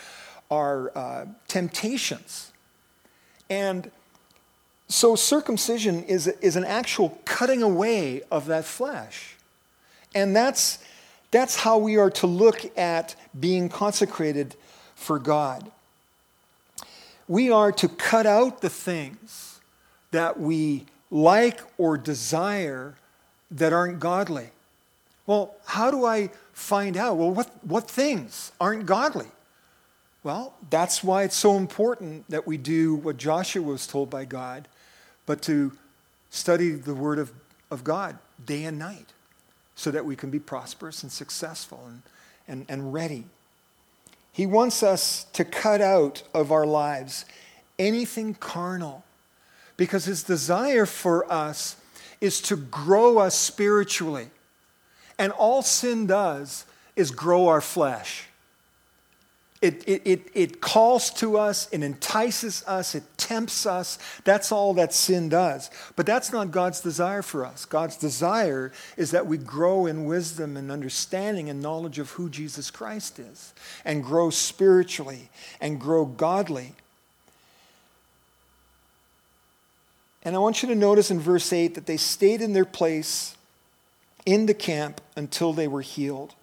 our 0.51 0.91
uh, 0.93 1.25
temptations. 1.47 2.51
And 3.49 3.89
so 4.89 5.15
circumcision 5.15 6.03
is, 6.03 6.27
is 6.27 6.57
an 6.57 6.65
actual 6.65 7.17
cutting 7.23 7.63
away 7.63 8.23
of 8.29 8.47
that 8.47 8.65
flesh. 8.65 9.37
And 10.13 10.35
that's, 10.35 10.79
that's 11.31 11.55
how 11.55 11.77
we 11.77 11.95
are 11.95 12.09
to 12.09 12.27
look 12.27 12.77
at 12.77 13.15
being 13.39 13.69
consecrated 13.69 14.57
for 14.95 15.17
God. 15.17 15.71
We 17.29 17.49
are 17.49 17.71
to 17.71 17.87
cut 17.87 18.25
out 18.25 18.59
the 18.59 18.69
things 18.69 19.61
that 20.11 20.37
we 20.37 20.87
like 21.11 21.61
or 21.77 21.97
desire 21.97 22.95
that 23.51 23.73
aren't 23.73 23.99
godly. 23.99 24.49
Well, 25.27 25.53
how 25.65 25.91
do 25.91 26.05
I 26.05 26.29
find 26.53 26.97
out? 26.97 27.17
Well, 27.17 27.31
what, 27.31 27.51
what 27.65 27.89
things 27.89 28.51
aren't 28.59 28.85
godly? 28.85 29.27
Well, 30.23 30.53
that's 30.69 31.03
why 31.03 31.23
it's 31.23 31.35
so 31.35 31.57
important 31.57 32.29
that 32.29 32.47
we 32.47 32.57
do 32.57 32.95
what 32.95 33.17
Joshua 33.17 33.61
was 33.61 33.85
told 33.87 34.09
by 34.09 34.25
God, 34.25 34.67
but 35.25 35.41
to 35.43 35.73
study 36.29 36.71
the 36.71 36.95
Word 36.95 37.19
of, 37.19 37.31
of 37.69 37.83
God 37.83 38.17
day 38.43 38.63
and 38.63 38.79
night 38.79 39.13
so 39.75 39.91
that 39.91 40.05
we 40.05 40.15
can 40.15 40.29
be 40.29 40.39
prosperous 40.39 41.03
and 41.03 41.11
successful 41.11 41.83
and, 41.87 42.01
and, 42.47 42.65
and 42.69 42.93
ready. 42.93 43.25
He 44.31 44.45
wants 44.45 44.83
us 44.83 45.25
to 45.33 45.43
cut 45.43 45.81
out 45.81 46.23
of 46.33 46.51
our 46.51 46.65
lives 46.65 47.25
anything 47.77 48.35
carnal 48.35 49.03
because 49.81 50.05
his 50.05 50.21
desire 50.21 50.85
for 50.85 51.25
us 51.33 51.75
is 52.21 52.39
to 52.39 52.55
grow 52.55 53.17
us 53.17 53.33
spiritually. 53.33 54.27
And 55.17 55.31
all 55.31 55.63
sin 55.63 56.05
does 56.05 56.65
is 56.95 57.09
grow 57.09 57.47
our 57.47 57.61
flesh. 57.61 58.27
It, 59.59 59.83
it, 59.87 60.03
it, 60.05 60.21
it 60.35 60.61
calls 60.61 61.09
to 61.13 61.35
us, 61.35 61.67
it 61.71 61.81
entices 61.81 62.63
us, 62.67 62.93
it 62.93 63.01
tempts 63.17 63.65
us. 63.65 63.97
That's 64.23 64.51
all 64.51 64.75
that 64.75 64.93
sin 64.93 65.29
does. 65.29 65.71
But 65.95 66.05
that's 66.05 66.31
not 66.31 66.51
God's 66.51 66.81
desire 66.81 67.23
for 67.23 67.43
us. 67.43 67.65
God's 67.65 67.97
desire 67.97 68.71
is 68.97 69.09
that 69.09 69.25
we 69.25 69.39
grow 69.39 69.87
in 69.87 70.05
wisdom 70.05 70.57
and 70.57 70.71
understanding 70.71 71.49
and 71.49 71.59
knowledge 71.59 71.97
of 71.97 72.11
who 72.11 72.29
Jesus 72.29 72.69
Christ 72.69 73.17
is, 73.17 73.55
and 73.83 74.03
grow 74.03 74.29
spiritually 74.29 75.31
and 75.59 75.79
grow 75.79 76.05
godly. 76.05 76.75
And 80.23 80.35
I 80.35 80.39
want 80.39 80.61
you 80.61 80.69
to 80.69 80.75
notice 80.75 81.09
in 81.09 81.19
verse 81.19 81.51
8 81.51 81.75
that 81.75 81.85
they 81.85 81.97
stayed 81.97 82.41
in 82.41 82.53
their 82.53 82.65
place 82.65 83.35
in 84.25 84.45
the 84.45 84.53
camp 84.53 85.01
until 85.15 85.51
they 85.53 85.67
were 85.67 85.81
healed. 85.81 86.35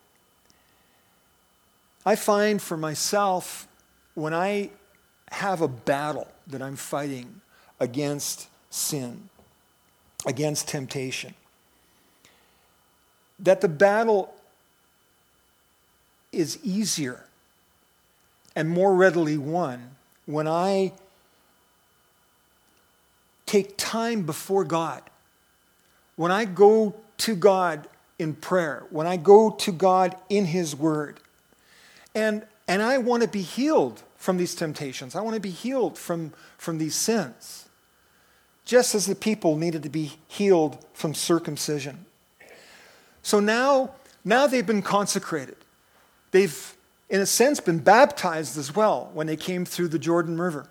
I 2.04 2.16
find 2.16 2.60
for 2.60 2.76
myself, 2.76 3.68
when 4.14 4.34
I 4.34 4.70
have 5.30 5.60
a 5.60 5.68
battle 5.68 6.26
that 6.46 6.62
I'm 6.62 6.76
fighting 6.76 7.40
against 7.78 8.48
sin, 8.70 9.28
against 10.26 10.68
temptation, 10.68 11.34
that 13.38 13.60
the 13.60 13.68
battle 13.68 14.34
is 16.32 16.58
easier 16.64 17.24
and 18.56 18.68
more 18.68 18.94
readily 18.94 19.38
won 19.38 19.96
when 20.26 20.48
I 20.48 20.92
take 23.48 23.76
time 23.76 24.22
before 24.22 24.64
God. 24.64 25.02
When 26.16 26.30
I 26.30 26.44
go 26.44 26.94
to 27.18 27.34
God 27.34 27.88
in 28.18 28.34
prayer, 28.34 28.84
when 28.90 29.06
I 29.06 29.16
go 29.16 29.50
to 29.50 29.72
God 29.72 30.16
in 30.28 30.44
His 30.46 30.76
Word, 30.76 31.20
and, 32.14 32.44
and 32.66 32.82
I 32.82 32.98
want 32.98 33.22
to 33.22 33.28
be 33.28 33.42
healed 33.42 34.02
from 34.16 34.36
these 34.36 34.54
temptations. 34.54 35.14
I 35.14 35.20
want 35.20 35.34
to 35.34 35.40
be 35.40 35.50
healed 35.50 35.96
from, 35.96 36.32
from 36.58 36.78
these 36.78 36.96
sins. 36.96 37.68
Just 38.64 38.94
as 38.94 39.06
the 39.06 39.14
people 39.14 39.56
needed 39.56 39.84
to 39.84 39.88
be 39.88 40.18
healed 40.26 40.84
from 40.92 41.14
circumcision. 41.14 42.04
So 43.22 43.40
now, 43.40 43.92
now 44.24 44.46
they've 44.46 44.66
been 44.66 44.82
consecrated. 44.82 45.56
They've, 46.32 46.76
in 47.08 47.20
a 47.20 47.26
sense, 47.26 47.60
been 47.60 47.78
baptized 47.78 48.58
as 48.58 48.74
well 48.74 49.10
when 49.14 49.26
they 49.26 49.36
came 49.36 49.64
through 49.64 49.88
the 49.88 49.98
Jordan 49.98 50.40
River. 50.40 50.66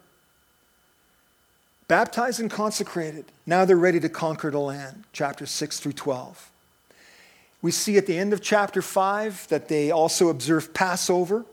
Baptized 1.87 2.39
and 2.39 2.51
consecrated. 2.51 3.25
Now 3.45 3.63
they're 3.63 3.77
ready 3.77 3.99
to 4.01 4.09
conquer 4.09 4.51
the 4.51 4.59
land, 4.59 5.05
chapters 5.13 5.51
6 5.51 5.79
through 5.79 5.93
12. 5.93 6.51
We 7.61 7.71
see 7.71 7.97
at 7.97 8.05
the 8.05 8.17
end 8.17 8.33
of 8.33 8.41
chapter 8.41 8.81
5 8.81 9.47
that 9.47 9.67
they 9.67 9.89
also 9.89 10.27
observe 10.27 10.73
Passover. 10.73 11.45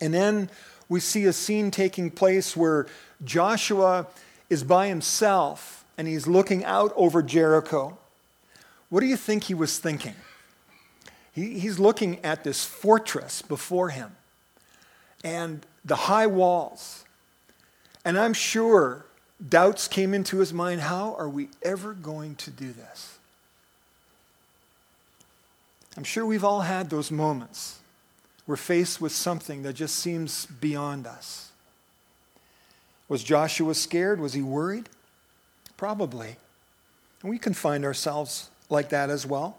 And 0.00 0.12
then 0.12 0.50
we 0.88 1.00
see 1.00 1.24
a 1.24 1.32
scene 1.32 1.70
taking 1.70 2.10
place 2.10 2.56
where 2.56 2.86
Joshua 3.24 4.06
is 4.50 4.64
by 4.64 4.88
himself 4.88 5.84
and 5.96 6.08
he's 6.08 6.26
looking 6.26 6.64
out 6.64 6.92
over 6.96 7.22
Jericho. 7.22 7.96
What 8.88 9.00
do 9.00 9.06
you 9.06 9.16
think 9.16 9.44
he 9.44 9.54
was 9.54 9.78
thinking? 9.78 10.14
He, 11.32 11.58
he's 11.60 11.78
looking 11.78 12.24
at 12.24 12.44
this 12.44 12.64
fortress 12.64 13.42
before 13.42 13.90
him 13.90 14.12
and 15.22 15.64
the 15.84 15.96
high 15.96 16.26
walls. 16.26 17.04
And 18.04 18.18
I'm 18.18 18.32
sure 18.32 19.04
doubts 19.46 19.88
came 19.88 20.14
into 20.14 20.38
his 20.38 20.52
mind 20.52 20.80
how 20.80 21.14
are 21.14 21.28
we 21.28 21.48
ever 21.62 21.92
going 21.92 22.34
to 22.36 22.50
do 22.50 22.72
this? 22.72 23.18
I'm 25.96 26.04
sure 26.04 26.24
we've 26.24 26.44
all 26.44 26.60
had 26.62 26.90
those 26.90 27.10
moments. 27.10 27.78
We're 28.46 28.56
faced 28.56 29.00
with 29.00 29.12
something 29.12 29.62
that 29.62 29.74
just 29.74 29.96
seems 29.96 30.46
beyond 30.46 31.06
us. 31.06 31.50
Was 33.08 33.24
Joshua 33.24 33.74
scared? 33.74 34.20
Was 34.20 34.32
he 34.32 34.42
worried? 34.42 34.88
Probably. 35.76 36.36
And 37.22 37.30
we 37.30 37.38
can 37.38 37.52
find 37.52 37.84
ourselves 37.84 38.50
like 38.70 38.90
that 38.90 39.10
as 39.10 39.26
well. 39.26 39.58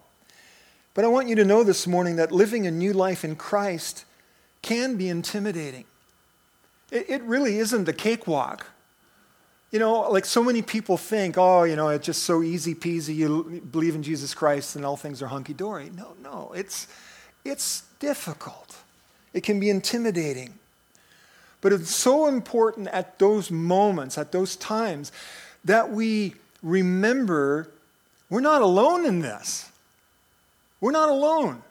But 0.93 1.05
I 1.05 1.07
want 1.07 1.27
you 1.27 1.35
to 1.35 1.45
know 1.45 1.63
this 1.63 1.87
morning 1.87 2.15
that 2.17 2.31
living 2.31 2.65
a 2.67 2.71
new 2.71 2.93
life 2.93 3.23
in 3.23 3.35
Christ 3.35 4.05
can 4.61 4.95
be 4.97 5.09
intimidating. 5.09 5.85
It, 6.91 7.09
it 7.09 7.21
really 7.23 7.57
isn't 7.59 7.87
a 7.87 7.93
cakewalk. 7.93 8.67
You 9.71 9.79
know, 9.79 10.09
like 10.09 10.25
so 10.25 10.43
many 10.43 10.61
people 10.61 10.97
think, 10.97 11.37
oh, 11.37 11.63
you 11.63 11.75
know, 11.75 11.89
it's 11.89 12.05
just 12.05 12.23
so 12.23 12.41
easy 12.41 12.73
peasy. 12.73 13.15
You 13.15 13.61
believe 13.71 13.93
in 13.93 14.01
Jesus 14.01 14.33
Christ 14.33 14.75
and 14.75 14.83
all 14.83 14.97
things 14.97 15.21
are 15.21 15.27
hunky 15.27 15.53
dory. 15.53 15.91
No, 15.95 16.13
no, 16.23 16.51
it's, 16.55 16.87
it's 17.45 17.83
difficult. 17.99 18.77
It 19.33 19.43
can 19.43 19.59
be 19.59 19.69
intimidating. 19.69 20.55
But 21.61 21.73
it's 21.73 21.93
so 21.93 22.27
important 22.27 22.87
at 22.87 23.19
those 23.19 23.51
moments, 23.51 24.17
at 24.17 24.31
those 24.31 24.55
times, 24.55 25.11
that 25.65 25.91
we 25.91 26.33
remember 26.63 27.69
we're 28.29 28.41
not 28.41 28.61
alone 28.61 29.05
in 29.05 29.19
this. 29.19 29.69
We're 30.81 30.91
not 30.91 31.09
alone. 31.09 31.61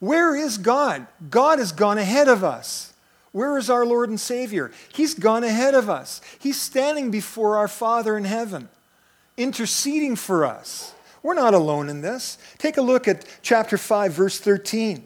Where 0.00 0.34
is 0.34 0.58
God? 0.58 1.06
God 1.30 1.58
has 1.58 1.72
gone 1.72 1.98
ahead 1.98 2.28
of 2.28 2.42
us. 2.42 2.91
Where 3.32 3.56
is 3.56 3.70
our 3.70 3.84
Lord 3.86 4.10
and 4.10 4.20
Savior? 4.20 4.70
He's 4.92 5.14
gone 5.14 5.42
ahead 5.42 5.74
of 5.74 5.88
us. 5.88 6.20
He's 6.38 6.60
standing 6.60 7.10
before 7.10 7.56
our 7.56 7.68
Father 7.68 8.16
in 8.16 8.24
heaven, 8.24 8.68
interceding 9.36 10.16
for 10.16 10.44
us. 10.44 10.94
We're 11.22 11.34
not 11.34 11.54
alone 11.54 11.88
in 11.88 12.02
this. 12.02 12.36
Take 12.58 12.76
a 12.76 12.82
look 12.82 13.08
at 13.08 13.24
chapter 13.42 13.78
5, 13.78 14.12
verse 14.12 14.38
13. 14.38 15.04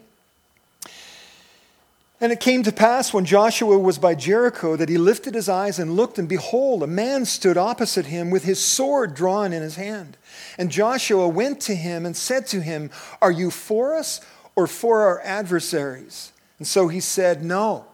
And 2.19 2.31
it 2.31 2.39
came 2.39 2.63
to 2.63 2.71
pass 2.71 3.13
when 3.13 3.25
Joshua 3.25 3.77
was 3.77 3.99
by 3.99 4.15
Jericho 4.15 4.75
that 4.75 4.89
he 4.89 4.97
lifted 4.97 5.35
his 5.35 5.47
eyes 5.47 5.77
and 5.77 5.95
looked, 5.95 6.17
and 6.17 6.27
behold, 6.27 6.81
a 6.81 6.87
man 6.87 7.25
stood 7.25 7.57
opposite 7.57 8.07
him 8.07 8.31
with 8.31 8.43
his 8.43 8.59
sword 8.59 9.13
drawn 9.13 9.53
in 9.53 9.61
his 9.61 9.75
hand. 9.75 10.17
And 10.57 10.71
Joshua 10.71 11.27
went 11.27 11.61
to 11.61 11.75
him 11.75 12.07
and 12.07 12.17
said 12.17 12.47
to 12.47 12.61
him, 12.61 12.89
Are 13.21 13.31
you 13.31 13.51
for 13.51 13.95
us 13.95 14.19
or 14.55 14.65
for 14.65 15.01
our 15.01 15.21
adversaries? 15.21 16.31
And 16.57 16.67
so 16.67 16.87
he 16.87 16.99
said, 16.99 17.43
No, 17.43 17.85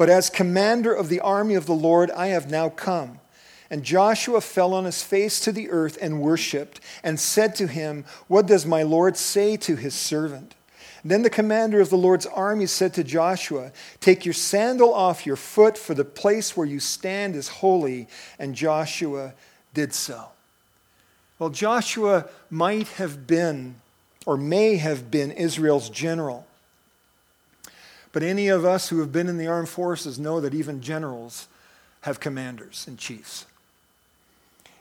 but 0.00 0.08
as 0.08 0.30
commander 0.30 0.94
of 0.94 1.10
the 1.10 1.20
army 1.20 1.54
of 1.54 1.66
the 1.66 1.74
Lord, 1.74 2.10
I 2.12 2.28
have 2.28 2.50
now 2.50 2.70
come. 2.70 3.20
And 3.68 3.84
Joshua 3.84 4.40
fell 4.40 4.72
on 4.72 4.86
his 4.86 5.02
face 5.02 5.40
to 5.40 5.52
the 5.52 5.68
earth 5.68 5.98
and 6.00 6.22
worshipped, 6.22 6.80
and 7.04 7.20
said 7.20 7.54
to 7.56 7.66
him, 7.66 8.06
What 8.26 8.46
does 8.46 8.64
my 8.64 8.82
Lord 8.82 9.18
say 9.18 9.58
to 9.58 9.76
his 9.76 9.92
servant? 9.94 10.54
Then 11.04 11.20
the 11.20 11.28
commander 11.28 11.82
of 11.82 11.90
the 11.90 11.98
Lord's 11.98 12.24
army 12.24 12.64
said 12.64 12.94
to 12.94 13.04
Joshua, 13.04 13.72
Take 14.00 14.24
your 14.24 14.32
sandal 14.32 14.94
off 14.94 15.26
your 15.26 15.36
foot, 15.36 15.76
for 15.76 15.92
the 15.92 16.06
place 16.06 16.56
where 16.56 16.66
you 16.66 16.80
stand 16.80 17.36
is 17.36 17.48
holy. 17.48 18.08
And 18.38 18.54
Joshua 18.54 19.34
did 19.74 19.92
so. 19.92 20.28
Well, 21.38 21.50
Joshua 21.50 22.24
might 22.48 22.88
have 22.88 23.26
been, 23.26 23.74
or 24.24 24.38
may 24.38 24.76
have 24.76 25.10
been, 25.10 25.30
Israel's 25.30 25.90
general. 25.90 26.46
But 28.12 28.22
any 28.22 28.48
of 28.48 28.64
us 28.64 28.88
who 28.88 29.00
have 29.00 29.12
been 29.12 29.28
in 29.28 29.38
the 29.38 29.46
armed 29.46 29.68
forces 29.68 30.18
know 30.18 30.40
that 30.40 30.54
even 30.54 30.80
generals 30.80 31.46
have 32.02 32.20
commanders 32.20 32.86
and 32.88 32.98
chiefs. 32.98 33.46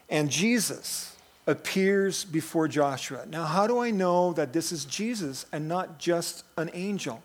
And 0.10 0.30
Jesus 0.30 1.16
appears 1.46 2.26
before 2.26 2.68
Joshua. 2.68 3.26
Now, 3.28 3.46
how 3.46 3.68
do 3.68 3.80
I 3.80 3.92
know 3.92 4.34
that 4.34 4.54
this 4.54 4.72
is 4.72 4.86
Jesus 4.86 5.46
and 5.52 5.68
not 5.68 6.00
just 6.00 6.44
an 6.58 6.70
angel? 6.74 7.22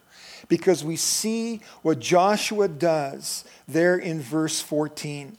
Because 0.48 0.84
we 0.84 0.96
see 0.96 1.60
what 1.82 2.00
Joshua 2.00 2.68
does 2.68 3.44
there 3.66 3.96
in 3.96 4.20
verse 4.20 4.60
14. 4.60 5.38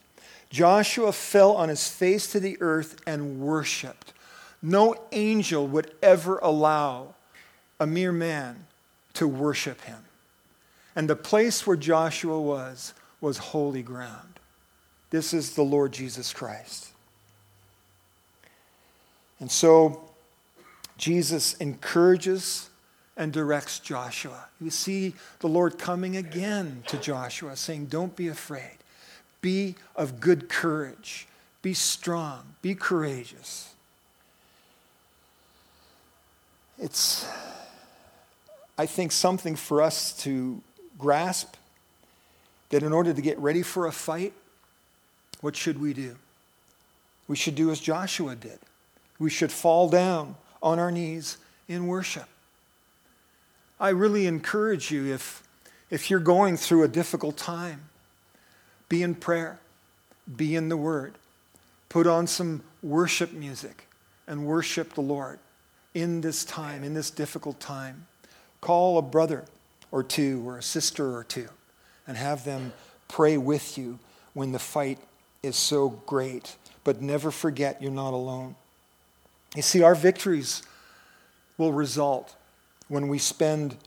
Joshua 0.49 1.11
fell 1.11 1.51
on 1.51 1.69
his 1.69 1.87
face 1.87 2.31
to 2.31 2.39
the 2.39 2.57
earth 2.61 3.01
and 3.05 3.39
worshiped. 3.39 4.13
No 4.61 4.95
angel 5.11 5.67
would 5.67 5.91
ever 6.01 6.37
allow 6.39 7.13
a 7.79 7.85
mere 7.85 8.11
man 8.11 8.65
to 9.13 9.27
worship 9.27 9.81
him. 9.81 10.04
And 10.95 11.09
the 11.09 11.15
place 11.15 11.67
where 11.67 11.77
Joshua 11.77 12.39
was 12.39 12.93
was 13.19 13.37
holy 13.37 13.81
ground. 13.81 14.39
This 15.09 15.33
is 15.33 15.55
the 15.55 15.63
Lord 15.63 15.91
Jesus 15.91 16.33
Christ. 16.33 16.89
And 19.39 19.51
so 19.51 20.09
Jesus 20.97 21.55
encourages 21.55 22.69
and 23.17 23.31
directs 23.31 23.79
Joshua. 23.79 24.45
You 24.59 24.69
see 24.69 25.13
the 25.39 25.47
Lord 25.47 25.77
coming 25.77 26.17
again 26.17 26.83
to 26.87 26.97
Joshua, 26.97 27.55
saying, 27.55 27.87
Don't 27.87 28.15
be 28.15 28.27
afraid. 28.27 28.77
Be 29.41 29.75
of 29.95 30.19
good 30.19 30.49
courage. 30.49 31.27
Be 31.61 31.73
strong. 31.73 32.55
Be 32.61 32.75
courageous. 32.75 33.73
It's, 36.77 37.25
I 38.77 38.85
think, 38.85 39.11
something 39.11 39.55
for 39.55 39.81
us 39.81 40.11
to 40.23 40.61
grasp 40.97 41.55
that 42.69 42.83
in 42.83 42.93
order 42.93 43.13
to 43.13 43.21
get 43.21 43.37
ready 43.39 43.61
for 43.61 43.87
a 43.87 43.91
fight, 43.91 44.33
what 45.41 45.55
should 45.55 45.79
we 45.79 45.93
do? 45.93 46.15
We 47.27 47.35
should 47.35 47.55
do 47.55 47.71
as 47.71 47.79
Joshua 47.79 48.35
did. 48.35 48.59
We 49.19 49.29
should 49.29 49.51
fall 49.51 49.89
down 49.89 50.35
on 50.61 50.79
our 50.79 50.91
knees 50.91 51.37
in 51.67 51.87
worship. 51.87 52.27
I 53.79 53.89
really 53.89 54.25
encourage 54.25 54.91
you 54.91 55.13
if, 55.13 55.43
if 55.89 56.09
you're 56.09 56.19
going 56.19 56.57
through 56.57 56.83
a 56.83 56.87
difficult 56.87 57.37
time, 57.37 57.81
be 58.87 59.03
in 59.03 59.15
prayer, 59.15 59.59
be 60.35 60.55
in 60.55 60.69
the 60.69 60.77
Word, 60.77 61.15
put 61.89 62.07
on 62.07 62.27
some 62.27 62.63
worship 62.81 63.33
music 63.33 63.87
and 64.27 64.45
worship 64.45 64.93
the 64.93 65.01
Lord 65.01 65.39
in 65.93 66.21
this 66.21 66.43
time, 66.45 66.83
in 66.83 66.93
this 66.93 67.09
difficult 67.09 67.59
time. 67.59 68.05
Call 68.61 68.97
a 68.97 69.01
brother 69.01 69.45
or 69.95 70.03
two 70.03 70.43
or 70.45 70.57
a 70.57 70.61
sister 70.61 71.15
or 71.15 71.23
two 71.23 71.47
and 72.05 72.17
have 72.17 72.43
them 72.43 72.73
pray 73.07 73.37
with 73.37 73.77
you 73.77 73.97
when 74.33 74.51
the 74.51 74.59
fight 74.59 74.99
is 75.41 75.55
so 75.55 75.87
great. 76.05 76.57
But 76.83 77.01
never 77.01 77.31
forget 77.31 77.81
you're 77.81 77.93
not 77.93 78.13
alone. 78.13 78.55
You 79.55 79.61
see, 79.61 79.83
our 79.83 79.95
victories 79.95 80.63
will 81.57 81.71
result 81.71 82.35
when 82.89 83.07
we 83.07 83.17
spend 83.17 83.77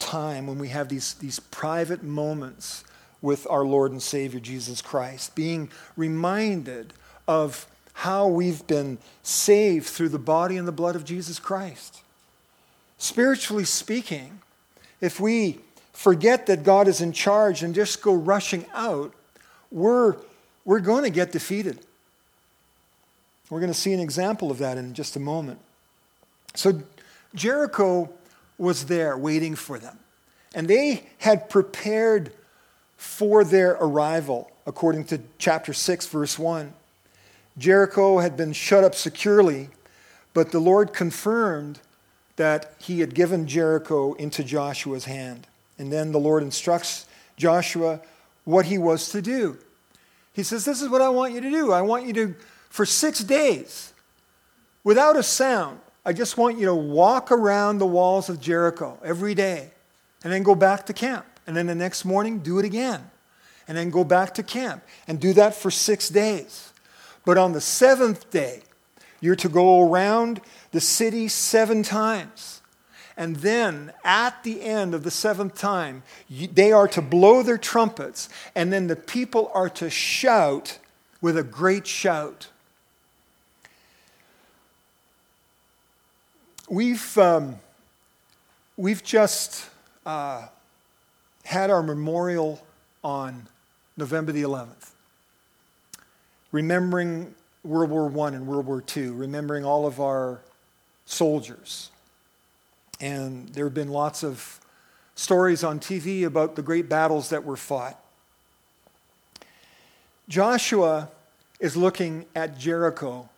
time, 0.00 0.48
when 0.48 0.58
we 0.58 0.68
have 0.68 0.88
these, 0.88 1.14
these 1.14 1.38
private 1.38 2.02
moments 2.02 2.82
with 3.22 3.46
our 3.48 3.64
Lord 3.64 3.92
and 3.92 4.02
Savior 4.02 4.40
Jesus 4.40 4.82
Christ, 4.82 5.36
being 5.36 5.70
reminded 5.96 6.92
of 7.28 7.68
how 7.92 8.26
we've 8.26 8.66
been 8.66 8.98
saved 9.22 9.86
through 9.86 10.08
the 10.08 10.18
body 10.18 10.56
and 10.56 10.66
the 10.66 10.72
blood 10.72 10.96
of 10.96 11.04
Jesus 11.04 11.38
Christ. 11.38 12.02
Spiritually 12.98 13.64
speaking, 13.64 14.40
if 15.02 15.20
we 15.20 15.58
forget 15.92 16.46
that 16.46 16.62
God 16.62 16.88
is 16.88 17.02
in 17.02 17.12
charge 17.12 17.62
and 17.62 17.74
just 17.74 18.00
go 18.00 18.14
rushing 18.14 18.64
out, 18.72 19.12
we're, 19.70 20.16
we're 20.64 20.80
going 20.80 21.04
to 21.04 21.10
get 21.10 21.32
defeated. 21.32 21.78
We're 23.50 23.60
going 23.60 23.72
to 23.72 23.78
see 23.78 23.92
an 23.92 24.00
example 24.00 24.50
of 24.50 24.58
that 24.58 24.78
in 24.78 24.94
just 24.94 25.16
a 25.16 25.20
moment. 25.20 25.58
So 26.54 26.82
Jericho 27.34 28.08
was 28.56 28.86
there 28.86 29.18
waiting 29.18 29.56
for 29.56 29.78
them, 29.78 29.98
and 30.54 30.68
they 30.68 31.04
had 31.18 31.50
prepared 31.50 32.32
for 32.96 33.42
their 33.42 33.72
arrival, 33.72 34.50
according 34.66 35.04
to 35.06 35.20
chapter 35.36 35.72
6, 35.72 36.06
verse 36.06 36.38
1. 36.38 36.72
Jericho 37.58 38.18
had 38.18 38.36
been 38.36 38.52
shut 38.52 38.84
up 38.84 38.94
securely, 38.94 39.68
but 40.32 40.52
the 40.52 40.60
Lord 40.60 40.92
confirmed 40.94 41.80
that 42.42 42.74
he 42.78 42.98
had 42.98 43.14
given 43.14 43.46
Jericho 43.46 44.14
into 44.14 44.42
Joshua's 44.42 45.04
hand. 45.04 45.46
And 45.78 45.92
then 45.92 46.10
the 46.10 46.18
Lord 46.18 46.42
instructs 46.42 47.06
Joshua 47.36 48.00
what 48.42 48.66
he 48.66 48.78
was 48.78 49.10
to 49.10 49.22
do. 49.22 49.58
He 50.32 50.42
says, 50.42 50.64
This 50.64 50.82
is 50.82 50.88
what 50.88 51.00
I 51.00 51.08
want 51.08 51.34
you 51.34 51.40
to 51.40 51.50
do. 51.50 51.70
I 51.70 51.82
want 51.82 52.04
you 52.04 52.12
to 52.14 52.34
for 52.68 52.84
six 52.84 53.20
days 53.20 53.92
without 54.82 55.14
a 55.14 55.22
sound. 55.22 55.78
I 56.04 56.12
just 56.12 56.36
want 56.36 56.58
you 56.58 56.66
to 56.66 56.74
walk 56.74 57.30
around 57.30 57.78
the 57.78 57.86
walls 57.86 58.28
of 58.28 58.40
Jericho 58.40 58.98
every 59.04 59.36
day 59.36 59.70
and 60.24 60.32
then 60.32 60.42
go 60.42 60.56
back 60.56 60.86
to 60.86 60.92
camp. 60.92 61.24
And 61.46 61.56
then 61.56 61.66
the 61.66 61.76
next 61.76 62.04
morning, 62.04 62.40
do 62.40 62.58
it 62.58 62.64
again. 62.64 63.08
And 63.68 63.78
then 63.78 63.90
go 63.90 64.02
back 64.02 64.34
to 64.34 64.42
camp 64.42 64.82
and 65.06 65.20
do 65.20 65.32
that 65.34 65.54
for 65.54 65.70
six 65.70 66.08
days. 66.08 66.72
But 67.24 67.38
on 67.38 67.52
the 67.52 67.60
seventh 67.60 68.30
day, 68.32 68.62
you're 69.20 69.36
to 69.36 69.48
go 69.48 69.88
around 69.88 70.40
the 70.72 70.80
city 70.80 71.28
seven 71.28 71.82
times. 71.82 72.60
And 73.16 73.36
then 73.36 73.92
at 74.04 74.42
the 74.42 74.62
end 74.62 74.94
of 74.94 75.04
the 75.04 75.10
seventh 75.10 75.54
time, 75.54 76.02
they 76.28 76.72
are 76.72 76.88
to 76.88 77.02
blow 77.02 77.42
their 77.42 77.58
trumpets, 77.58 78.28
and 78.54 78.72
then 78.72 78.86
the 78.86 78.96
people 78.96 79.50
are 79.54 79.68
to 79.70 79.90
shout 79.90 80.78
with 81.20 81.36
a 81.36 81.42
great 81.42 81.86
shout. 81.86 82.48
We've, 86.68 87.18
um, 87.18 87.56
we've 88.78 89.04
just 89.04 89.68
uh, 90.06 90.48
had 91.44 91.70
our 91.70 91.82
memorial 91.82 92.64
on 93.04 93.46
November 93.98 94.32
the 94.32 94.42
11th, 94.42 94.90
remembering 96.50 97.34
World 97.62 97.90
War 97.90 98.26
I 98.26 98.28
and 98.28 98.46
World 98.46 98.66
War 98.66 98.82
II, 98.96 99.08
remembering 99.10 99.66
all 99.66 99.86
of 99.86 100.00
our 100.00 100.40
soldiers. 101.06 101.90
And 103.00 103.48
there 103.50 103.64
have 103.64 103.74
been 103.74 103.88
lots 103.88 104.22
of 104.22 104.60
stories 105.14 105.64
on 105.64 105.80
TV 105.80 106.24
about 106.24 106.56
the 106.56 106.62
great 106.62 106.88
battles 106.88 107.30
that 107.30 107.44
were 107.44 107.56
fought. 107.56 107.98
Joshua 110.28 111.08
is 111.60 111.76
looking 111.76 112.26
at 112.34 112.58
Jericho 112.58 113.28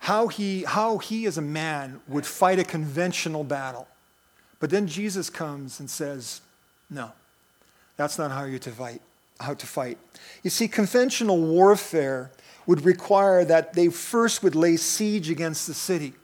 how 0.00 0.28
he, 0.28 0.64
how 0.64 0.98
he 0.98 1.26
as 1.26 1.36
a 1.36 1.42
man 1.42 2.00
would 2.08 2.26
fight 2.26 2.58
a 2.58 2.64
conventional 2.64 3.44
battle. 3.44 3.86
But 4.58 4.70
then 4.70 4.86
Jesus 4.86 5.28
comes 5.30 5.78
and 5.78 5.90
says, 5.90 6.40
No, 6.88 7.12
that's 7.96 8.18
not 8.18 8.30
how 8.30 8.44
you're 8.44 8.58
to 8.60 8.70
fight. 8.70 9.02
How 9.40 9.54
to 9.54 9.66
fight. 9.66 9.98
You 10.42 10.50
see, 10.50 10.68
conventional 10.68 11.38
warfare 11.38 12.30
would 12.66 12.84
require 12.84 13.44
that 13.44 13.74
they 13.74 13.88
first 13.88 14.42
would 14.42 14.54
lay 14.54 14.76
siege 14.76 15.30
against 15.30 15.66
the 15.66 15.74
city. 15.74 16.14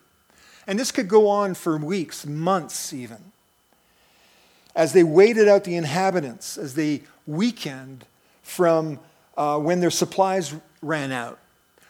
And 0.66 0.78
this 0.78 0.91
could 0.91 1.09
go 1.09 1.28
on 1.28 1.55
for 1.55 1.76
weeks, 1.76 2.26
months 2.26 2.93
even. 2.93 3.32
As 4.74 4.93
they 4.93 5.05
waited 5.05 5.49
out 5.49 5.64
the 5.64 5.76
inhabitants, 5.76 6.59
as 6.59 6.74
they 6.74 7.03
weakened 7.26 8.05
from 8.43 9.01
uh, 9.37 9.59
when 9.59 9.80
their 9.80 9.91
supplies 9.91 10.55
ran 10.82 11.12
out. 11.12 11.39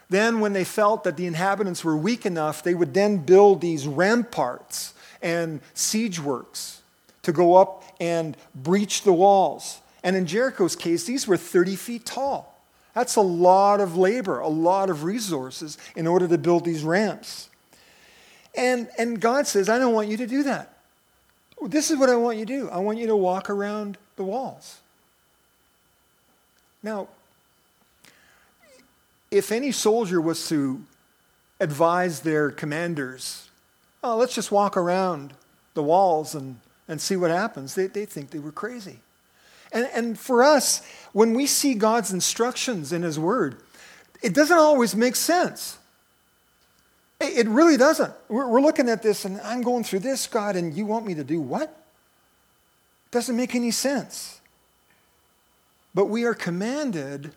Then, 0.09 0.39
when 0.39 0.53
they 0.53 0.63
felt 0.63 1.03
that 1.03 1.17
the 1.17 1.25
inhabitants 1.25 1.83
were 1.83 1.97
weak 1.97 2.25
enough, 2.25 2.63
they 2.63 2.73
would 2.73 2.93
then 2.93 3.17
build 3.17 3.59
these 3.59 3.85
ramparts 3.85 4.93
and 5.21 5.59
siege 5.73 6.19
works 6.19 6.81
to 7.23 7.33
go 7.33 7.55
up 7.55 7.83
and 7.99 8.37
breach 8.55 9.03
the 9.03 9.11
walls. 9.11 9.81
And 10.03 10.15
in 10.15 10.25
Jericho's 10.25 10.75
case, 10.75 11.03
these 11.03 11.27
were 11.27 11.35
30 11.35 11.75
feet 11.75 12.05
tall. 12.05 12.56
That's 12.97 13.15
a 13.15 13.21
lot 13.21 13.79
of 13.79 13.95
labor, 13.95 14.39
a 14.39 14.47
lot 14.47 14.89
of 14.89 15.03
resources 15.03 15.77
in 15.95 16.07
order 16.07 16.27
to 16.27 16.35
build 16.39 16.65
these 16.65 16.83
ramps. 16.83 17.47
And, 18.55 18.89
and 18.97 19.21
God 19.21 19.45
says, 19.45 19.69
I 19.69 19.77
don't 19.77 19.93
want 19.93 20.07
you 20.07 20.17
to 20.17 20.25
do 20.25 20.41
that. 20.41 20.79
This 21.61 21.91
is 21.91 21.99
what 21.99 22.09
I 22.09 22.15
want 22.15 22.39
you 22.39 22.45
to 22.47 22.51
do. 22.61 22.69
I 22.71 22.79
want 22.79 22.97
you 22.97 23.05
to 23.05 23.15
walk 23.15 23.51
around 23.51 23.99
the 24.15 24.23
walls. 24.23 24.79
Now, 26.81 27.07
if 29.29 29.51
any 29.51 29.71
soldier 29.71 30.19
was 30.19 30.49
to 30.49 30.81
advise 31.59 32.21
their 32.21 32.49
commanders, 32.49 33.47
oh, 34.03 34.17
let's 34.17 34.33
just 34.33 34.51
walk 34.51 34.75
around 34.75 35.35
the 35.75 35.83
walls 35.83 36.33
and, 36.33 36.61
and 36.87 36.99
see 36.99 37.15
what 37.15 37.29
happens, 37.29 37.75
they, 37.75 37.85
they 37.85 38.05
think 38.05 38.31
they 38.31 38.39
were 38.39 38.51
crazy. 38.51 39.01
And, 39.71 39.89
and 39.93 40.19
for 40.19 40.43
us, 40.43 40.81
when 41.13 41.33
we 41.33 41.47
see 41.47 41.73
God's 41.73 42.11
instructions 42.11 42.93
in 42.93 43.03
His 43.03 43.19
Word, 43.19 43.57
it 44.21 44.33
doesn't 44.33 44.57
always 44.57 44.95
make 44.95 45.15
sense. 45.15 45.77
It, 47.19 47.47
really 47.47 47.77
doesn't. 47.77 48.13
We're 48.29 48.61
looking 48.61 48.89
at 48.89 49.01
this 49.01 49.25
and 49.25 49.41
I'm 49.41 49.63
going 49.63 49.83
through 49.83 49.99
this, 49.99 50.27
God, 50.27 50.55
and 50.55 50.73
you 50.73 50.85
want 50.85 51.05
me 51.05 51.15
to 51.15 51.23
do 51.23 51.41
what? 51.41 51.63
It 51.63 53.11
doesn't 53.11 53.35
make 53.35 53.55
any 53.55 53.71
sense. 53.71 54.39
But 55.95 56.05
we 56.05 56.25
are 56.25 56.35
commanded 56.35 57.31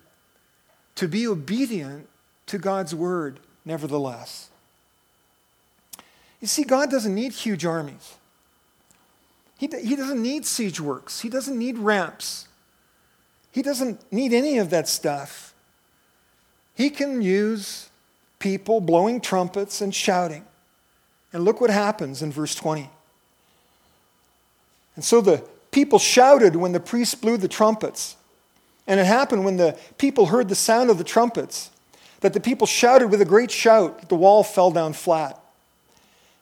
to 0.97 1.09
be 1.09 1.27
obedient 1.27 2.09
to 2.47 2.59
God's 2.59 2.95
Word, 2.95 3.41
nevertheless. 3.65 4.51
You 6.43 6.47
see, 6.47 6.65
God 6.65 6.91
doesn't 6.91 7.15
need 7.15 7.33
huge 7.33 7.65
armies. 7.65 8.17
He, 9.61 9.69
he 9.85 9.95
doesn't 9.95 10.23
need 10.23 10.47
siege 10.47 10.81
works. 10.81 11.21
He 11.21 11.29
doesn't 11.29 11.59
need 11.59 11.77
ramps. 11.77 12.49
He 13.53 13.61
doesn't 13.61 14.11
need 14.11 14.33
any 14.33 14.57
of 14.57 14.71
that 14.71 14.89
stuff. 14.89 15.53
He 16.75 16.89
can 16.89 17.21
use 17.21 17.91
people 18.39 18.81
blowing 18.81 19.21
trumpets 19.21 19.83
and 19.83 19.95
shouting. 19.95 20.47
And 21.35 21.45
look 21.45 21.61
what 21.61 21.69
happens 21.69 22.23
in 22.23 22.33
verse 22.33 22.55
20. 22.55 22.89
And 24.97 25.05
so 25.05 25.21
the 25.21 25.45
people 25.73 25.99
shouted 25.99 26.57
when 26.57 26.73
the 26.73 26.81
priests 26.81 27.15
blew 27.15 27.37
the 27.37 27.47
trumpets. 27.47 28.17
And 28.87 28.99
it 28.99 29.05
happened 29.05 29.45
when 29.45 29.59
the 29.59 29.79
people 29.99 30.25
heard 30.25 30.49
the 30.49 30.55
sound 30.55 30.89
of 30.89 30.97
the 30.97 31.05
trumpets 31.05 31.71
that 32.21 32.33
the 32.33 32.41
people 32.41 32.67
shouted 32.67 33.09
with 33.09 33.21
a 33.21 33.27
great 33.27 33.51
shout, 33.51 34.09
the 34.09 34.17
wall 34.17 34.43
fell 34.43 34.71
down 34.71 34.95
flat. 34.95 35.39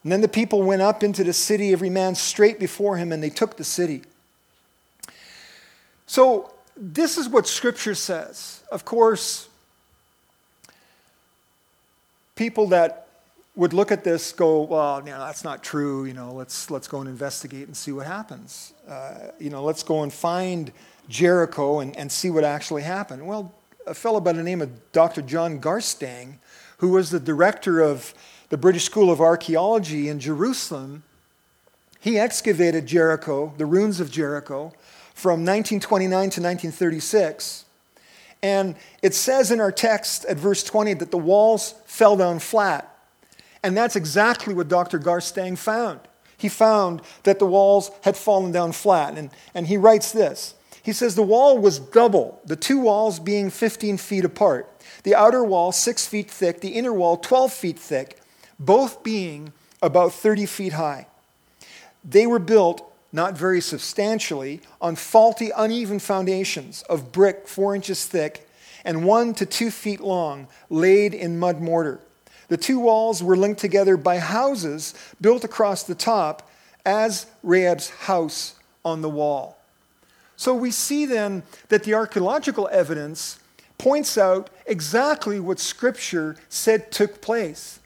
And 0.08 0.12
then 0.14 0.22
the 0.22 0.26
people 0.26 0.62
went 0.62 0.80
up 0.80 1.02
into 1.02 1.22
the 1.22 1.34
city, 1.34 1.70
every 1.70 1.90
man 1.90 2.14
straight 2.14 2.58
before 2.58 2.96
him, 2.96 3.12
and 3.12 3.22
they 3.22 3.28
took 3.28 3.58
the 3.58 3.62
city. 3.62 4.00
So, 6.06 6.50
this 6.74 7.18
is 7.18 7.28
what 7.28 7.46
Scripture 7.46 7.94
says. 7.94 8.62
Of 8.72 8.86
course, 8.86 9.50
people 12.36 12.68
that 12.68 13.08
would 13.54 13.74
look 13.74 13.92
at 13.92 14.02
this 14.02 14.32
go, 14.32 14.62
well, 14.62 15.02
that's 15.02 15.44
not 15.44 15.62
true. 15.62 16.06
You 16.06 16.14
know, 16.14 16.32
let's, 16.32 16.70
let's 16.70 16.88
go 16.88 17.00
and 17.00 17.08
investigate 17.10 17.66
and 17.66 17.76
see 17.76 17.92
what 17.92 18.06
happens. 18.06 18.72
Uh, 18.88 19.32
you 19.38 19.50
know, 19.50 19.62
let's 19.62 19.82
go 19.82 20.04
and 20.04 20.10
find 20.10 20.72
Jericho 21.10 21.80
and, 21.80 21.94
and 21.98 22.10
see 22.10 22.30
what 22.30 22.44
actually 22.44 22.80
happened. 22.80 23.26
Well, 23.26 23.52
a 23.86 23.92
fellow 23.92 24.20
by 24.20 24.32
the 24.32 24.42
name 24.42 24.62
of 24.62 24.70
Dr. 24.92 25.20
John 25.20 25.60
Garstang, 25.60 26.36
who 26.78 26.92
was 26.92 27.10
the 27.10 27.20
director 27.20 27.82
of 27.82 28.14
the 28.48 28.56
British 28.56 28.84
School 28.84 29.10
of 29.10 29.20
Archaeology 29.20 30.08
in 30.08 30.20
Jerusalem, 30.20 31.02
he 32.00 32.18
excavated 32.18 32.86
Jericho, 32.86 33.52
the 33.58 33.66
ruins 33.66 34.00
of 34.00 34.10
Jericho, 34.10 34.72
from 35.14 35.44
1929 35.44 36.10
to 36.10 36.24
1936. 36.40 37.64
And 38.42 38.76
it 39.02 39.14
says 39.14 39.50
in 39.50 39.60
our 39.60 39.72
text 39.72 40.24
at 40.26 40.36
verse 40.36 40.62
20 40.62 40.94
that 40.94 41.10
the 41.10 41.18
walls 41.18 41.74
fell 41.86 42.16
down 42.16 42.38
flat. 42.38 42.94
And 43.62 43.76
that's 43.76 43.96
exactly 43.96 44.54
what 44.54 44.68
Dr. 44.68 44.98
Garstang 45.00 45.58
found. 45.58 46.00
He 46.36 46.48
found 46.48 47.02
that 47.24 47.40
the 47.40 47.46
walls 47.46 47.90
had 48.02 48.16
fallen 48.16 48.52
down 48.52 48.70
flat. 48.70 49.18
And, 49.18 49.30
and 49.54 49.66
he 49.66 49.76
writes 49.76 50.12
this 50.12 50.54
He 50.84 50.92
says 50.92 51.16
the 51.16 51.22
wall 51.22 51.58
was 51.58 51.80
double, 51.80 52.40
the 52.44 52.54
two 52.54 52.78
walls 52.78 53.18
being 53.18 53.50
15 53.50 53.96
feet 53.96 54.24
apart. 54.24 54.72
The 55.02 55.16
outer 55.16 55.42
wall, 55.42 55.72
six 55.72 56.06
feet 56.06 56.30
thick, 56.30 56.60
the 56.60 56.70
inner 56.70 56.92
wall, 56.92 57.16
12 57.16 57.52
feet 57.52 57.78
thick 57.78 58.18
both 58.58 59.02
being 59.02 59.52
about 59.82 60.12
30 60.12 60.46
feet 60.46 60.72
high. 60.72 61.06
They 62.04 62.26
were 62.26 62.38
built, 62.38 62.82
not 63.12 63.36
very 63.36 63.60
substantially, 63.60 64.60
on 64.80 64.96
faulty, 64.96 65.50
uneven 65.56 65.98
foundations 65.98 66.82
of 66.82 67.12
brick 67.12 67.46
four 67.46 67.74
inches 67.74 68.06
thick 68.06 68.48
and 68.84 69.04
one 69.04 69.34
to 69.34 69.46
two 69.46 69.70
feet 69.70 70.00
long, 70.00 70.48
laid 70.70 71.14
in 71.14 71.38
mud 71.38 71.60
mortar. 71.60 72.00
The 72.48 72.56
two 72.56 72.80
walls 72.80 73.22
were 73.22 73.36
linked 73.36 73.60
together 73.60 73.96
by 73.96 74.18
houses 74.18 74.94
built 75.20 75.44
across 75.44 75.82
the 75.82 75.94
top 75.94 76.48
as 76.86 77.26
Rahab's 77.42 77.90
house 77.90 78.54
on 78.84 79.02
the 79.02 79.10
wall. 79.10 79.58
So 80.36 80.54
we 80.54 80.70
see 80.70 81.04
then 81.04 81.42
that 81.68 81.84
the 81.84 81.94
archaeological 81.94 82.68
evidence 82.72 83.38
points 83.76 84.16
out 84.16 84.48
exactly 84.66 85.38
what 85.38 85.58
Scripture 85.58 86.36
said 86.48 86.90
took 86.90 87.20
place 87.20 87.80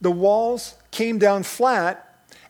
the 0.00 0.10
walls 0.10 0.74
came 0.90 1.18
down 1.18 1.42
flat 1.42 2.04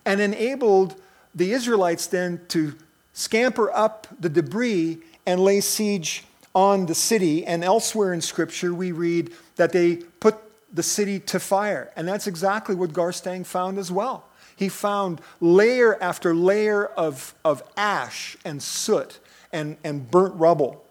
and 0.05 0.21
enabled 0.21 0.95
the 1.35 1.53
Israelites 1.53 2.07
then 2.07 2.41
to 2.49 2.75
scamper 3.13 3.71
up 3.73 4.07
the 4.19 4.29
debris 4.29 4.99
and 5.27 5.41
lay 5.41 5.61
siege 5.61 6.25
on 6.55 6.87
the 6.87 6.95
city. 6.95 7.45
And 7.45 7.63
elsewhere 7.63 8.13
in 8.13 8.21
Scripture, 8.21 8.73
we 8.73 8.93
read 8.93 9.33
that 9.57 9.73
they 9.73 9.97
put 9.97 10.37
the 10.73 10.83
city 10.83 11.21
to 11.21 11.41
fire. 11.41 11.91
And 11.97 12.07
that's 12.07 12.27
exactly 12.27 12.75
what 12.75 12.93
Garstang 12.93 13.45
found 13.47 13.79
as 13.79 13.91
well. 13.91 14.25
He 14.57 14.69
found 14.69 15.21
layer 15.41 16.03
after 16.03 16.35
layer 16.35 16.87
of, 16.87 17.35
of 17.45 17.63
ash 17.77 18.37
and 18.45 18.63
soot 18.63 19.21
and, 19.53 19.77
and 19.85 20.11
burnt 20.11 20.35
rubble. 20.35 20.85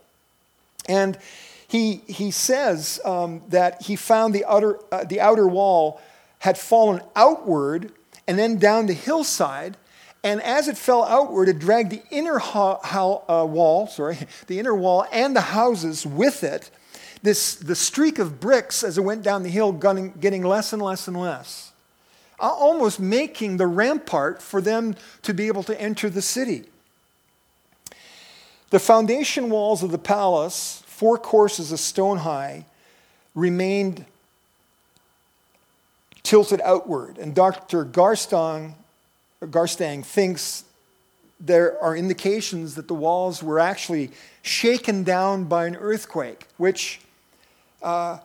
And 0.88 1.18
he, 1.68 2.02
he 2.08 2.32
says 2.32 3.02
um, 3.04 3.42
that 3.50 3.82
he 3.82 3.98
found 3.98 4.34
the 4.34 4.46
outer, 4.46 4.80
uh, 4.92 5.04
the 5.04 5.20
outer 5.20 5.48
wall 5.48 6.02
had 6.40 6.58
fallen 6.58 7.02
outward 7.16 7.92
and 8.28 8.38
then 8.38 8.58
down 8.58 8.86
the 8.86 8.94
hillside. 8.94 9.78
And 10.24 10.42
as 10.42 10.68
it 10.68 10.78
fell 10.78 11.04
outward, 11.04 11.48
it 11.48 11.60
dragged 11.60 11.92
the 11.92 12.02
inner 12.10 12.38
ha- 12.38 12.80
ha- 12.80 13.22
uh, 13.42 13.46
wall, 13.46 13.88
sorry, 13.88 14.18
the 14.48 14.60
inner 14.60 14.76
wall 14.76 15.06
and 15.12 15.36
the 15.36 15.42
houses 15.42 16.06
with 16.06 16.44
it. 16.44 16.70
This, 17.24 17.56
the 17.56 17.76
streak 17.76 18.20
of 18.20 18.40
bricks 18.40 18.84
as 18.84 18.98
it 18.98 19.02
went 19.02 19.24
down 19.24 19.44
the 19.44 19.50
hill 19.50 19.72
getting, 19.72 20.12
getting 20.14 20.44
less 20.44 20.74
and 20.74 20.82
less 20.82 21.08
and 21.08 21.20
less, 21.20 21.72
almost 22.40 23.00
making 23.00 23.58
the 23.58 23.68
rampart 23.68 24.42
for 24.42 24.62
them 24.62 24.96
to 25.24 25.34
be 25.34 25.48
able 25.48 25.64
to 25.64 25.80
enter 25.82 26.10
the 26.10 26.22
city. 26.22 26.66
The 28.70 28.80
foundation 28.80 29.50
walls 29.50 29.82
of 29.82 29.92
the 29.92 29.98
palace, 29.98 30.84
four 30.86 31.18
courses 31.18 31.72
of 31.72 31.80
stone 31.80 32.20
high, 32.20 32.66
remained 33.34 34.06
tilted 36.28 36.60
outward. 36.62 37.18
And 37.18 37.34
Dr. 37.34 37.86
Garstang, 37.86 38.74
Garstang 39.42 40.04
thinks 40.04 40.66
there 41.40 41.82
are 41.82 41.96
indications 41.96 42.76
that 42.76 42.90
the 42.90 42.94
walls 42.94 43.42
were 43.42 43.60
actually 43.60 44.12
shaken 44.42 45.04
down 45.04 45.46
by 45.46 45.68
an 45.68 45.78
earthquake, 45.78 46.48
which 46.58 47.00
uh, 47.82 48.18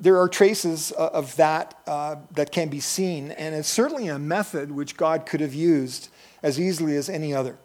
there 0.00 0.20
are 0.20 0.28
traces 0.28 0.92
of 0.92 1.34
that 1.36 1.76
uh, 1.88 2.16
that 2.34 2.52
can 2.52 2.68
be 2.68 2.78
seen, 2.78 3.32
and 3.32 3.52
it's 3.52 3.68
certainly 3.68 4.06
a 4.06 4.18
method 4.18 4.70
which 4.70 4.96
God 4.96 5.26
could 5.26 5.40
have 5.40 5.54
used 5.54 6.08
as 6.40 6.60
easily 6.60 6.94
as 6.94 7.08
any 7.08 7.34
other. 7.34 7.56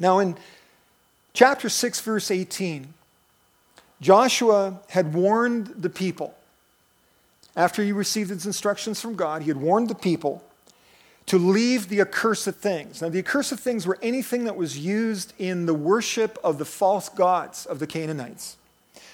Now, 0.00 0.18
in 0.18 0.36
chapter 1.34 1.68
6, 1.68 2.00
verse 2.00 2.30
18, 2.30 2.94
Joshua 4.00 4.80
had 4.88 5.12
warned 5.12 5.66
the 5.76 5.90
people 5.90 6.34
after 7.56 7.82
he 7.82 7.92
received 7.92 8.30
his 8.30 8.46
instructions 8.46 9.00
from 9.00 9.14
God, 9.14 9.42
he 9.42 9.48
had 9.48 9.56
warned 9.56 9.88
the 9.88 9.94
people 9.94 10.42
to 11.26 11.38
leave 11.38 11.88
the 11.88 12.00
accursed 12.00 12.48
things. 12.54 13.00
Now, 13.00 13.08
the 13.08 13.20
accursed 13.20 13.54
things 13.54 13.86
were 13.86 13.98
anything 14.02 14.44
that 14.44 14.56
was 14.56 14.78
used 14.78 15.34
in 15.38 15.66
the 15.66 15.74
worship 15.74 16.38
of 16.42 16.58
the 16.58 16.64
false 16.64 17.08
gods 17.08 17.66
of 17.66 17.78
the 17.78 17.86
Canaanites. 17.86 18.56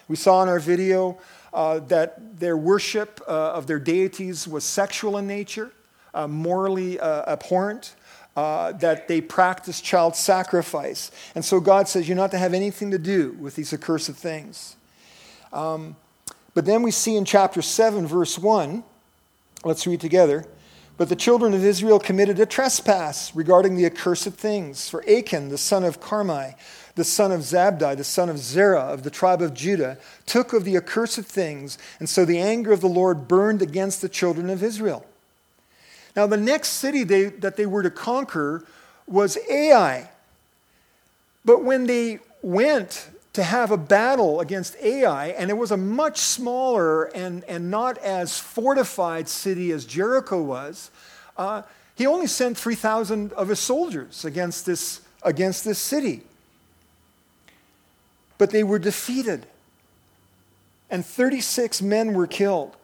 We 0.09 0.17
saw 0.17 0.43
in 0.43 0.49
our 0.49 0.61
video 0.61 1.19
uh, 1.53 1.81
that 1.81 2.39
their 2.41 2.57
worship 2.57 3.21
uh, 3.27 3.53
of 3.53 3.67
their 3.67 3.79
deities 3.79 4.49
was 4.49 4.65
sexual 4.65 5.19
in 5.19 5.27
nature, 5.27 5.71
uh, 6.15 6.27
morally 6.27 6.99
uh, 6.99 7.31
abhorrent, 7.31 7.95
uh, 8.37 8.73
that 8.73 9.09
they 9.09 9.21
practiced 9.21 9.85
child 9.85 10.15
sacrifice. 10.17 11.11
And 11.35 11.45
so 11.45 11.61
God 11.61 11.89
says, 11.89 12.09
You're 12.09 12.17
not 12.17 12.31
to 12.31 12.39
have 12.39 12.55
anything 12.55 12.91
to 12.93 12.99
do 12.99 13.33
with 13.33 13.57
these 13.57 13.73
accursed 13.75 14.13
things. 14.13 14.77
Um, 15.53 15.97
but 16.55 16.65
then 16.65 16.83
we 16.83 16.91
see 16.91 17.17
in 17.17 17.25
chapter 17.25 17.63
7, 17.63 18.07
verse 18.07 18.39
1, 18.39 18.83
let's 19.65 19.87
read 19.87 20.01
together. 20.01 20.47
But 20.97 21.09
the 21.09 21.17
children 21.17 21.55
of 21.55 21.65
Israel 21.65 22.01
committed 22.01 22.41
a 22.41 22.47
trespass 22.47 23.35
regarding 23.35 23.77
the 23.77 23.87
accursed 23.87 24.33
things. 24.33 24.89
For 24.89 25.09
Achan, 25.09 25.49
the 25.49 25.59
son 25.59 25.85
of 25.85 26.01
Carmi, 26.01 26.57
the 26.97 27.05
son 27.05 27.31
of 27.31 27.43
Zabdi, 27.43 27.97
the 27.97 28.03
son 28.03 28.29
of 28.29 28.39
Zerah 28.39 28.83
of 28.83 29.05
the 29.05 29.11
tribe 29.11 29.41
of 29.41 29.55
Judah, 29.55 29.99
took 30.27 30.53
of 30.53 30.65
the 30.65 30.77
accursed 30.77 31.21
things, 31.21 31.79
and 32.01 32.09
so 32.09 32.25
the 32.25 32.41
anger 32.41 32.73
of 32.73 32.81
the 32.81 32.89
Lord 32.89 33.29
burned 33.29 33.63
against 33.63 34.03
the 34.03 34.09
children 34.09 34.51
of 34.51 34.65
Israel. 34.65 35.07
Now, 36.17 36.27
the 36.27 36.37
next 36.37 36.71
city 36.71 37.05
they, 37.05 37.27
that 37.27 37.57
they 37.57 37.67
were 37.67 37.85
to 37.85 37.91
conquer 37.91 38.65
was 39.07 39.39
Ai. 39.49 40.11
But 41.45 41.63
when 41.63 41.87
they 41.87 42.19
went 42.43 43.09
to 43.39 43.45
have 43.45 43.71
a 43.71 43.77
battle 43.77 44.41
against 44.41 44.77
Ai, 44.83 45.29
and 45.29 45.49
it 45.49 45.57
was 45.57 45.71
a 45.71 45.77
much 45.77 46.19
smaller 46.19 47.05
and, 47.05 47.45
and 47.45 47.71
not 47.71 47.97
as 47.99 48.37
fortified 48.37 49.29
city 49.29 49.71
as 49.71 49.85
Jericho 49.85 50.43
was, 50.43 50.91
uh, 51.37 51.63
he 51.95 52.05
only 52.05 52.27
sent 52.27 52.59
3,000 52.59 53.33
of 53.35 53.47
his 53.47 53.61
soldiers 53.61 54.25
against 54.25 54.67
this, 54.67 55.03
against 55.23 55.65
this 55.65 55.79
city. 55.79 56.23
But 58.39 58.51
they 58.51 58.65
were 58.65 58.81
defeated, 58.81 59.47
and 60.91 61.07
36 61.07 61.81
men 61.81 62.15
were 62.15 62.27
killed. 62.27 62.75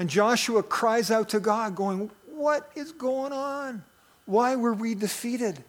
And 0.00 0.10
Joshua 0.10 0.64
cries 0.64 1.12
out 1.12 1.28
to 1.28 1.38
God, 1.38 1.76
going, 1.76 2.10
What 2.34 2.72
is 2.74 2.90
going 2.90 3.32
on? 3.32 3.84
Why 4.26 4.56
were 4.56 4.74
we 4.74 4.96
defeated? 4.96 5.62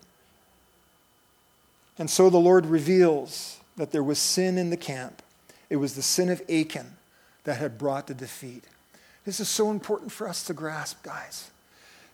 And 2.00 2.10
so 2.10 2.32
the 2.32 2.40
Lord 2.40 2.66
reveals 2.66 3.59
that 3.80 3.94
there 3.94 4.04
was 4.04 4.20
sin 4.20 4.58
in 4.58 4.70
the 4.70 4.78
camp. 4.78 5.24
It 5.70 5.78
was 5.78 5.96
the 5.96 6.02
sin 6.02 6.30
of 6.30 6.42
Achan 6.50 6.98
that 7.46 7.58
had 7.58 7.78
brought 7.78 8.08
the 8.08 8.14
defeat. 8.14 8.66
This 9.24 9.40
is 9.40 9.48
so 9.48 9.72
important 9.72 10.12
for 10.12 10.28
us 10.28 10.44
to 10.44 10.54
grasp, 10.54 11.02
guys, 11.02 11.50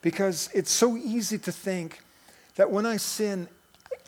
because 0.03 0.47
it's 0.53 0.71
so 0.71 0.95
easy 0.95 1.39
to 1.39 1.51
think 1.51 2.01
that 2.55 2.69
when 2.69 2.85
I 2.85 2.97
sin, 2.97 3.47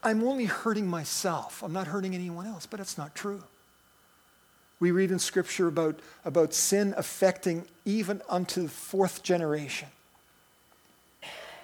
I'm 0.04 0.24
only 0.24 0.46
hurting 0.46 0.88
myself. 0.88 1.64
I'm 1.64 1.74
not 1.74 1.88
hurting 1.88 2.14
anyone 2.14 2.46
else, 2.46 2.68
but 2.68 2.80
it's 2.80 2.96
not 2.98 3.16
true. 3.16 3.44
We 4.80 4.92
read 4.92 5.10
in 5.10 5.18
Scripture 5.18 5.68
about, 5.68 6.00
about 6.26 6.54
sin 6.54 6.94
affecting 6.96 7.66
even 7.86 8.22
unto 8.30 8.62
the 8.62 8.70
fourth 8.70 9.24
generation. 9.24 9.88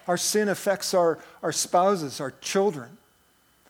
Our 0.08 0.16
sin 0.16 0.48
affects 0.48 0.92
our, 0.92 1.20
our 1.40 1.52
spouses, 1.52 2.20
our 2.20 2.32
children, 2.40 2.98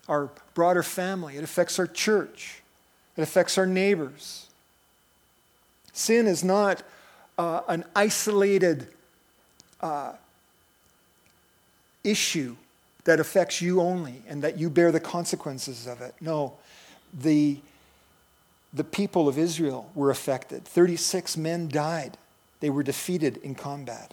our 0.09 0.31
broader 0.55 0.83
family. 0.83 1.37
It 1.37 1.45
affects 1.45 1.79
our 1.79 1.87
church. 1.87 2.63
It 3.17 3.23
affects 3.23 3.59
our 3.59 3.67
neighbors. 3.67 4.47
Sin 5.93 6.27
is 6.27 6.43
not 6.43 6.83
uh, 7.39 7.61
an 7.69 7.85
isolated 7.95 8.89
uh, 9.81 10.13
issue 12.03 12.57
that 13.05 13.21
affects 13.21 13.61
you 13.61 13.81
only 13.81 14.23
and 14.29 14.43
that 14.43 14.59
you 14.59 14.71
bear 14.71 14.91
the 14.91 15.01
consequences 15.01 15.87
of 15.87 16.01
it. 16.01 16.15
No, 16.21 16.55
the, 17.13 17.59
the 18.73 18.85
people 18.85 19.29
of 19.29 19.39
Israel 19.39 19.91
were 19.95 20.11
affected. 20.11 20.65
36 20.65 21.37
men 21.37 21.69
died, 21.69 22.17
they 22.61 22.71
were 22.71 22.83
defeated 22.83 23.37
in 23.39 23.55
combat. 23.55 24.13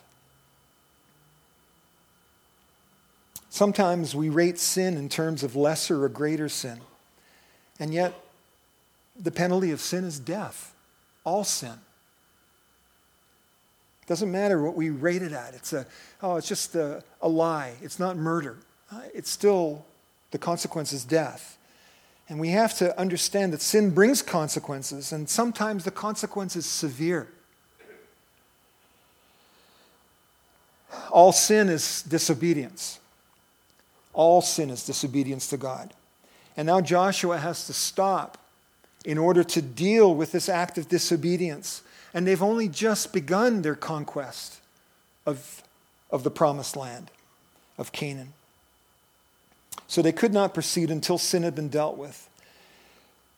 Sometimes 3.52 4.16
we 4.16 4.30
rate 4.30 4.58
sin 4.58 4.96
in 4.96 5.10
terms 5.10 5.44
of 5.44 5.58
lesser 5.58 6.06
or 6.06 6.10
greater 6.10 6.48
sin. 6.48 6.80
And 7.82 7.94
yet, 7.94 8.14
the 9.20 9.30
penalty 9.30 9.72
of 9.72 9.82
sin 9.82 10.06
is 10.06 10.20
death. 10.20 10.74
All 11.26 11.44
sin. 11.44 11.74
Doesn't 14.08 14.32
matter 14.32 14.64
what 14.64 14.76
we 14.76 14.90
rate 14.90 15.22
it 15.22 15.34
at. 15.34 15.54
It's 15.54 15.74
a, 15.74 15.86
oh, 16.24 16.38
it's 16.38 16.48
just 16.48 16.76
a, 16.76 17.04
a 17.22 17.28
lie. 17.28 17.74
It's 17.82 18.00
not 18.00 18.16
murder. 18.16 18.56
Uh, 18.90 19.02
it's 19.14 19.30
still, 19.30 19.84
the 20.32 20.38
consequence 20.38 20.94
is 20.94 21.04
death. 21.04 21.58
And 22.30 22.40
we 22.40 22.52
have 22.52 22.78
to 22.78 22.98
understand 22.98 23.52
that 23.52 23.62
sin 23.62 23.94
brings 23.94 24.22
consequences, 24.22 25.12
and 25.12 25.30
sometimes 25.30 25.84
the 25.84 25.92
consequence 25.92 26.56
is 26.56 26.66
severe. 26.66 27.28
All 31.12 31.34
sin 31.34 31.68
is 31.68 32.02
disobedience. 32.04 33.01
All 34.14 34.42
sin 34.42 34.70
is 34.70 34.86
disobedience 34.86 35.48
to 35.48 35.58
God. 35.58 35.94
And 36.58 36.68
now 36.68 36.82
Joshua 36.82 37.38
has 37.38 37.66
to 37.68 37.74
stop 37.74 38.38
in 39.06 39.18
order 39.18 39.44
to 39.44 39.62
deal 39.62 40.14
with 40.14 40.32
this 40.32 40.50
act 40.50 40.78
of 40.78 40.90
disobedience. 40.90 41.82
And 42.14 42.28
they've 42.28 42.42
only 42.42 42.68
just 42.68 43.14
begun 43.14 43.62
their 43.62 43.76
conquest 43.76 44.60
of, 45.26 45.64
of 46.10 46.24
the 46.24 46.32
promised 46.32 46.76
land, 46.76 47.10
of 47.78 47.92
Canaan. 47.92 48.34
So 49.88 50.02
they 50.02 50.12
could 50.12 50.34
not 50.34 50.54
proceed 50.54 50.92
until 50.92 51.18
sin 51.18 51.44
had 51.44 51.56
been 51.56 51.70
dealt 51.70 51.98
with. 51.98 52.30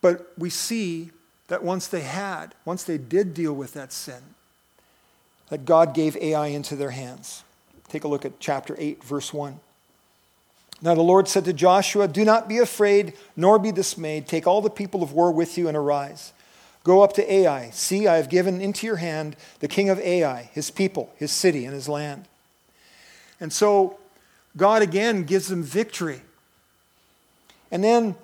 But 0.01 0.33
we 0.37 0.49
see 0.49 1.11
that 1.47 1.63
once 1.63 1.87
they 1.87 2.01
had, 2.01 2.55
once 2.65 2.83
they 2.83 2.97
did 2.97 3.33
deal 3.33 3.53
with 3.53 3.73
that 3.73 3.93
sin, 3.93 4.21
that 5.49 5.65
God 5.65 5.93
gave 5.93 6.17
Ai 6.17 6.47
into 6.47 6.75
their 6.75 6.91
hands. 6.91 7.43
Take 7.89 8.03
a 8.03 8.07
look 8.07 8.25
at 8.25 8.39
chapter 8.39 8.75
8, 8.79 9.03
verse 9.03 9.33
1. 9.33 9.59
Now 10.83 10.93
the 10.93 11.01
Lord 11.01 11.29
said 11.29 11.45
to 11.45 11.53
Joshua, 11.53 12.09
Do 12.09 12.25
not 12.25 12.49
be 12.49 12.57
afraid, 12.59 13.13
nor 13.37 13.57
be 13.57 13.71
dismayed. 13.71 14.27
Take 14.27 14.45
all 14.45 14.61
the 14.61 14.69
people 14.69 15.01
of 15.01 15.13
war 15.13 15.31
with 15.31 15.57
you 15.57 15.69
and 15.69 15.77
arise. 15.77 16.33
Go 16.83 17.01
up 17.01 17.13
to 17.13 17.33
Ai. 17.33 17.69
See, 17.69 18.05
I 18.05 18.17
have 18.17 18.29
given 18.29 18.59
into 18.59 18.85
your 18.85 18.97
hand 18.97 19.37
the 19.61 19.69
king 19.69 19.89
of 19.89 19.97
Ai, 19.99 20.49
his 20.51 20.69
people, 20.69 21.13
his 21.15 21.31
city, 21.31 21.63
and 21.63 21.73
his 21.73 21.87
land. 21.87 22.27
And 23.39 23.53
so 23.53 23.97
God 24.57 24.81
again 24.81 25.23
gives 25.23 25.47
them 25.47 25.63
victory. 25.63 26.21
And 27.71 27.81
then 27.81 28.15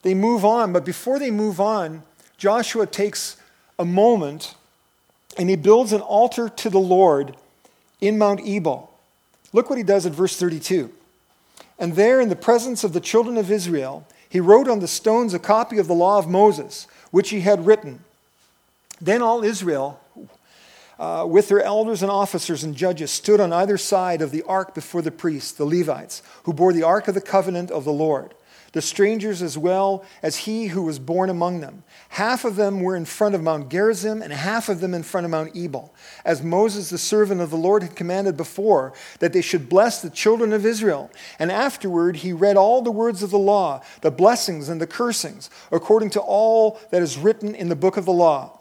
they 0.00 0.14
move 0.14 0.42
on. 0.42 0.72
But 0.72 0.86
before 0.86 1.18
they 1.18 1.30
move 1.30 1.60
on, 1.60 2.02
Joshua 2.38 2.86
takes 2.86 3.36
a 3.78 3.84
moment 3.84 4.54
and 5.36 5.50
he 5.50 5.56
builds 5.56 5.92
an 5.92 6.00
altar 6.00 6.48
to 6.48 6.70
the 6.70 6.78
Lord 6.78 7.36
in 8.00 8.16
Mount 8.16 8.40
Ebal. 8.42 8.90
Look 9.52 9.68
what 9.68 9.76
he 9.76 9.84
does 9.84 10.06
at 10.06 10.12
verse 10.12 10.38
32. 10.38 10.90
And 11.78 11.94
there, 11.94 12.20
in 12.20 12.28
the 12.28 12.36
presence 12.36 12.84
of 12.84 12.92
the 12.92 13.00
children 13.00 13.36
of 13.36 13.50
Israel, 13.50 14.06
he 14.28 14.40
wrote 14.40 14.68
on 14.68 14.80
the 14.80 14.88
stones 14.88 15.34
a 15.34 15.38
copy 15.38 15.78
of 15.78 15.86
the 15.86 15.94
law 15.94 16.18
of 16.18 16.28
Moses, 16.28 16.86
which 17.10 17.30
he 17.30 17.40
had 17.40 17.66
written. 17.66 18.04
Then 19.00 19.22
all 19.22 19.44
Israel, 19.44 20.00
uh, 20.98 21.26
with 21.28 21.48
their 21.48 21.62
elders 21.62 22.02
and 22.02 22.10
officers 22.10 22.64
and 22.64 22.74
judges, 22.74 23.10
stood 23.10 23.40
on 23.40 23.52
either 23.52 23.76
side 23.76 24.22
of 24.22 24.30
the 24.30 24.42
ark 24.44 24.74
before 24.74 25.02
the 25.02 25.10
priests, 25.10 25.52
the 25.52 25.66
Levites, 25.66 26.22
who 26.44 26.52
bore 26.52 26.72
the 26.72 26.82
ark 26.82 27.08
of 27.08 27.14
the 27.14 27.20
covenant 27.20 27.70
of 27.70 27.84
the 27.84 27.92
Lord 27.92 28.34
the 28.76 28.82
strangers 28.82 29.40
as 29.40 29.56
well 29.56 30.04
as 30.22 30.36
he 30.36 30.66
who 30.66 30.82
was 30.82 30.98
born 30.98 31.30
among 31.30 31.60
them. 31.60 31.82
Half 32.10 32.44
of 32.44 32.56
them 32.56 32.82
were 32.82 32.94
in 32.94 33.06
front 33.06 33.34
of 33.34 33.42
Mount 33.42 33.70
Gerizim, 33.70 34.20
and 34.20 34.30
half 34.30 34.68
of 34.68 34.80
them 34.80 34.92
in 34.92 35.02
front 35.02 35.24
of 35.24 35.30
Mount 35.30 35.56
Ebal, 35.56 35.94
as 36.26 36.42
Moses, 36.42 36.90
the 36.90 36.98
servant 36.98 37.40
of 37.40 37.48
the 37.48 37.56
Lord, 37.56 37.82
had 37.82 37.96
commanded 37.96 38.36
before, 38.36 38.92
that 39.18 39.32
they 39.32 39.40
should 39.40 39.70
bless 39.70 40.02
the 40.02 40.10
children 40.10 40.52
of 40.52 40.66
Israel. 40.66 41.10
And 41.38 41.50
afterward 41.50 42.16
he 42.16 42.34
read 42.34 42.58
all 42.58 42.82
the 42.82 42.90
words 42.90 43.22
of 43.22 43.30
the 43.30 43.38
law, 43.38 43.80
the 44.02 44.10
blessings 44.10 44.68
and 44.68 44.78
the 44.78 44.86
cursings, 44.86 45.48
according 45.72 46.10
to 46.10 46.20
all 46.20 46.78
that 46.90 47.00
is 47.00 47.16
written 47.16 47.54
in 47.54 47.70
the 47.70 47.76
book 47.76 47.96
of 47.96 48.04
the 48.04 48.12
law. 48.12 48.55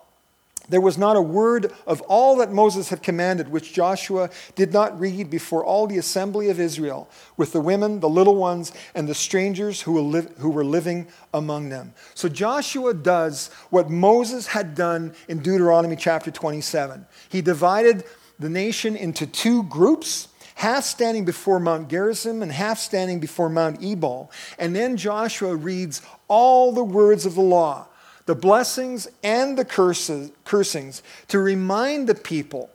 There 0.69 0.81
was 0.81 0.97
not 0.97 1.15
a 1.15 1.21
word 1.21 1.71
of 1.85 2.01
all 2.01 2.37
that 2.37 2.51
Moses 2.51 2.89
had 2.89 3.03
commanded 3.03 3.49
which 3.49 3.73
Joshua 3.73 4.29
did 4.55 4.73
not 4.73 4.99
read 4.99 5.29
before 5.29 5.63
all 5.63 5.87
the 5.87 5.97
assembly 5.97 6.49
of 6.49 6.59
Israel, 6.59 7.09
with 7.37 7.51
the 7.51 7.61
women, 7.61 7.99
the 7.99 8.09
little 8.09 8.35
ones, 8.35 8.71
and 8.93 9.07
the 9.07 9.15
strangers 9.15 9.81
who 9.81 9.93
were, 9.93 10.65
living 10.65 11.07
among 11.33 11.69
them. 11.69 11.93
So 12.13 12.27
Joshua 12.27 12.93
does 12.93 13.49
what 13.69 13.89
Moses 13.89 14.47
had 14.47 14.73
done 14.73 15.13
in 15.27 15.39
Deuteronomy 15.39 15.95
chapter 15.95 16.31
27. 16.31 17.05
He 17.29 17.41
divided 17.41 18.03
the 18.39 18.49
nation 18.49 18.95
into 18.95 19.27
two 19.27 19.63
groups 19.63 20.29
half 20.55 20.83
standing 20.83 21.25
before 21.25 21.59
Mount 21.59 21.89
Gerizim 21.89 22.41
and 22.41 22.51
half 22.51 22.79
standing 22.79 23.19
before 23.19 23.49
Mount 23.49 23.83
Ebal. 23.83 24.31
And 24.57 24.75
then 24.75 24.97
Joshua 24.97 25.55
reads 25.55 26.01
all 26.27 26.71
the 26.71 26.83
words 26.83 27.25
of 27.25 27.35
the 27.35 27.41
law 27.41 27.87
the 28.25 28.35
blessings 28.35 29.07
and 29.23 29.57
the 29.57 29.65
curses, 29.65 30.31
cursings 30.43 31.03
to 31.27 31.39
remind 31.39 32.07
the 32.07 32.15
people 32.15 32.69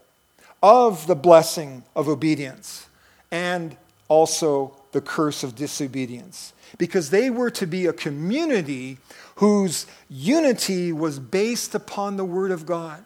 of 0.63 1.07
the 1.07 1.15
blessing 1.15 1.83
of 1.97 2.09
obedience 2.09 2.87
and 3.31 3.77
also 4.09 4.75
the 4.93 5.01
curse 5.01 5.43
of 5.43 5.55
disobedience. 5.55 6.53
Because 6.79 7.11
they 7.11 7.31
were 7.31 7.51
to 7.51 7.67
be 7.67 7.87
a 7.87 7.93
community 7.93 8.99
whose 9.37 9.87
unity 10.09 10.93
was 10.93 11.19
based 11.19 11.75
upon 11.75 12.17
the 12.17 12.25
Word 12.25 12.51
of 12.51 12.67
God. 12.67 13.05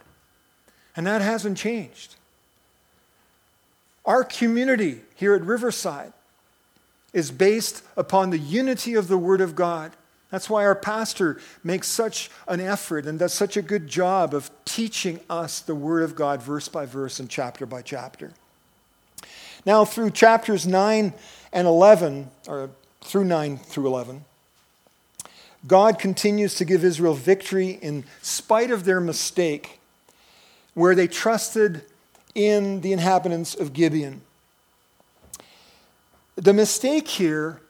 And 0.97 1.07
that 1.07 1.23
hasn't 1.23 1.57
changed. 1.57 2.17
Our 4.05 4.23
community 4.23 5.01
here 5.15 5.35
at 5.35 5.43
Riverside 5.43 6.13
is 7.13 7.31
based 7.31 7.83
upon 7.97 8.31
the 8.31 8.39
unity 8.39 8.95
of 8.95 9.09
the 9.09 9.17
Word 9.17 9.41
of 9.41 9.55
God. 9.55 9.93
That's 10.35 10.51
why 10.51 10.65
our 10.65 10.75
pastor 10.75 11.39
makes 11.63 11.87
such 11.87 12.29
an 12.49 12.59
effort 12.59 13.07
and 13.07 13.21
does 13.21 13.33
such 13.33 13.57
a 13.57 13.63
good 13.63 13.87
job 13.87 14.35
of 14.35 14.51
teaching 14.65 15.21
us 15.31 15.61
the 15.61 15.77
Word 15.77 16.03
of 16.03 16.17
God 16.17 16.43
verse 16.43 16.67
by 16.67 16.87
verse 16.87 17.21
and 17.21 17.31
chapter 17.31 17.67
by 17.67 17.83
chapter. 17.83 18.33
Now, 19.65 19.85
through 19.85 20.11
chapters 20.11 20.67
9 20.67 21.15
and 21.53 21.67
11, 21.69 22.33
or 22.49 22.71
through 23.01 23.27
9 23.27 23.59
through 23.59 23.87
11, 23.87 24.25
God 25.69 26.01
continues 26.01 26.57
to 26.57 26.65
give 26.65 26.83
Israel 26.83 27.15
victory 27.15 27.79
in 27.81 28.03
spite 28.21 28.73
of 28.73 28.85
their 28.85 29.01
mistake, 29.01 29.79
where 30.75 30.97
they 30.97 31.07
trusted 31.07 31.83
in 32.35 32.81
the 32.81 32.93
inhabitants 32.93 33.55
of 33.55 33.73
Gibeon. 33.73 34.21
The 36.35 36.53
mistake 36.53 37.07
here, 37.07 37.61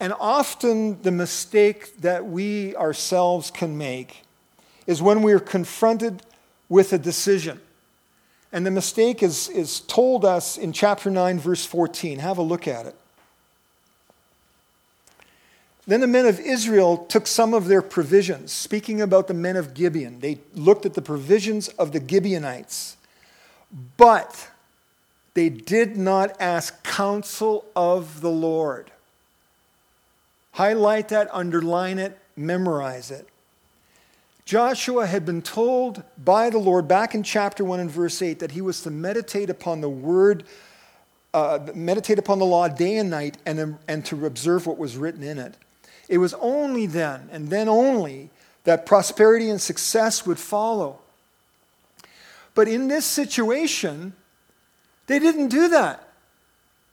and 0.00 0.12
often 0.20 1.02
the 1.02 1.10
mistake 1.10 1.96
that 1.98 2.26
we 2.26 2.76
ourselves 2.76 3.50
can 3.50 3.76
make, 3.76 4.22
is 4.86 5.02
when 5.02 5.22
we 5.22 5.32
are 5.32 5.40
confronted 5.40 6.22
with 6.68 6.92
a 6.92 6.98
decision. 6.98 7.60
And 8.52 8.64
the 8.64 8.70
mistake 8.70 9.22
is, 9.22 9.48
is 9.48 9.80
told 9.80 10.24
us 10.24 10.56
in 10.56 10.72
chapter 10.72 11.10
9, 11.10 11.38
verse 11.38 11.66
14. 11.66 12.20
Have 12.20 12.38
a 12.38 12.42
look 12.42 12.66
at 12.66 12.86
it. 12.86 12.94
Then 15.86 16.00
the 16.00 16.06
men 16.06 16.26
of 16.26 16.38
Israel 16.38 16.98
took 16.98 17.26
some 17.26 17.54
of 17.54 17.66
their 17.66 17.80
provisions, 17.80 18.52
speaking 18.52 19.00
about 19.00 19.26
the 19.26 19.34
men 19.34 19.56
of 19.56 19.72
Gibeon. 19.72 20.20
They 20.20 20.38
looked 20.54 20.84
at 20.84 20.94
the 20.94 21.02
provisions 21.02 21.68
of 21.68 21.92
the 21.92 22.06
Gibeonites, 22.06 22.98
but 23.96 24.50
they 25.32 25.48
did 25.48 25.96
not 25.96 26.36
ask 26.40 26.82
counsel 26.84 27.64
of 27.74 28.20
the 28.20 28.30
Lord. 28.30 28.90
Highlight 30.58 31.10
that, 31.10 31.28
underline 31.32 32.00
it, 32.00 32.18
memorize 32.34 33.12
it. 33.12 33.28
Joshua 34.44 35.06
had 35.06 35.24
been 35.24 35.40
told 35.40 36.02
by 36.24 36.50
the 36.50 36.58
Lord 36.58 36.88
back 36.88 37.14
in 37.14 37.22
chapter 37.22 37.64
1 37.64 37.78
and 37.78 37.88
verse 37.88 38.20
8 38.20 38.40
that 38.40 38.50
he 38.50 38.60
was 38.60 38.80
to 38.80 38.90
meditate 38.90 39.50
upon 39.50 39.82
the 39.82 39.88
word, 39.88 40.42
uh, 41.32 41.60
meditate 41.76 42.18
upon 42.18 42.40
the 42.40 42.44
law 42.44 42.66
day 42.66 42.96
and 42.96 43.08
night, 43.08 43.38
and, 43.46 43.78
and 43.86 44.04
to 44.06 44.26
observe 44.26 44.66
what 44.66 44.78
was 44.78 44.96
written 44.96 45.22
in 45.22 45.38
it. 45.38 45.54
It 46.08 46.18
was 46.18 46.34
only 46.34 46.86
then, 46.86 47.28
and 47.30 47.50
then 47.50 47.68
only, 47.68 48.30
that 48.64 48.84
prosperity 48.84 49.48
and 49.50 49.60
success 49.60 50.26
would 50.26 50.40
follow. 50.40 50.98
But 52.56 52.66
in 52.66 52.88
this 52.88 53.04
situation, 53.04 54.12
they 55.06 55.20
didn't 55.20 55.50
do 55.50 55.68
that. 55.68 56.02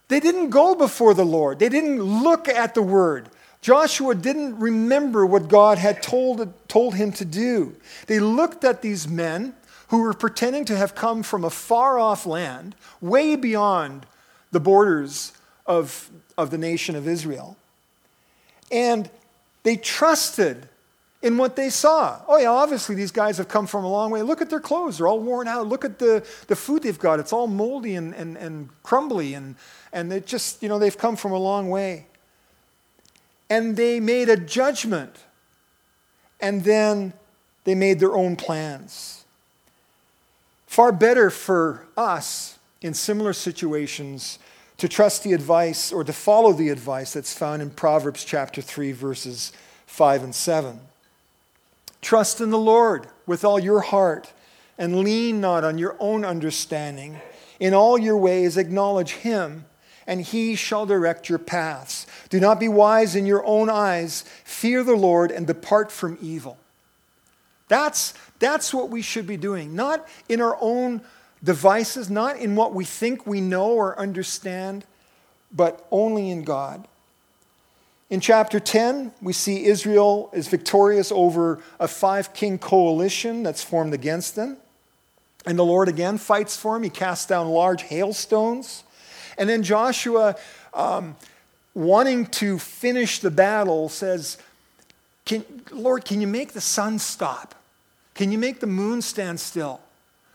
They 0.07 0.19
didn't 0.19 0.51
go 0.51 0.75
before 0.75 1.15
the 1.15 1.25
Lord, 1.25 1.57
they 1.57 1.69
didn't 1.69 2.03
look 2.03 2.47
at 2.47 2.75
the 2.75 2.83
word. 2.83 3.31
Joshua 3.65 4.13
didn't 4.13 4.59
remember 4.59 5.25
what 5.25 5.47
God 5.47 5.79
had 5.79 6.03
told, 6.03 6.53
told 6.67 6.93
him 6.93 7.11
to 7.13 7.25
do. 7.25 7.75
They 8.05 8.19
looked 8.19 8.63
at 8.63 8.83
these 8.83 9.07
men 9.07 9.55
who 9.87 10.03
were 10.03 10.13
pretending 10.13 10.65
to 10.65 10.77
have 10.77 10.93
come 10.93 11.23
from 11.23 11.43
a 11.43 11.49
far 11.49 11.97
off 11.97 12.27
land, 12.27 12.75
way 13.01 13.35
beyond 13.35 14.05
the 14.51 14.59
borders 14.59 15.31
of, 15.65 16.11
of 16.37 16.51
the 16.51 16.59
nation 16.59 16.95
of 16.95 17.07
Israel. 17.07 17.57
And 18.71 19.09
they 19.63 19.77
trusted 19.77 20.69
in 21.23 21.35
what 21.39 21.55
they 21.55 21.71
saw. 21.71 22.21
Oh, 22.27 22.37
yeah, 22.37 22.51
obviously 22.51 22.93
these 22.93 23.09
guys 23.09 23.39
have 23.39 23.47
come 23.47 23.65
from 23.65 23.83
a 23.83 23.89
long 23.89 24.11
way. 24.11 24.21
Look 24.21 24.43
at 24.43 24.51
their 24.51 24.59
clothes, 24.59 24.99
they're 24.99 25.07
all 25.07 25.21
worn 25.21 25.47
out. 25.47 25.65
Look 25.65 25.83
at 25.83 25.97
the, 25.97 26.23
the 26.45 26.55
food 26.55 26.83
they've 26.83 26.99
got, 26.99 27.19
it's 27.19 27.33
all 27.33 27.47
moldy 27.47 27.95
and, 27.95 28.13
and, 28.13 28.37
and 28.37 28.69
crumbly, 28.83 29.33
and, 29.33 29.55
and 29.91 30.23
just, 30.27 30.61
you 30.61 30.69
know, 30.69 30.77
they've 30.77 30.95
come 30.95 31.15
from 31.15 31.31
a 31.31 31.39
long 31.39 31.71
way 31.71 32.05
and 33.49 33.75
they 33.77 33.99
made 33.99 34.29
a 34.29 34.37
judgment. 34.37 35.15
And 36.39 36.63
then 36.63 37.13
they 37.63 37.75
made 37.75 37.99
their 37.99 38.13
own 38.13 38.35
plans. 38.35 39.23
Far 40.67 40.91
better 40.91 41.29
for 41.29 41.85
us 41.95 42.57
in 42.81 42.93
similar 42.93 43.33
situations 43.33 44.39
to 44.77 44.89
trust 44.89 45.23
the 45.23 45.33
advice 45.33 45.91
or 45.93 46.03
to 46.03 46.11
follow 46.11 46.51
the 46.51 46.69
advice 46.69 47.13
that's 47.13 47.33
found 47.33 47.61
in 47.61 47.69
Proverbs 47.69 48.25
chapter 48.25 48.61
3, 48.61 48.91
verses 48.91 49.53
5 49.87 50.23
and 50.23 50.35
7. 50.35 50.79
Trust 52.01 52.41
in 52.41 52.49
the 52.49 52.59
Lord 52.59 53.07
with 53.25 53.45
all 53.45 53.59
your 53.59 53.79
heart 53.79 54.33
and 54.77 54.99
lean 54.99 55.39
not 55.39 55.63
on 55.63 55.77
your 55.77 55.95
own 55.99 56.25
understanding. 56.25 57.19
In 57.59 57.73
all 57.73 57.97
your 57.97 58.17
ways, 58.17 58.57
acknowledge 58.57 59.11
Him 59.13 59.65
and 60.07 60.21
he 60.21 60.55
shall 60.55 60.85
direct 60.85 61.29
your 61.29 61.39
paths. 61.39 62.05
Do 62.29 62.39
not 62.39 62.59
be 62.59 62.67
wise 62.67 63.15
in 63.15 63.25
your 63.25 63.45
own 63.45 63.69
eyes. 63.69 64.23
Fear 64.43 64.83
the 64.83 64.95
Lord 64.95 65.31
and 65.31 65.47
depart 65.47 65.91
from 65.91 66.17
evil. 66.21 66.57
That's, 67.67 68.13
that's 68.39 68.73
what 68.73 68.89
we 68.89 69.01
should 69.01 69.25
be 69.25 69.37
doing, 69.37 69.75
not 69.75 70.07
in 70.29 70.41
our 70.41 70.57
own 70.61 71.01
devices, 71.43 72.09
not 72.09 72.37
in 72.37 72.55
what 72.55 72.73
we 72.73 72.85
think 72.85 73.25
we 73.25 73.41
know 73.41 73.71
or 73.71 73.99
understand, 73.99 74.85
but 75.51 75.85
only 75.91 76.29
in 76.29 76.43
God. 76.43 76.87
In 78.09 78.19
chapter 78.19 78.59
10, 78.59 79.13
we 79.21 79.33
see 79.33 79.65
Israel 79.65 80.29
is 80.31 80.47
victorious 80.47 81.11
over 81.11 81.59
a 81.79 81.87
five 81.87 82.33
king 82.33 82.59
coalition 82.59 83.41
that's 83.41 83.63
formed 83.63 83.95
against 83.95 84.35
them. 84.35 84.57
And 85.45 85.57
the 85.57 85.65
Lord 85.65 85.87
again 85.87 86.17
fights 86.17 86.55
for 86.55 86.75
him. 86.75 86.83
He 86.83 86.89
casts 86.89 87.25
down 87.25 87.47
large 87.47 87.83
hailstones. 87.83 88.83
And 89.37 89.49
then 89.49 89.63
Joshua, 89.63 90.35
um, 90.73 91.15
wanting 91.73 92.25
to 92.27 92.57
finish 92.57 93.19
the 93.19 93.31
battle, 93.31 93.89
says, 93.89 94.37
can, 95.25 95.43
Lord, 95.71 96.05
can 96.05 96.21
you 96.21 96.27
make 96.27 96.53
the 96.53 96.61
sun 96.61 96.99
stop? 96.99 97.55
Can 98.13 98.31
you 98.31 98.37
make 98.37 98.59
the 98.59 98.67
moon 98.67 99.01
stand 99.01 99.39
still 99.39 99.81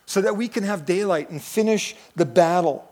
so 0.07 0.21
that 0.21 0.37
we 0.37 0.49
can 0.49 0.65
have 0.65 0.85
daylight 0.85 1.31
and 1.31 1.41
finish 1.41 1.95
the 2.17 2.27
battle? 2.27 2.87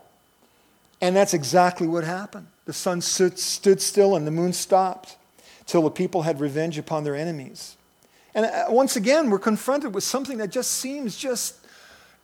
And 1.01 1.15
that's 1.15 1.33
exactly 1.33 1.87
what 1.87 2.03
happened. 2.03 2.47
The 2.65 2.73
sun 2.73 3.01
stood, 3.01 3.37
still 3.39 4.15
and 4.15 4.25
the 4.25 4.31
moon 4.31 4.53
stopped 4.53 5.15
till 5.65 5.83
the 5.83 5.91
people 5.91 6.23
had 6.23 6.39
revenge 6.39 6.77
upon 6.77 7.03
their 7.03 7.15
enemies. 7.15 7.75
And 8.33 8.45
uh, 8.45 8.65
once 8.69 8.95
again, 8.95 9.29
we're 9.29 9.39
confronted 9.39 9.93
with 9.93 10.03
something 10.03 10.37
that 10.39 10.49
just 10.49 10.71
seems 10.71 11.17
just 11.17 11.55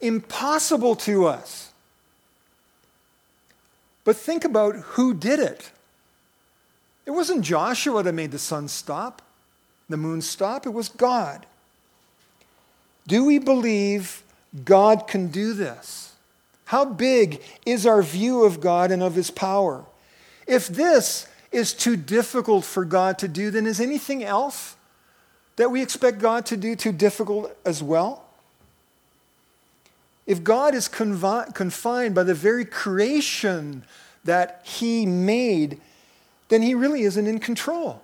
impossible 0.02 0.96
to 0.98 1.26
us. 1.28 1.72
But 4.06 4.16
think 4.16 4.46
about 4.46 4.76
who 4.76 5.14
did 5.14 5.40
it. 5.40 5.72
It 7.06 7.12
wasn't 7.12 7.44
Joshua 7.44 8.02
that 8.04 8.14
made 8.14 8.32
the 8.32 8.40
sun 8.40 8.68
stop, 8.68 9.22
the 9.90 9.98
moon 9.98 10.22
stop, 10.22 10.66
it 10.66 10.70
was 10.70 10.88
God. 10.90 11.46
Do 13.08 13.26
we 13.26 13.38
believe 13.38 14.24
God 14.64 15.08
can 15.08 15.28
do 15.28 15.54
this? 15.54 16.14
How 16.66 16.86
big 16.86 17.44
is 17.66 17.86
our 17.86 18.02
view 18.02 18.44
of 18.46 18.60
God 18.60 18.92
and 18.92 19.04
of 19.04 19.14
his 19.14 19.30
power? 19.30 19.86
If 20.48 20.68
this 20.68 21.28
is 21.52 21.74
too 21.74 21.96
difficult 21.96 22.66
for 22.66 22.86
God 22.86 23.20
to 23.20 23.28
do, 23.28 23.52
then 23.52 23.68
is 23.68 23.80
anything 23.80 24.24
else 24.24 24.76
that 25.58 25.70
we 25.70 25.82
expect 25.82 26.20
God 26.20 26.46
to 26.48 26.58
do 26.58 26.76
too 26.76 26.92
difficult 26.92 27.56
as 27.66 27.84
well? 27.84 28.25
If 30.26 30.44
God 30.44 30.74
is 30.74 30.90
confi- 30.90 31.54
confined 31.54 32.16
by 32.16 32.24
the 32.24 32.34
very 32.34 32.66
creation 32.66 33.84
that 34.24 34.62
He 34.64 35.06
made, 35.06 35.80
then 36.50 36.62
He 36.62 36.74
really 36.74 37.04
isn't 37.04 37.28
in 37.28 37.40
control. 37.40 38.02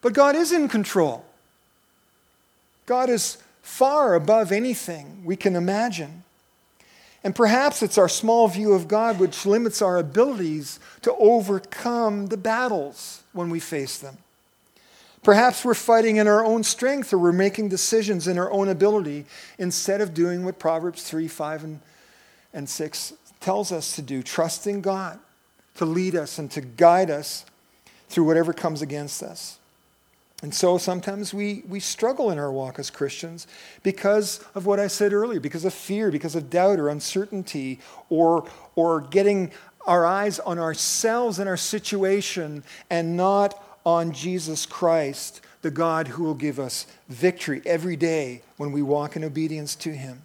But 0.00 0.12
God 0.12 0.36
is 0.36 0.52
in 0.52 0.68
control. 0.68 1.24
God 2.86 3.10
is 3.10 3.38
far 3.62 4.14
above 4.14 4.50
anything 4.50 5.22
we 5.24 5.36
can 5.36 5.54
imagine. 5.54 6.24
And 7.22 7.34
perhaps 7.34 7.82
it's 7.82 7.98
our 7.98 8.08
small 8.08 8.48
view 8.48 8.72
of 8.72 8.88
God 8.88 9.18
which 9.18 9.44
limits 9.44 9.82
our 9.82 9.98
abilities 9.98 10.78
to 11.02 11.14
overcome 11.16 12.26
the 12.26 12.36
battles 12.36 13.22
when 13.32 13.50
we 13.50 13.60
face 13.60 13.98
them. 13.98 14.18
Perhaps 15.28 15.62
we're 15.62 15.74
fighting 15.74 16.16
in 16.16 16.26
our 16.26 16.42
own 16.42 16.64
strength 16.64 17.12
or 17.12 17.18
we're 17.18 17.32
making 17.32 17.68
decisions 17.68 18.28
in 18.28 18.38
our 18.38 18.50
own 18.50 18.70
ability 18.70 19.26
instead 19.58 20.00
of 20.00 20.14
doing 20.14 20.42
what 20.42 20.58
Proverbs 20.58 21.02
3, 21.02 21.28
5, 21.28 21.64
and, 21.64 21.80
and 22.54 22.66
6 22.66 23.12
tells 23.38 23.70
us 23.70 23.94
to 23.96 24.00
do, 24.00 24.22
trusting 24.22 24.80
God 24.80 25.18
to 25.74 25.84
lead 25.84 26.16
us 26.16 26.38
and 26.38 26.50
to 26.52 26.62
guide 26.62 27.10
us 27.10 27.44
through 28.08 28.24
whatever 28.24 28.54
comes 28.54 28.80
against 28.80 29.22
us. 29.22 29.58
And 30.42 30.54
so 30.54 30.78
sometimes 30.78 31.34
we, 31.34 31.62
we 31.68 31.78
struggle 31.78 32.30
in 32.30 32.38
our 32.38 32.50
walk 32.50 32.78
as 32.78 32.88
Christians 32.88 33.46
because 33.82 34.42
of 34.54 34.64
what 34.64 34.80
I 34.80 34.86
said 34.86 35.12
earlier, 35.12 35.40
because 35.40 35.66
of 35.66 35.74
fear, 35.74 36.10
because 36.10 36.36
of 36.36 36.48
doubt 36.48 36.78
or 36.78 36.88
uncertainty, 36.88 37.80
or, 38.08 38.48
or 38.76 39.02
getting 39.02 39.50
our 39.86 40.06
eyes 40.06 40.38
on 40.38 40.58
ourselves 40.58 41.38
and 41.38 41.50
our 41.50 41.58
situation 41.58 42.64
and 42.88 43.14
not 43.14 43.62
on 43.88 44.12
Jesus 44.12 44.66
Christ, 44.66 45.40
the 45.62 45.70
God 45.70 46.08
who 46.08 46.24
will 46.24 46.34
give 46.34 46.60
us 46.60 46.86
victory 47.08 47.62
every 47.64 47.96
day 47.96 48.42
when 48.58 48.70
we 48.70 48.82
walk 48.82 49.16
in 49.16 49.24
obedience 49.24 49.74
to 49.76 49.92
him. 49.92 50.20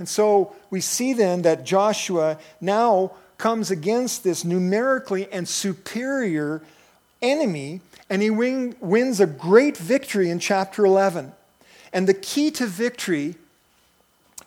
And 0.00 0.08
so 0.08 0.56
we 0.68 0.80
see 0.80 1.12
then 1.12 1.42
that 1.42 1.64
Joshua 1.64 2.38
now 2.60 3.12
comes 3.38 3.70
against 3.70 4.24
this 4.24 4.44
numerically 4.44 5.32
and 5.32 5.48
superior 5.48 6.60
enemy, 7.22 7.82
and 8.10 8.20
he 8.20 8.30
win, 8.30 8.74
wins 8.80 9.20
a 9.20 9.26
great 9.26 9.76
victory 9.76 10.28
in 10.28 10.40
chapter 10.40 10.84
11. 10.84 11.32
And 11.92 12.08
the 12.08 12.14
key 12.14 12.50
to 12.50 12.66
victory 12.66 13.36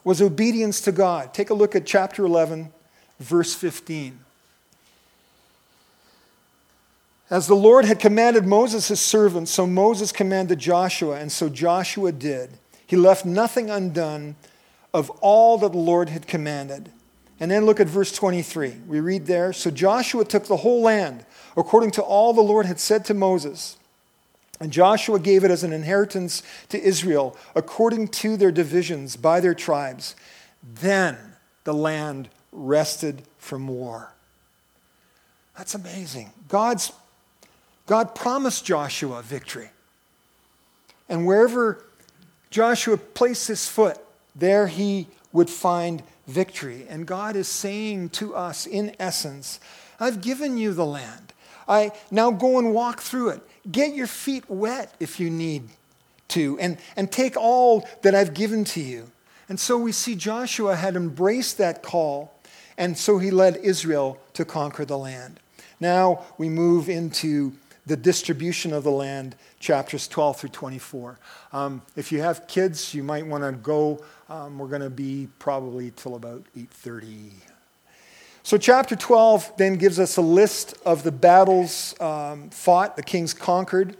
was 0.03 0.21
obedience 0.21 0.81
to 0.81 0.91
God. 0.91 1.33
Take 1.33 1.51
a 1.51 1.53
look 1.53 1.73
at 1.73 1.85
chapter 1.85 2.25
11, 2.25 2.73
verse 3.17 3.55
15. 3.55 4.19
As 7.29 7.45
the 7.45 7.55
Lord 7.55 7.85
had 7.85 7.99
commanded 7.99 8.45
Moses, 8.45 8.87
his 8.87 8.99
servant, 8.99 9.47
so 9.47 9.67
Moses 9.67 10.11
commanded 10.11 10.57
Joshua, 10.57 11.17
and 11.17 11.31
so 11.31 11.47
Joshua 11.47 12.11
did. 12.11 12.49
He 12.87 12.95
left 12.95 13.23
nothing 13.23 13.69
undone 13.69 14.35
of 14.93 15.11
all 15.21 15.59
that 15.59 15.71
the 15.71 15.77
Lord 15.77 16.09
had 16.09 16.25
commanded. 16.25 16.91
And 17.39 17.51
then 17.51 17.65
look 17.65 17.79
at 17.79 17.87
verse 17.87 18.11
23. 18.11 18.77
We 18.87 18.99
read 18.99 19.27
there 19.27 19.53
So 19.53 19.69
Joshua 19.69 20.25
took 20.25 20.45
the 20.45 20.57
whole 20.57 20.81
land, 20.81 21.23
according 21.55 21.91
to 21.91 22.01
all 22.01 22.33
the 22.33 22.41
Lord 22.41 22.65
had 22.65 22.79
said 22.79 23.05
to 23.05 23.13
Moses. 23.13 23.77
And 24.59 24.73
Joshua 24.73 25.19
gave 25.19 25.43
it 25.43 25.51
as 25.51 25.63
an 25.63 25.71
inheritance 25.71 26.43
to 26.69 26.81
Israel, 26.81 27.37
according 27.55 28.09
to 28.09 28.35
their 28.35 28.51
divisions 28.51 29.15
by 29.15 29.39
their 29.39 29.53
tribes. 29.53 30.15
Then 30.63 31.17
the 31.63 31.73
land 31.73 32.27
rested 32.51 33.21
from 33.37 33.67
war. 33.67 34.13
That's 35.57 35.75
amazing. 35.75 36.31
God's 36.49 36.91
God 37.89 38.13
promised 38.13 38.65
Joshua 38.65 39.23
victory. 39.23 39.71
And 41.09 41.25
wherever 41.25 41.83
Joshua 42.51 42.97
placed 42.97 43.47
his 43.47 43.67
foot, 43.67 43.97
there 44.35 44.67
he 44.67 45.07
would 45.33 45.49
find 45.49 46.03
victory. 46.27 46.85
And 46.87 47.07
God 47.07 47.35
is 47.35 47.47
saying 47.47 48.09
to 48.09 48.35
us, 48.35 48.67
in 48.67 48.95
essence, 48.99 49.59
I've 49.99 50.21
given 50.21 50.55
you 50.55 50.71
the 50.71 50.85
land. 50.85 51.33
I 51.67 51.91
now 52.11 52.29
go 52.29 52.59
and 52.59 52.75
walk 52.75 53.01
through 53.01 53.29
it. 53.29 53.41
Get 53.71 53.95
your 53.95 54.05
feet 54.05 54.47
wet 54.47 54.93
if 54.99 55.19
you 55.19 55.31
need 55.31 55.63
to, 56.27 56.59
and, 56.59 56.77
and 56.95 57.11
take 57.11 57.35
all 57.37 57.89
that 58.03 58.13
I've 58.13 58.35
given 58.35 58.65
to 58.65 58.81
you. 58.81 59.09
And 59.49 59.59
so 59.59 59.79
we 59.79 59.93
see 59.93 60.13
Joshua 60.13 60.75
had 60.75 60.95
embraced 60.95 61.57
that 61.57 61.81
call, 61.81 62.35
and 62.77 62.95
so 62.95 63.17
he 63.17 63.31
led 63.31 63.57
Israel 63.57 64.19
to 64.33 64.45
conquer 64.45 64.85
the 64.85 64.97
land. 64.99 65.39
Now 65.79 66.25
we 66.37 66.49
move 66.49 66.87
into 66.87 67.53
the 67.89 67.97
distribution 67.97 68.71
of 68.71 68.83
the 68.83 68.91
land, 68.91 69.35
chapters 69.59 70.07
12 70.07 70.39
through 70.39 70.49
24. 70.49 71.17
Um, 71.51 71.81
if 71.95 72.11
you 72.11 72.21
have 72.21 72.47
kids, 72.47 72.93
you 72.93 73.03
might 73.03 73.25
want 73.25 73.43
to 73.43 73.51
go. 73.51 74.03
Um, 74.29 74.59
we're 74.59 74.67
going 74.67 74.83
to 74.83 74.91
be 74.91 75.27
probably 75.39 75.91
till 75.95 76.15
about 76.15 76.43
8:30. 76.55 77.31
So 78.43 78.57
chapter 78.57 78.95
12 78.95 79.53
then 79.57 79.75
gives 79.75 79.99
us 79.99 80.17
a 80.17 80.21
list 80.21 80.75
of 80.85 81.03
the 81.03 81.11
battles 81.11 81.99
um, 81.99 82.51
fought, 82.51 82.95
the 82.95 83.03
kings 83.03 83.33
conquered. 83.33 83.97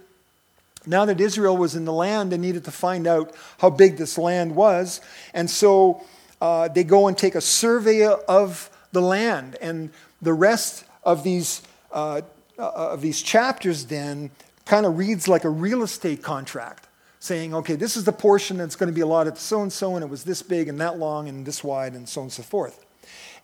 Now 0.86 1.04
that 1.04 1.20
Israel 1.20 1.56
was 1.56 1.74
in 1.74 1.84
the 1.84 1.92
land, 1.92 2.32
they 2.32 2.38
needed 2.38 2.64
to 2.64 2.70
find 2.70 3.06
out 3.06 3.34
how 3.58 3.70
big 3.70 3.96
this 3.96 4.16
land 4.16 4.54
was, 4.54 5.00
and 5.34 5.50
so 5.50 6.02
uh, 6.40 6.68
they 6.68 6.84
go 6.84 7.08
and 7.08 7.18
take 7.18 7.34
a 7.34 7.40
survey 7.40 8.06
of 8.06 8.70
the 8.92 9.02
land, 9.02 9.56
and 9.60 9.90
the 10.22 10.32
rest 10.32 10.84
of 11.02 11.22
these 11.22 11.62
uh, 11.92 12.22
uh, 12.60 12.92
of 12.92 13.00
these 13.00 13.22
chapters 13.22 13.86
then 13.86 14.30
kind 14.66 14.86
of 14.86 14.98
reads 14.98 15.26
like 15.26 15.44
a 15.44 15.48
real 15.48 15.82
estate 15.82 16.22
contract, 16.22 16.86
saying, 17.18 17.54
okay, 17.54 17.74
this 17.74 17.96
is 17.96 18.04
the 18.04 18.12
portion 18.12 18.56
that's 18.56 18.76
going 18.76 18.88
to 18.88 18.94
be 18.94 19.00
allotted 19.00 19.34
to 19.34 19.40
so 19.40 19.62
and 19.62 19.72
so, 19.72 19.96
and 19.96 20.04
it 20.04 20.10
was 20.10 20.24
this 20.24 20.42
big 20.42 20.68
and 20.68 20.80
that 20.80 20.98
long 20.98 21.28
and 21.28 21.44
this 21.46 21.64
wide, 21.64 21.94
and 21.94 22.08
so 22.08 22.20
on 22.20 22.24
and 22.26 22.32
so 22.32 22.42
forth. 22.42 22.84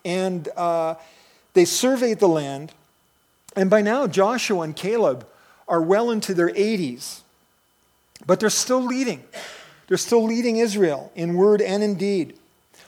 And 0.05 0.47
uh, 0.55 0.95
they 1.53 1.65
surveyed 1.65 2.19
the 2.19 2.29
land, 2.29 2.71
and 3.55 3.69
by 3.69 3.81
now 3.81 4.07
Joshua 4.07 4.61
and 4.61 4.75
Caleb 4.75 5.27
are 5.67 5.81
well 5.81 6.11
into 6.11 6.33
their 6.33 6.49
80s, 6.49 7.21
but 8.25 8.39
they're 8.39 8.49
still 8.49 8.81
leading. 8.81 9.23
They're 9.87 9.97
still 9.97 10.23
leading 10.23 10.57
Israel 10.57 11.11
in 11.15 11.33
word 11.33 11.61
and 11.61 11.83
in 11.83 11.95
deed. 11.95 12.37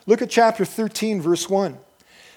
Look 0.06 0.22
at 0.22 0.30
chapter 0.30 0.66
13, 0.66 1.22
verse 1.22 1.50
1. 1.50 1.78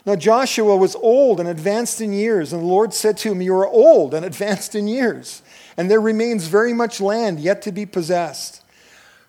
Now 0.05 0.16
Joshua 0.16 0.76
was 0.76 0.96
old 0.96 1.38
and 1.38 1.48
advanced 1.48 2.00
in 2.00 2.12
years, 2.12 2.53
and 2.53 2.62
the 2.62 2.66
Lord 2.66 2.92
said 2.92 3.16
to 3.18 3.32
him, 3.32 3.40
You 3.40 3.55
are 3.55 3.66
old 3.66 4.14
and 4.14 4.24
advanced 4.24 4.74
in 4.74 4.88
years, 4.88 5.42
and 5.76 5.90
there 5.90 6.00
remains 6.00 6.46
very 6.46 6.72
much 6.72 7.00
land 7.00 7.38
yet 7.38 7.62
to 7.62 7.72
be 7.72 7.86
possessed. 7.86 8.62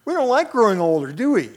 We 0.05 0.13
don't 0.13 0.28
like 0.28 0.51
growing 0.51 0.82
older, 0.82 1.11
do 1.11 1.32
we? 1.32 1.51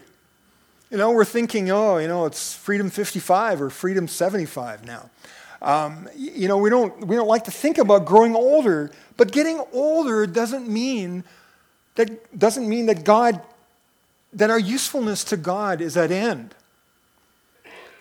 You 0.90 0.98
know, 0.98 1.10
we're 1.10 1.24
thinking, 1.24 1.70
oh, 1.70 1.98
you 1.98 2.06
know, 2.06 2.26
it's 2.26 2.54
freedom 2.54 2.90
55 2.90 3.60
or 3.60 3.70
freedom 3.70 4.06
75 4.06 4.84
now. 4.84 5.10
Um, 5.60 6.08
you 6.14 6.46
know, 6.46 6.58
we 6.58 6.70
don't, 6.70 7.06
we 7.06 7.16
don't 7.16 7.26
like 7.26 7.44
to 7.44 7.50
think 7.50 7.78
about 7.78 8.04
growing 8.04 8.36
older, 8.36 8.92
but 9.16 9.32
getting 9.32 9.64
older 9.72 10.26
doesn't 10.26 10.68
mean 10.68 11.24
that, 11.96 12.38
doesn't 12.38 12.68
mean 12.68 12.86
that 12.86 13.04
God, 13.04 13.40
that 14.34 14.50
our 14.50 14.58
usefulness 14.58 15.24
to 15.24 15.36
God 15.36 15.80
is 15.80 15.96
at 15.96 16.12
end. 16.12 16.54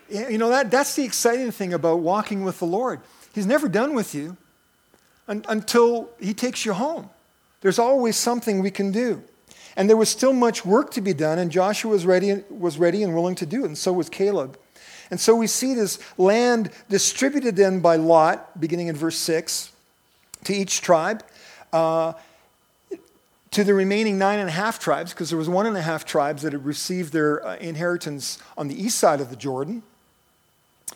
You 0.10 0.38
know, 0.38 0.49
that, 0.49 0.70
that's 0.70 0.95
the 0.95 1.03
exciting 1.03 1.51
thing 1.51 1.74
about 1.74 1.99
walking 1.99 2.43
with 2.43 2.60
the 2.60 2.66
Lord. 2.66 2.99
He's 3.34 3.45
never 3.45 3.68
done 3.68 3.95
with 3.95 4.14
you 4.14 4.38
un- 5.28 5.43
until 5.49 6.10
He 6.20 6.34
takes 6.34 6.66
you 6.66 6.74
home. 6.74 7.10
There's 7.62 7.80
always 7.80 8.16
something 8.16 8.62
we 8.62 8.72
can 8.72 8.91
do. 8.91 9.24
And 9.76 9.89
there 9.89 9.97
was 9.97 10.10
still 10.10 10.34
much 10.34 10.66
work 10.66 10.91
to 10.91 11.01
be 11.01 11.14
done, 11.14 11.39
and 11.39 11.51
Joshua 11.51 11.91
was 11.91 12.06
ready, 12.06 12.43
was 12.49 12.78
ready 12.78 13.03
and 13.03 13.14
willing 13.14 13.36
to 13.36 13.45
do 13.45 13.64
it, 13.64 13.68
and 13.68 13.78
so 13.78 13.91
was 13.91 14.10
Caleb. 14.10 14.58
And 15.12 15.20
so 15.20 15.36
we 15.36 15.47
see 15.47 15.74
this 15.74 15.99
land 16.18 16.72
distributed 16.89 17.56
then 17.56 17.80
by 17.80 17.97
Lot, 17.97 18.60
beginning 18.60 18.88
in 18.88 18.95
verse 18.95 19.18
6, 19.18 19.72
to 20.45 20.53
each 20.53 20.82
tribe, 20.82 21.24
uh, 21.74 22.14
to 23.51 23.64
the 23.64 23.74
remaining 23.74 24.18
nine 24.18 24.39
and 24.39 24.49
a 24.49 24.51
half 24.51 24.80
tribes, 24.80 25.14
because 25.14 25.30
there 25.30 25.38
was 25.38 25.49
one 25.49 25.66
and 25.66 25.78
a 25.78 25.82
half 25.82 26.06
tribes 26.06 26.43
that 26.43 26.53
had 26.53 26.66
received 26.66 27.14
their 27.14 27.45
uh, 27.45 27.56
inheritance 27.58 28.38
on 28.58 28.68
the 28.68 28.82
east 28.82 28.97
side 28.97 29.22
of 29.22 29.30
the 29.30 29.36
Jordan. 29.36 29.84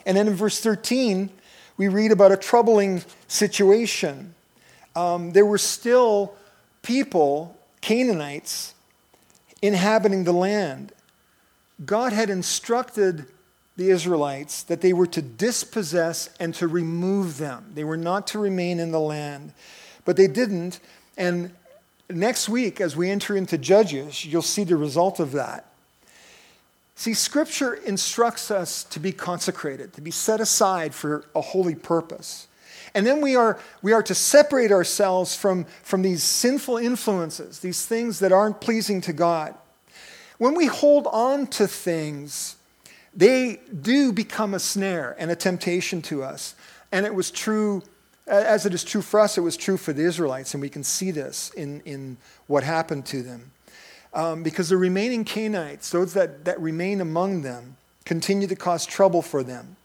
And 0.06 0.18
then 0.18 0.28
in 0.28 0.34
verse 0.34 0.60
13, 0.60 1.30
we 1.78 1.88
read 1.88 2.12
about 2.12 2.32
a 2.32 2.38
troubling 2.38 3.04
situation. 3.28 4.34
Um, 4.96 5.32
there 5.32 5.46
were 5.46 5.58
still 5.58 6.34
people, 6.82 7.58
Canaanites, 7.82 8.74
inhabiting 9.62 10.24
the 10.24 10.34
land. 10.34 10.92
God 11.86 12.14
had 12.14 12.30
instructed 12.30 13.26
the 13.78 13.90
Israelites 13.90 14.64
that 14.64 14.82
they 14.82 14.92
were 14.92 15.08
to 15.08 15.22
dispossess 15.22 16.30
and 16.40 16.54
to 16.56 16.68
remove 16.68 17.38
them. 17.38 17.72
They 17.74 17.86
were 17.86 17.98
not 17.98 18.28
to 18.28 18.40
remain 18.40 18.80
in 18.80 18.92
the 18.92 19.00
land. 19.00 19.54
But 20.04 20.18
they 20.18 20.28
didn't. 20.28 20.82
And 21.18 21.54
next 22.10 22.50
week, 22.50 22.82
as 22.82 22.98
we 22.98 23.10
enter 23.10 23.38
into 23.38 23.58
Judges, 23.58 24.26
you'll 24.26 24.42
see 24.42 24.66
the 24.66 24.76
result 24.76 25.22
of 25.22 25.32
that. 25.32 25.69
See, 27.00 27.14
Scripture 27.14 27.76
instructs 27.76 28.52
us 28.52 28.84
to 28.84 29.00
be 29.00 29.14
consecrated, 29.14 29.94
to 29.94 30.02
be 30.02 30.12
set 30.12 30.42
aside 30.42 30.94
for 30.94 31.24
a 31.34 31.40
holy 31.40 31.74
purpose. 31.74 32.50
And 32.94 33.08
then 33.08 33.22
we 33.22 33.38
are, 33.38 33.58
we 33.82 33.94
are 33.94 34.04
to 34.04 34.14
separate 34.14 34.74
ourselves 34.74 35.34
from, 35.34 35.64
from 35.82 36.02
these 36.02 36.24
sinful 36.24 36.76
influences, 36.76 37.60
these 37.60 37.86
things 37.86 38.20
that 38.20 38.34
aren't 38.34 38.60
pleasing 38.60 39.00
to 39.00 39.14
God. 39.14 39.56
When 40.40 40.56
we 40.56 40.66
hold 40.66 41.08
on 41.08 41.48
to 41.48 41.70
things, 41.70 42.58
they 43.16 43.62
do 43.82 44.12
become 44.12 44.54
a 44.54 44.60
snare 44.60 45.16
and 45.18 45.32
a 45.32 45.38
temptation 45.38 46.02
to 46.02 46.22
us. 46.22 46.54
And 46.92 47.06
it 47.06 47.16
was 47.16 47.32
true, 47.32 47.82
as 48.28 48.66
it 48.66 48.74
is 48.74 48.84
true 48.84 49.02
for 49.02 49.22
us, 49.22 49.38
it 49.38 49.42
was 49.42 49.56
true 49.56 49.78
for 49.78 49.94
the 49.94 50.04
Israelites, 50.04 50.54
and 50.54 50.60
we 50.60 50.68
can 50.68 50.84
see 50.84 51.12
this 51.12 51.50
in, 51.52 51.80
in 51.86 52.18
what 52.48 52.66
happened 52.66 53.06
to 53.06 53.24
them 53.24 53.52
um, 54.14 54.44
because 54.44 54.70
the 54.70 54.78
remaining 54.78 55.24
Canaanites, 55.24 55.90
those 55.92 56.14
that, 56.14 56.46
that 56.46 56.60
remain 56.60 57.02
among 57.02 57.42
them, 57.42 57.78
continued 58.06 58.50
to 58.50 58.56
cause 58.56 58.86
trouble 58.86 59.22
for 59.22 59.44
them 59.44 59.76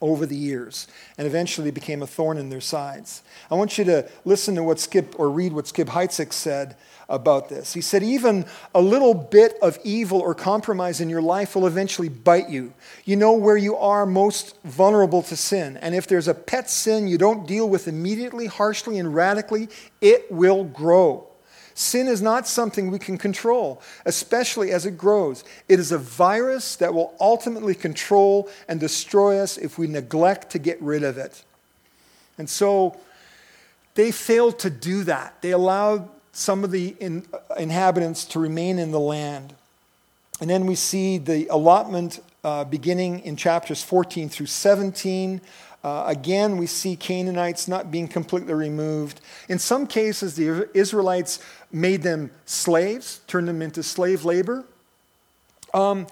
over 0.00 0.26
the 0.26 0.36
years 0.36 0.88
and 1.16 1.26
eventually 1.26 1.70
became 1.70 2.02
a 2.02 2.06
thorn 2.06 2.36
in 2.36 2.50
their 2.50 2.60
sides. 2.60 3.22
I 3.50 3.54
want 3.54 3.78
you 3.78 3.84
to 3.84 4.08
listen 4.24 4.54
to 4.56 4.62
what 4.62 4.80
Skip 4.80 5.18
or 5.18 5.30
read 5.30 5.52
what 5.52 5.68
Skip 5.68 5.88
Heitzig 5.88 6.32
said 6.32 6.76
about 7.08 7.48
this. 7.48 7.72
He 7.72 7.80
said, 7.80 8.02
Even 8.02 8.44
a 8.74 8.80
little 8.80 9.14
bit 9.14 9.54
of 9.62 9.78
evil 9.84 10.20
or 10.20 10.34
compromise 10.34 11.00
in 11.00 11.08
your 11.08 11.22
life 11.22 11.54
will 11.54 11.66
eventually 11.66 12.08
bite 12.08 12.48
you. 12.48 12.72
You 13.04 13.16
know 13.16 13.32
where 13.32 13.56
you 13.56 13.76
are 13.76 14.04
most 14.04 14.60
vulnerable 14.62 15.22
to 15.22 15.36
sin. 15.36 15.76
And 15.78 15.94
if 15.94 16.06
there's 16.06 16.28
a 16.28 16.34
pet 16.34 16.68
sin 16.68 17.06
you 17.06 17.18
don't 17.18 17.46
deal 17.46 17.68
with 17.68 17.86
immediately, 17.86 18.46
harshly, 18.46 18.98
and 18.98 19.14
radically, 19.14 19.68
it 20.00 20.30
will 20.30 20.64
grow. 20.64 21.28
Sin 21.74 22.06
is 22.06 22.20
not 22.20 22.46
something 22.46 22.90
we 22.90 22.98
can 22.98 23.18
control, 23.18 23.80
especially 24.04 24.70
as 24.72 24.84
it 24.86 24.98
grows. 24.98 25.44
It 25.68 25.78
is 25.78 25.92
a 25.92 25.98
virus 25.98 26.76
that 26.76 26.92
will 26.92 27.14
ultimately 27.18 27.74
control 27.74 28.48
and 28.68 28.78
destroy 28.78 29.38
us 29.38 29.56
if 29.56 29.78
we 29.78 29.86
neglect 29.86 30.50
to 30.50 30.58
get 30.58 30.80
rid 30.82 31.02
of 31.02 31.18
it. 31.18 31.44
And 32.38 32.48
so 32.48 32.96
they 33.94 34.10
failed 34.10 34.58
to 34.60 34.70
do 34.70 35.04
that. 35.04 35.40
They 35.40 35.50
allowed 35.50 36.08
some 36.32 36.64
of 36.64 36.70
the 36.70 36.96
in, 36.98 37.26
inhabitants 37.58 38.24
to 38.26 38.38
remain 38.38 38.78
in 38.78 38.90
the 38.90 39.00
land. 39.00 39.54
And 40.40 40.48
then 40.48 40.66
we 40.66 40.74
see 40.74 41.18
the 41.18 41.46
allotment 41.48 42.20
uh, 42.42 42.64
beginning 42.64 43.20
in 43.20 43.36
chapters 43.36 43.82
14 43.82 44.28
through 44.28 44.46
17. 44.46 45.40
Uh, 45.84 46.04
again, 46.06 46.58
we 46.58 46.66
see 46.66 46.94
Canaanites 46.94 47.66
not 47.66 47.90
being 47.90 48.06
completely 48.06 48.54
removed. 48.54 49.20
In 49.48 49.58
some 49.58 49.86
cases, 49.86 50.36
the 50.36 50.68
Israelites 50.74 51.40
made 51.72 52.02
them 52.02 52.30
slaves, 52.46 53.20
turned 53.26 53.48
them 53.48 53.60
into 53.60 53.82
slave 53.82 54.24
labor. 54.24 54.64
Um, 55.74 56.06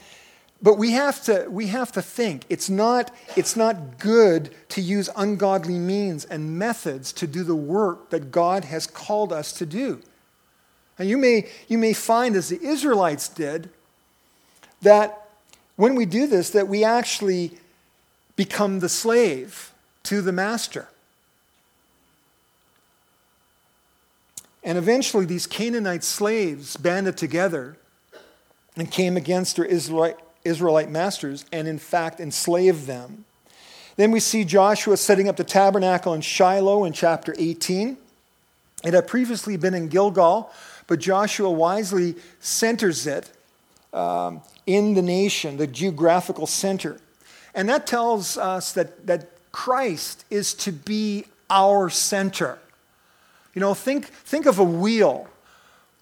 but 0.63 0.77
we 0.77 0.91
have 0.93 1.23
to, 1.25 1.47
we 1.49 1.69
have 1.69 1.93
to 1.93 2.03
think 2.03 2.45
it's 2.49 2.69
not, 2.69 3.11
it's 3.37 3.57
not 3.57 3.99
good 3.99 4.51
to 4.71 4.81
use 4.81 5.09
ungodly 5.17 5.79
means 5.79 6.25
and 6.25 6.59
methods 6.59 7.13
to 7.15 7.27
do 7.27 7.45
the 7.45 7.55
work 7.55 8.11
that 8.11 8.31
God 8.31 8.65
has 8.65 8.87
called 8.87 9.33
us 9.33 9.53
to 9.55 9.67
do. 9.67 10.03
And 10.99 11.09
you 11.09 11.17
may, 11.17 11.49
you 11.69 11.79
may 11.79 11.95
find, 11.95 12.37
as 12.37 12.51
the 12.51 12.61
Israelites 12.63 13.29
did, 13.29 13.71
that 14.83 15.29
when 15.77 15.95
we 15.95 16.05
do 16.05 16.27
this, 16.27 16.51
that 16.51 16.69
we 16.69 16.85
actually 16.85 17.53
become 18.41 18.81
the 18.81 18.89
slave 18.89 19.71
to 20.03 20.23
the 20.23 20.33
master. 20.33 20.89
And 24.65 24.79
eventually, 24.79 25.27
these 25.27 25.47
Canaanite 25.47 26.03
slaves 26.03 26.79
banded 26.79 27.19
together 27.19 27.77
and 28.79 28.91
came 28.91 29.19
against 29.19 29.57
their 29.57 29.67
Israelite, 29.67 30.91
masters 30.91 31.45
and, 31.53 31.69
in 31.69 31.79
fact, 31.79 32.19
enslaved 32.19 32.87
them. 32.87 33.27
Then 33.97 34.11
we 34.11 34.21
see 34.21 34.45
Joshua 34.45 34.97
setting 34.97 35.29
up 35.29 35.37
the 35.37 35.45
tabernacle 35.45 36.15
in 36.15 36.23
Shiloh 36.23 36.85
in 36.85 36.95
chapter 36.95 37.35
18. 37.37 37.99
It 38.85 38.95
had 38.95 39.07
previously 39.07 39.59
been 39.59 39.75
in 39.75 39.89
Gilgal, 39.89 40.51
but 40.87 40.99
Joshua 40.99 41.51
wisely 41.51 42.15
centers 42.41 43.07
it 43.07 43.31
um, 43.93 44.41
in 44.65 44.95
the 44.95 45.03
nation, 45.03 45.59
the 45.59 45.67
geographical 45.67 46.47
center. 46.47 46.99
And 47.55 47.69
that 47.69 47.87
tells 47.87 48.37
us 48.37 48.73
that, 48.73 49.07
that 49.07 49.29
Christ 49.53 50.25
is 50.31 50.55
to 50.55 50.73
be 50.73 51.25
our 51.49 51.91
center. 51.91 52.59
You 53.55 53.61
know, 53.61 53.75
think, 53.75 54.07
think 54.07 54.47
of 54.47 54.59
a 54.59 54.65
wheel. 54.65 55.29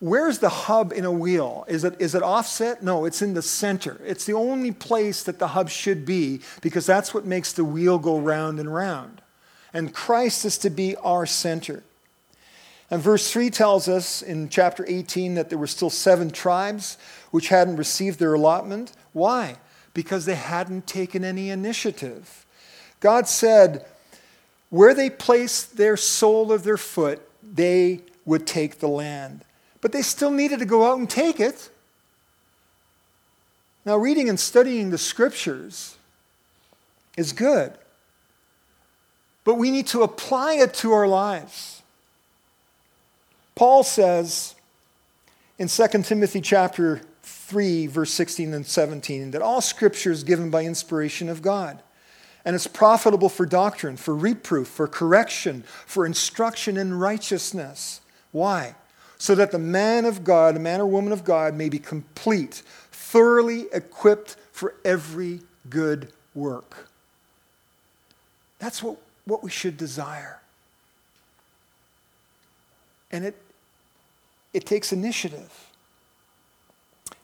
Where's 0.01 0.39
the 0.39 0.49
hub 0.49 0.93
in 0.93 1.05
a 1.05 1.11
wheel? 1.11 1.65
Is 1.67 1.83
it, 1.83 1.97
is 1.99 2.15
it 2.15 2.23
offset? 2.23 2.83
No, 2.83 3.05
it's 3.05 3.23
in 3.23 3.35
the 3.35 3.43
center. 3.43 4.01
It's 4.05 4.25
the 4.25 4.35
only 4.35 4.71
place 4.71 5.25
that 5.25 5.39
the 5.39 5.49
hub 5.49 5.71
should 5.71 6.05
be 6.05 6.41
because 6.61 6.87
that's 6.87 7.13
what 7.13 7.25
makes 7.25 7.53
the 7.53 7.65
wheel 7.65 7.99
go 7.99 8.19
round 8.19 8.61
and 8.61 8.73
round. 8.73 9.23
And 9.73 9.93
Christ 9.93 10.45
is 10.45 10.57
to 10.59 10.71
be 10.71 10.95
our 10.97 11.27
center. 11.27 11.83
And 12.91 13.03
verse 13.03 13.31
3 13.31 13.51
tells 13.51 13.89
us 13.89 14.23
in 14.23 14.49
chapter 14.49 14.85
18 14.89 15.35
that 15.35 15.51
there 15.51 15.59
were 15.59 15.67
still 15.67 15.91
seven 15.91 16.31
tribes 16.31 16.97
which 17.31 17.49
hadn't 17.49 17.77
received 17.77 18.19
their 18.19 18.35
allotment. 18.35 18.93
Why? 19.13 19.57
Because 19.95 20.25
they 20.25 20.35
hadn't 20.35 20.87
taken 20.87 21.25
any 21.25 21.51
initiative. 21.51 22.47
God 23.01 23.29
said, 23.29 23.85
where 24.71 24.95
they 24.95 25.11
placed 25.11 25.77
their 25.77 25.97
sole 25.97 26.53
of 26.53 26.63
their 26.63 26.77
foot, 26.77 27.21
they 27.43 28.01
would 28.25 28.47
take 28.47 28.79
the 28.79 28.89
land. 28.89 29.45
But 29.81 29.93
they 29.93 30.03
still 30.03 30.31
needed 30.31 30.59
to 30.59 30.67
go 30.67 30.91
out 30.91 30.99
and 30.99 31.09
take 31.09 31.41
it. 31.41 31.71
Now, 33.85 33.97
reading 33.97 34.29
and 34.29 34.39
studying 34.39 34.91
the 34.91 34.99
scriptures 34.99 35.97
is 37.17 37.33
good, 37.33 37.73
but 39.45 39.55
we 39.55 39.71
need 39.71 39.87
to 39.89 40.03
apply 40.03 40.55
it 40.55 40.75
to 40.75 40.93
our 40.93 41.09
lives. 41.09 41.83
Paul 43.55 43.83
says 43.83 44.55
in 45.59 45.69
2 45.69 45.89
Timothy 46.03 46.41
chapter 46.41 47.01
3, 47.49 47.87
verse 47.87 48.13
16 48.13 48.53
and 48.53 48.67
17, 48.67 49.31
that 49.31 49.41
all 49.41 49.63
scripture 49.63 50.13
is 50.13 50.23
given 50.23 50.51
by 50.51 50.65
inspiration 50.65 51.31
of 51.31 51.41
God. 51.41 51.83
And 52.45 52.55
it's 52.55 52.67
profitable 52.67 53.31
for 53.31 53.47
doctrine, 53.47 53.97
for 53.97 54.15
reproof, 54.15 54.69
for 54.69 54.87
correction, 54.87 55.65
for 55.87 56.05
instruction 56.05 56.77
in 56.77 56.93
righteousness. 56.93 58.03
Why? 58.33 58.75
So 59.17 59.35
that 59.35 59.51
the 59.51 59.59
man 59.59 60.05
of 60.05 60.25
God, 60.25 60.57
the 60.57 60.61
man 60.61 60.83
or 60.83 60.87
woman 60.87 61.11
of 61.11 61.25
God, 61.25 61.55
may 61.55 61.71
be 61.71 61.79
complete, 61.79 62.63
thoroughly 62.93 63.65
equipped 63.73 64.37
for 64.53 64.75
every 64.85 65.41
good 65.71 66.13
work. 66.35 66.87
That's 68.59 68.83
what, 68.83 68.99
what 69.25 69.43
we 69.43 69.51
should 69.51 69.79
desire. 69.79 70.41
And 73.11 73.25
it, 73.25 73.37
it 74.53 74.67
takes 74.67 74.93
initiative. 74.93 75.68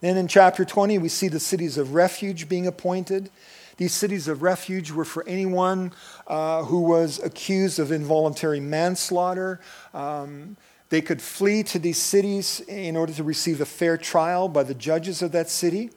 Then 0.04 0.18
in 0.18 0.28
chapter 0.28 0.66
20, 0.66 0.98
we 0.98 1.08
see 1.08 1.28
the 1.28 1.40
cities 1.40 1.78
of 1.78 1.94
refuge 1.94 2.46
being 2.46 2.66
appointed. 2.66 3.30
These 3.78 3.94
cities 3.94 4.28
of 4.28 4.42
refuge 4.42 4.90
were 4.90 5.06
for 5.06 5.26
anyone 5.26 5.92
uh, 6.26 6.64
who 6.64 6.82
was 6.82 7.18
accused 7.20 7.78
of 7.78 7.90
involuntary 7.90 8.60
manslaughter. 8.60 9.60
Um, 9.94 10.58
they 10.90 11.00
could 11.00 11.22
flee 11.22 11.62
to 11.62 11.78
these 11.78 11.96
cities 11.96 12.60
in 12.68 12.98
order 12.98 13.14
to 13.14 13.24
receive 13.24 13.62
a 13.62 13.64
fair 13.64 13.96
trial 13.96 14.46
by 14.46 14.62
the 14.62 14.74
judges 14.74 15.22
of 15.22 15.32
that 15.32 15.48
city. 15.48 15.88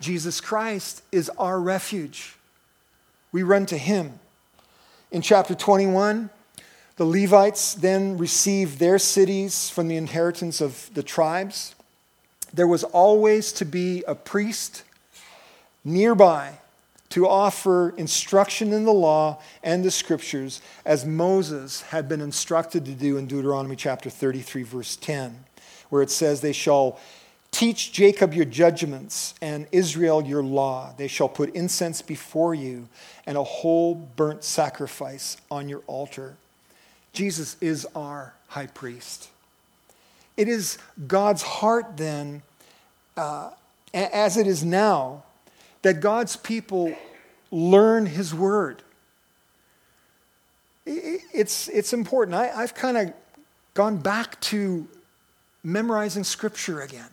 Jesus 0.00 0.40
Christ 0.40 1.02
is 1.12 1.28
our 1.36 1.60
refuge. 1.60 2.36
We 3.30 3.42
run 3.42 3.66
to 3.66 3.76
him. 3.76 4.20
In 5.10 5.20
chapter 5.20 5.54
21, 5.54 6.30
the 6.96 7.04
Levites 7.04 7.74
then 7.74 8.16
received 8.16 8.78
their 8.78 8.98
cities 8.98 9.68
from 9.68 9.88
the 9.88 9.98
inheritance 9.98 10.62
of 10.62 10.88
the 10.94 11.02
tribes 11.02 11.74
there 12.54 12.68
was 12.68 12.84
always 12.84 13.52
to 13.52 13.64
be 13.64 14.04
a 14.06 14.14
priest 14.14 14.84
nearby 15.84 16.52
to 17.10 17.28
offer 17.28 17.90
instruction 17.96 18.72
in 18.72 18.84
the 18.84 18.92
law 18.92 19.40
and 19.62 19.84
the 19.84 19.90
scriptures, 19.90 20.60
as 20.84 21.04
Moses 21.04 21.82
had 21.82 22.08
been 22.08 22.20
instructed 22.20 22.84
to 22.86 22.92
do 22.92 23.18
in 23.18 23.26
Deuteronomy 23.26 23.76
chapter 23.76 24.10
33, 24.10 24.62
verse 24.62 24.96
10, 24.96 25.44
where 25.90 26.02
it 26.02 26.10
says, 26.10 26.40
They 26.40 26.52
shall 26.52 26.98
teach 27.50 27.92
Jacob 27.92 28.34
your 28.34 28.44
judgments 28.44 29.34
and 29.40 29.66
Israel 29.70 30.22
your 30.22 30.42
law. 30.42 30.92
They 30.96 31.06
shall 31.06 31.28
put 31.28 31.54
incense 31.54 32.02
before 32.02 32.54
you 32.54 32.88
and 33.26 33.36
a 33.36 33.44
whole 33.44 33.94
burnt 33.94 34.42
sacrifice 34.42 35.36
on 35.50 35.68
your 35.68 35.82
altar. 35.86 36.34
Jesus 37.12 37.56
is 37.60 37.86
our 37.94 38.34
high 38.48 38.66
priest. 38.66 39.28
It 40.36 40.48
is 40.48 40.78
God's 41.06 41.42
heart, 41.42 41.96
then, 41.96 42.42
uh, 43.16 43.50
as 43.92 44.36
it 44.36 44.46
is 44.46 44.64
now, 44.64 45.22
that 45.82 46.00
God's 46.00 46.36
people 46.36 46.94
learn 47.50 48.06
His 48.06 48.34
Word. 48.34 48.82
It's, 50.86 51.68
it's 51.68 51.92
important. 51.92 52.34
I, 52.34 52.50
I've 52.50 52.74
kind 52.74 52.96
of 52.96 53.12
gone 53.74 53.98
back 53.98 54.40
to 54.42 54.86
memorizing 55.62 56.24
Scripture 56.24 56.82
again. 56.82 57.08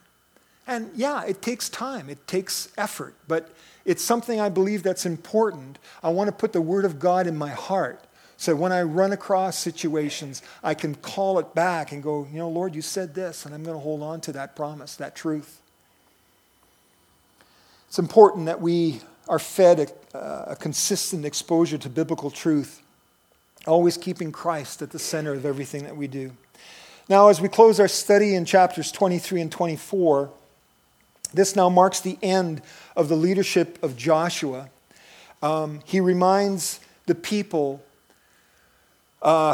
And 0.67 0.89
yeah, 0.95 1.23
it 1.25 1.41
takes 1.41 1.69
time, 1.69 2.09
it 2.09 2.27
takes 2.27 2.69
effort, 2.77 3.15
but 3.27 3.51
it's 3.83 4.03
something 4.03 4.39
I 4.39 4.49
believe 4.49 4.83
that's 4.83 5.05
important. 5.05 5.79
I 6.03 6.09
want 6.09 6.27
to 6.27 6.31
put 6.31 6.53
the 6.53 6.61
Word 6.61 6.85
of 6.85 6.99
God 6.99 7.27
in 7.27 7.35
my 7.35 7.49
heart 7.49 7.99
so 8.41 8.55
when 8.55 8.71
I 8.71 8.81
run 8.81 9.11
across 9.11 9.55
situations, 9.55 10.41
I 10.63 10.73
can 10.73 10.95
call 10.95 11.37
it 11.37 11.53
back 11.53 11.91
and 11.91 12.01
go, 12.01 12.27
you 12.31 12.39
know, 12.39 12.49
Lord, 12.49 12.73
you 12.73 12.81
said 12.81 13.13
this, 13.13 13.45
and 13.45 13.53
I'm 13.53 13.61
going 13.61 13.75
to 13.75 13.79
hold 13.79 14.01
on 14.01 14.19
to 14.21 14.31
that 14.31 14.55
promise, 14.55 14.95
that 14.95 15.15
truth. 15.15 15.61
It's 17.87 17.99
important 17.99 18.47
that 18.47 18.59
we 18.59 19.01
are 19.29 19.37
fed 19.37 19.93
a, 20.15 20.17
a 20.47 20.55
consistent 20.55 21.23
exposure 21.23 21.77
to 21.77 21.87
biblical 21.87 22.31
truth, 22.31 22.81
always 23.67 23.95
keeping 23.95 24.31
Christ 24.31 24.81
at 24.81 24.89
the 24.89 24.97
center 24.97 25.33
of 25.33 25.45
everything 25.45 25.83
that 25.83 25.95
we 25.95 26.07
do. 26.07 26.31
Now, 27.07 27.27
as 27.27 27.39
we 27.39 27.47
close 27.47 27.79
our 27.79 27.87
study 27.87 28.33
in 28.33 28.45
chapters 28.45 28.91
23 28.91 29.41
and 29.41 29.51
24, 29.51 30.31
this 31.31 31.55
now 31.55 31.69
marks 31.69 31.99
the 31.99 32.17
end 32.23 32.63
of 32.95 33.07
the 33.07 33.15
leadership 33.15 33.77
of 33.83 33.95
Joshua. 33.95 34.71
Um, 35.43 35.81
he 35.85 35.99
reminds 35.99 36.79
the 37.05 37.13
people 37.13 37.83
uh, 39.21 39.53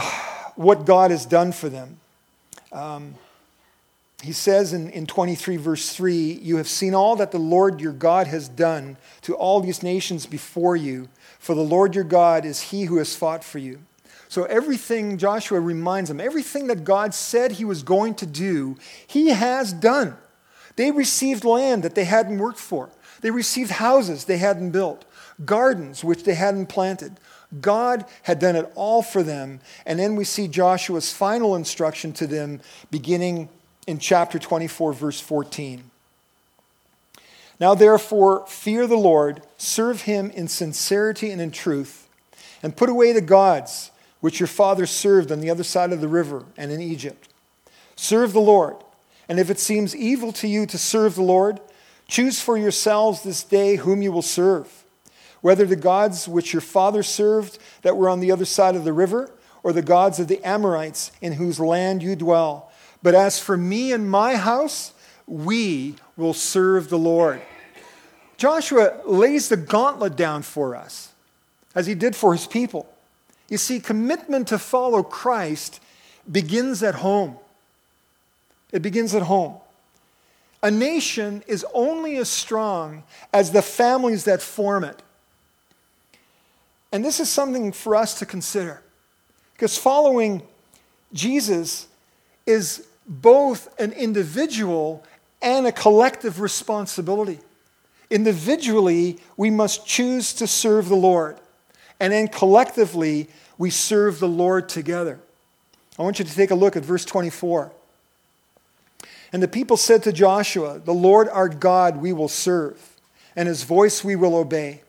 what 0.56 0.86
God 0.86 1.12
has 1.12 1.26
done 1.26 1.52
for 1.52 1.70
them. 1.70 2.00
Um, 2.72 3.16
he 4.24 4.32
says 4.32 4.74
in, 4.74 4.90
in 4.90 5.06
23, 5.06 5.58
verse 5.58 5.94
3 5.96 6.40
You 6.42 6.58
have 6.58 6.68
seen 6.68 6.96
all 6.96 7.16
that 7.18 7.32
the 7.32 7.38
Lord 7.38 7.80
your 7.80 7.94
God 7.94 8.28
has 8.28 8.50
done 8.50 8.98
to 9.22 9.36
all 9.36 9.60
these 9.60 9.84
nations 9.84 10.26
before 10.26 10.76
you, 10.76 11.10
for 11.40 11.54
the 11.54 11.62
Lord 11.62 11.96
your 11.96 12.04
God 12.04 12.46
is 12.46 12.62
he 12.62 12.86
who 12.86 12.98
has 12.98 13.16
fought 13.16 13.44
for 13.44 13.60
you. 13.60 13.80
So 14.30 14.44
everything 14.46 15.18
Joshua 15.18 15.60
reminds 15.60 16.10
them, 16.10 16.20
everything 16.20 16.68
that 16.68 16.84
God 16.84 17.14
said 17.14 17.54
he 17.54 17.66
was 17.66 17.84
going 17.84 18.16
to 18.16 18.26
do, 18.26 18.78
he 19.06 19.30
has 19.30 19.72
done. 19.72 20.18
They 20.76 20.92
received 20.92 21.46
land 21.46 21.84
that 21.84 21.96
they 21.96 22.04
hadn't 22.04 22.38
worked 22.38 22.60
for. 22.60 22.90
They 23.22 23.32
received 23.32 23.72
houses 23.72 24.26
they 24.26 24.38
hadn't 24.38 24.72
built, 24.72 25.06
gardens 25.46 26.04
which 26.04 26.24
they 26.24 26.36
hadn't 26.36 26.68
planted. 26.68 27.14
God 27.62 28.06
had 28.24 28.40
done 28.40 28.56
it 28.56 28.72
all 28.76 29.02
for 29.02 29.24
them. 29.24 29.62
And 29.86 30.00
then 30.00 30.16
we 30.16 30.24
see 30.24 30.48
Joshua's 30.48 31.14
final 31.14 31.56
instruction 31.56 32.14
to 32.14 32.28
them 32.28 32.62
beginning 32.92 33.50
in 33.86 34.00
chapter 34.00 34.38
24, 34.38 34.94
verse 34.94 35.20
14. 35.20 35.90
Now, 37.60 37.74
therefore, 37.74 38.46
fear 38.48 38.86
the 38.86 38.98
Lord, 38.98 39.42
serve 39.58 40.02
him 40.02 40.30
in 40.32 40.48
sincerity 40.48 41.32
and 41.32 41.42
in 41.42 41.52
truth, 41.52 42.08
and 42.62 42.76
put 42.76 42.90
away 42.90 43.14
the 43.14 43.22
gods 43.22 43.92
which 44.20 44.40
your 44.40 44.48
fathers 44.48 44.92
served 44.92 45.32
on 45.32 45.40
the 45.40 45.50
other 45.50 45.64
side 45.64 45.92
of 45.92 46.02
the 46.02 46.08
river 46.08 46.44
and 46.58 46.72
in 46.72 46.82
Egypt. 46.82 47.30
Serve 47.96 48.34
the 48.34 48.42
Lord. 48.42 48.76
And 49.30 49.40
if 49.40 49.50
it 49.50 49.60
seems 49.60 49.96
evil 49.96 50.32
to 50.34 50.48
you 50.48 50.66
to 50.68 50.78
serve 50.78 51.16
the 51.16 51.24
Lord, 51.24 51.60
choose 52.08 52.42
for 52.42 52.58
yourselves 52.58 53.24
this 53.24 53.44
day 53.44 53.78
whom 53.78 54.02
you 54.02 54.12
will 54.12 54.22
serve, 54.22 54.86
whether 55.42 55.66
the 55.66 55.76
gods 55.76 56.28
which 56.28 56.54
your 56.54 56.62
father 56.62 57.04
served 57.04 57.60
that 57.82 57.98
were 57.98 58.10
on 58.10 58.20
the 58.20 58.32
other 58.32 58.46
side 58.46 58.76
of 58.76 58.84
the 58.84 58.94
river, 58.94 59.32
or 59.64 59.74
the 59.74 59.82
gods 59.82 60.20
of 60.20 60.28
the 60.28 60.44
Amorites 60.44 61.12
in 61.22 61.34
whose 61.34 61.60
land 61.60 62.02
you 62.02 62.16
dwell. 62.16 62.72
But 63.04 63.16
as 63.16 63.40
for 63.40 63.58
me 63.58 63.92
and 63.92 64.10
my 64.10 64.36
house, 64.36 64.94
we 65.26 65.96
will 66.16 66.34
serve 66.34 66.90
the 66.90 66.98
Lord. 66.98 67.42
Joshua 68.38 69.02
lays 69.06 69.50
the 69.50 69.58
gauntlet 69.58 70.16
down 70.16 70.44
for 70.44 70.76
us, 70.76 71.12
as 71.76 71.88
he 71.88 71.96
did 71.96 72.16
for 72.16 72.34
his 72.34 72.48
people. 72.48 72.88
You 73.50 73.58
see, 73.58 73.80
commitment 73.80 74.48
to 74.50 74.60
follow 74.60 75.04
Christ 75.04 75.82
begins 76.32 76.84
at 76.84 76.96
home. 76.96 77.38
It 78.72 78.82
begins 78.82 79.16
at 79.16 79.24
home. 79.24 79.56
A 80.62 80.72
nation 80.72 81.44
is 81.48 81.66
only 81.74 82.18
as 82.18 82.30
strong 82.30 83.04
as 83.34 83.52
the 83.52 83.62
families 83.62 84.26
that 84.26 84.42
form 84.42 84.84
it. 84.84 85.02
And 86.98 87.06
this 87.06 87.20
is 87.20 87.30
something 87.30 87.74
for 87.74 87.96
us 87.96 88.18
to 88.18 88.26
consider. 88.26 88.82
Because 89.54 89.78
following 89.78 90.42
Jesus 91.14 91.86
is 92.48 92.88
both 93.06 93.80
an 93.80 93.92
individual 93.92 95.04
and 95.40 95.68
a 95.68 95.72
collective 95.72 96.42
responsibility. 96.42 97.38
Individually, 98.10 99.20
we 99.38 99.52
must 99.52 99.86
choose 99.86 100.34
to 100.34 100.48
serve 100.48 100.90
the 100.90 100.96
Lord. 100.96 101.38
And 102.00 102.12
then 102.12 102.30
collectively, 102.30 103.30
we 103.60 103.70
serve 103.70 104.18
the 104.18 104.28
Lord 104.28 104.68
together. 104.68 105.20
I 106.00 106.02
want 106.02 106.18
you 106.18 106.26
to 106.26 106.34
take 106.34 106.50
a 106.50 106.56
look 106.56 106.76
at 106.76 106.84
verse 106.84 107.06
24. 107.06 107.72
And 109.32 109.44
the 109.44 109.48
people 109.48 109.78
said 109.78 110.02
to 110.02 110.12
Joshua, 110.12 110.80
The 110.80 110.96
Lord 110.96 111.30
our 111.30 111.48
God 111.48 111.98
we 111.98 112.12
will 112.12 112.28
serve, 112.28 112.82
and 113.36 113.48
his 113.48 113.62
voice 113.62 114.04
we 114.04 114.16
will 114.16 114.36
obey. 114.36 114.82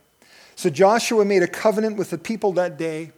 So 0.59 0.71
Joshua 0.71 1.25
made 1.25 1.45
a 1.45 1.47
covenant 1.47 1.97
with 1.99 2.11
the 2.11 2.19
people 2.19 2.51
that 2.55 2.77
day 2.77 3.13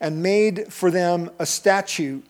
and 0.00 0.24
made 0.24 0.72
for 0.72 0.90
them 0.90 1.30
a 1.38 1.46
statute 1.46 2.26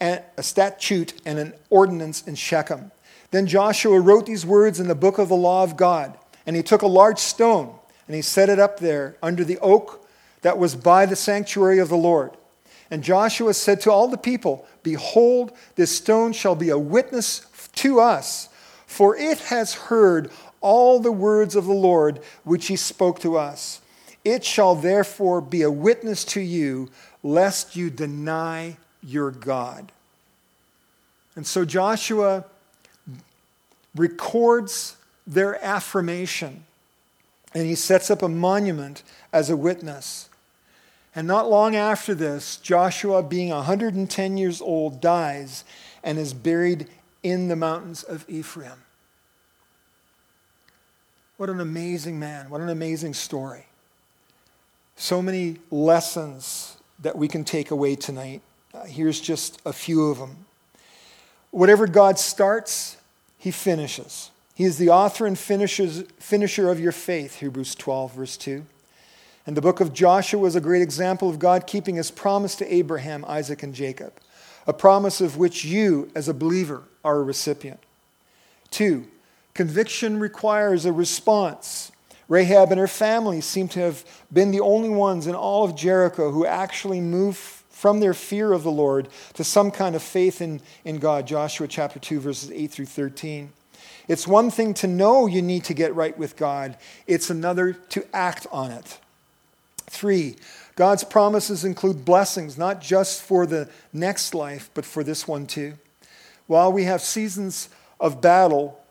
and 0.00 0.20
a 0.36 0.42
statute 0.42 1.14
and 1.24 1.38
an 1.38 1.54
ordinance 1.70 2.20
in 2.20 2.34
Shechem. 2.34 2.92
Then 3.30 3.46
Joshua 3.46 3.98
wrote 3.98 4.26
these 4.26 4.44
words 4.44 4.78
in 4.78 4.86
the 4.86 4.94
book 4.94 5.16
of 5.16 5.30
the 5.30 5.34
law 5.34 5.64
of 5.64 5.78
God, 5.78 6.18
and 6.44 6.54
he 6.54 6.62
took 6.62 6.82
a 6.82 6.86
large 6.86 7.18
stone 7.18 7.74
and 8.06 8.14
he 8.14 8.20
set 8.20 8.50
it 8.50 8.58
up 8.58 8.80
there 8.80 9.16
under 9.22 9.44
the 9.44 9.58
oak 9.60 10.06
that 10.42 10.58
was 10.58 10.74
by 10.74 11.06
the 11.06 11.16
sanctuary 11.16 11.78
of 11.78 11.88
the 11.88 11.96
Lord. 11.96 12.36
And 12.90 13.02
Joshua 13.02 13.54
said 13.54 13.80
to 13.80 13.90
all 13.90 14.08
the 14.08 14.18
people, 14.18 14.66
Behold, 14.82 15.52
this 15.76 15.96
stone 15.96 16.34
shall 16.34 16.54
be 16.54 16.68
a 16.68 16.76
witness 16.76 17.46
to 17.76 17.98
us, 17.98 18.50
for 18.86 19.16
it 19.16 19.38
has 19.44 19.72
heard 19.72 20.30
all 20.60 21.00
the 21.00 21.10
words 21.10 21.56
of 21.56 21.64
the 21.64 21.72
Lord 21.72 22.20
which 22.44 22.66
he 22.66 22.76
spoke 22.76 23.18
to 23.20 23.38
us. 23.38 23.80
It 24.24 24.44
shall 24.44 24.74
therefore 24.74 25.40
be 25.40 25.62
a 25.62 25.70
witness 25.70 26.24
to 26.26 26.40
you, 26.40 26.90
lest 27.22 27.76
you 27.76 27.90
deny 27.90 28.76
your 29.02 29.30
God. 29.30 29.90
And 31.34 31.46
so 31.46 31.64
Joshua 31.64 32.44
records 33.94 34.96
their 35.26 35.62
affirmation 35.64 36.64
and 37.54 37.66
he 37.66 37.74
sets 37.74 38.10
up 38.10 38.22
a 38.22 38.28
monument 38.28 39.02
as 39.32 39.50
a 39.50 39.56
witness. 39.56 40.28
And 41.14 41.26
not 41.26 41.50
long 41.50 41.76
after 41.76 42.14
this, 42.14 42.56
Joshua, 42.56 43.22
being 43.22 43.50
110 43.50 44.36
years 44.38 44.62
old, 44.62 45.00
dies 45.00 45.64
and 46.02 46.18
is 46.18 46.32
buried 46.32 46.88
in 47.22 47.48
the 47.48 47.56
mountains 47.56 48.02
of 48.02 48.24
Ephraim. 48.28 48.84
What 51.36 51.50
an 51.50 51.60
amazing 51.60 52.18
man. 52.18 52.48
What 52.48 52.62
an 52.62 52.70
amazing 52.70 53.14
story. 53.14 53.66
So 54.96 55.22
many 55.22 55.56
lessons 55.70 56.76
that 57.00 57.16
we 57.16 57.28
can 57.28 57.44
take 57.44 57.70
away 57.70 57.96
tonight. 57.96 58.42
Uh, 58.74 58.84
here's 58.84 59.20
just 59.20 59.60
a 59.66 59.72
few 59.72 60.10
of 60.10 60.18
them. 60.18 60.46
Whatever 61.50 61.86
God 61.86 62.18
starts, 62.18 62.96
he 63.38 63.50
finishes. 63.50 64.30
He 64.54 64.64
is 64.64 64.78
the 64.78 64.90
author 64.90 65.26
and 65.26 65.38
finisher 65.38 66.70
of 66.70 66.80
your 66.80 66.92
faith, 66.92 67.40
Hebrews 67.40 67.74
12, 67.74 68.14
verse 68.14 68.36
2. 68.36 68.64
And 69.46 69.56
the 69.56 69.60
book 69.60 69.80
of 69.80 69.92
Joshua 69.92 70.46
is 70.46 70.56
a 70.56 70.60
great 70.60 70.82
example 70.82 71.28
of 71.28 71.38
God 71.38 71.66
keeping 71.66 71.96
his 71.96 72.10
promise 72.10 72.54
to 72.56 72.74
Abraham, 72.74 73.24
Isaac, 73.26 73.62
and 73.62 73.74
Jacob, 73.74 74.12
a 74.66 74.72
promise 74.72 75.20
of 75.20 75.36
which 75.36 75.64
you, 75.64 76.10
as 76.14 76.28
a 76.28 76.34
believer, 76.34 76.84
are 77.04 77.18
a 77.18 77.22
recipient. 77.22 77.80
Two, 78.70 79.06
conviction 79.54 80.18
requires 80.18 80.84
a 80.84 80.92
response. 80.92 81.91
Rahab 82.32 82.70
and 82.70 82.80
her 82.80 82.88
family 82.88 83.42
seem 83.42 83.68
to 83.68 83.80
have 83.80 84.06
been 84.32 84.52
the 84.52 84.60
only 84.60 84.88
ones 84.88 85.26
in 85.26 85.34
all 85.34 85.64
of 85.64 85.76
Jericho 85.76 86.30
who 86.30 86.46
actually 86.46 86.98
moved 86.98 87.36
from 87.36 88.00
their 88.00 88.14
fear 88.14 88.54
of 88.54 88.62
the 88.62 88.70
Lord 88.70 89.08
to 89.34 89.44
some 89.44 89.70
kind 89.70 89.94
of 89.94 90.02
faith 90.02 90.40
in, 90.40 90.62
in 90.82 90.96
God. 90.96 91.26
Joshua 91.26 91.68
chapter 91.68 91.98
2, 91.98 92.20
verses 92.20 92.50
8 92.50 92.70
through 92.70 92.86
13. 92.86 93.52
It's 94.08 94.26
one 94.26 94.50
thing 94.50 94.72
to 94.74 94.86
know 94.86 95.26
you 95.26 95.42
need 95.42 95.64
to 95.64 95.74
get 95.74 95.94
right 95.94 96.16
with 96.16 96.38
God, 96.38 96.78
it's 97.06 97.28
another 97.28 97.74
to 97.90 98.02
act 98.14 98.46
on 98.50 98.70
it. 98.70 98.98
Three, 99.90 100.36
God's 100.74 101.04
promises 101.04 101.66
include 101.66 102.02
blessings, 102.02 102.56
not 102.56 102.80
just 102.80 103.20
for 103.20 103.44
the 103.44 103.68
next 103.92 104.34
life, 104.34 104.70
but 104.72 104.86
for 104.86 105.04
this 105.04 105.28
one 105.28 105.46
too. 105.46 105.74
While 106.46 106.72
we 106.72 106.84
have 106.84 107.02
seasons 107.02 107.68
of 108.00 108.22
battle 108.22 108.82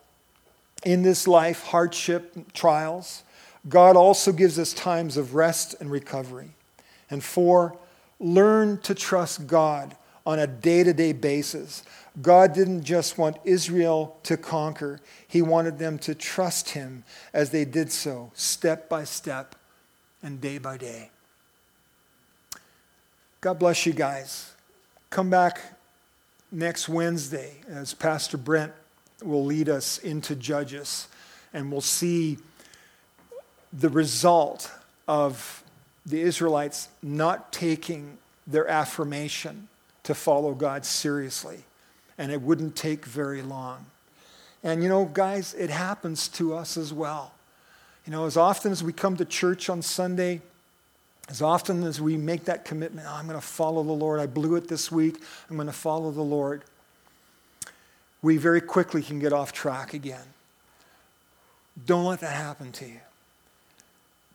in 0.86 1.02
this 1.02 1.28
life, 1.28 1.64
hardship, 1.64 2.54
trials, 2.54 3.24
God 3.70 3.96
also 3.96 4.32
gives 4.32 4.58
us 4.58 4.74
times 4.74 5.18
of 5.18 5.36
rest 5.36 5.76
and 5.80 5.92
recovery. 5.92 6.52
And 7.10 7.24
four, 7.24 7.78
learn 8.20 8.80
to 8.80 8.96
trust 8.96 9.48
God 9.48 9.96
on 10.26 10.40
a 10.40 10.48
day 10.48 10.84
to 10.84 10.94
day 10.94 11.14
basis. 11.14 11.84
God 12.22 12.54
didn't 12.54 12.84
just 12.84 13.18
want 13.18 13.38
Israel 13.46 14.18
to 14.24 14.38
conquer, 14.38 15.00
He 15.28 15.42
wanted 15.42 15.80
them 15.80 15.98
to 16.00 16.16
trust 16.16 16.72
Him 16.72 17.04
as 17.34 17.52
they 17.52 17.66
did 17.66 17.92
so, 17.92 18.32
step 18.34 18.90
by 18.90 19.04
step 19.04 19.56
and 20.22 20.42
day 20.42 20.58
by 20.58 20.78
day. 20.78 21.10
God 23.40 23.58
bless 23.60 23.86
you 23.86 23.94
guys. 23.94 24.52
Come 25.10 25.30
back 25.30 25.62
next 26.52 26.90
Wednesday 26.90 27.56
as 27.70 27.94
Pastor 27.94 28.38
Brent 28.38 28.74
will 29.24 29.46
lead 29.46 29.70
us 29.70 29.98
into 30.00 30.36
Judges, 30.36 31.08
and 31.54 31.72
we'll 31.72 31.82
see 31.82 32.38
the 33.74 33.90
result 33.90 34.72
of 35.08 35.64
the 36.06 36.22
Israelites 36.22 36.90
not 37.02 37.52
taking 37.54 38.18
their 38.48 38.68
affirmation 38.68 39.68
to 40.04 40.14
follow 40.14 40.54
God 40.54 40.86
seriously. 40.86 41.60
And 42.18 42.32
it 42.32 42.42
wouldn't 42.42 42.76
take 42.76 43.06
very 43.06 43.42
long. 43.42 43.86
And 44.64 44.84
you 44.84 44.90
know, 44.90 45.06
guys, 45.06 45.54
it 45.54 45.70
happens 45.70 46.28
to 46.30 46.54
us 46.56 46.78
as 46.78 46.94
well. 46.94 47.34
You 48.06 48.12
know, 48.12 48.26
as 48.26 48.38
often 48.38 48.72
as 48.72 48.84
we 48.84 48.94
come 48.94 49.18
to 49.18 49.26
church 49.26 49.70
on 49.70 49.82
Sunday, 49.82 50.42
as 51.30 51.42
often 51.42 51.84
as 51.84 52.02
we 52.02 52.18
make 52.18 52.46
that 52.46 52.66
commitment, 52.66 53.08
oh, 53.10 53.14
I'm 53.14 53.28
going 53.28 53.40
to 53.40 53.46
follow 53.46 53.84
the 53.84 53.92
Lord, 53.92 54.20
I 54.20 54.26
blew 54.26 54.56
it 54.56 54.68
this 54.68 54.92
week, 54.92 55.18
I'm 55.50 55.56
going 55.56 55.68
to 55.68 55.74
follow 55.74 56.12
the 56.12 56.22
Lord, 56.22 56.64
we 58.22 58.38
very 58.38 58.62
quickly 58.62 59.02
can 59.02 59.20
get 59.20 59.34
off 59.34 59.52
track 59.52 59.94
again. 59.94 60.26
Don't 61.86 62.06
let 62.06 62.20
that 62.20 62.36
happen 62.36 62.72
to 62.74 62.86
you. 62.86 63.00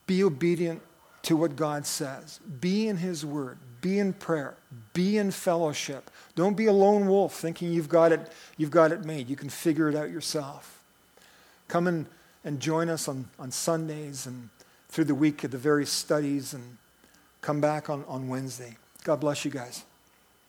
Be 0.07 0.23
obedient 0.23 0.83
to 1.23 1.37
what 1.37 1.57
God 1.57 1.87
says. 1.87 2.41
Be 2.61 2.89
in 2.89 2.99
His 2.99 3.25
Word. 3.25 3.59
Be 3.81 3.99
in 3.99 4.13
prayer. 4.13 4.55
Be 4.93 5.19
in 5.19 5.31
fellowship. 5.31 6.11
Don't 6.35 6.57
be 6.57 6.67
a 6.67 6.73
lone 6.73 7.07
wolf 7.07 7.35
thinking 7.35 7.73
you've 7.73 7.89
got 7.89 8.13
it, 8.13 8.33
you've 8.57 8.71
got 8.71 8.93
it 8.93 9.05
made. 9.05 9.29
You 9.29 9.37
can 9.37 9.49
figure 9.49 9.89
it 9.89 9.95
out 9.95 10.11
yourself. 10.11 10.83
Come 11.69 11.87
and 11.87 12.07
and 12.47 12.61
join 12.61 12.89
us 12.89 13.09
on, 13.09 13.29
on 13.41 13.51
Sundays 13.51 14.25
and 14.25 14.49
through 14.89 15.05
the 15.05 15.15
week 15.15 15.45
at 15.45 15.51
the 15.51 15.59
various 15.59 15.91
studies 15.91 16.55
and 16.55 16.79
come 17.43 17.61
back 17.61 17.91
on, 17.91 18.05
on 18.07 18.29
Wednesday. 18.29 18.77
God 19.03 19.21
bless 19.21 19.45
you 19.45 19.51
guys. 19.51 19.85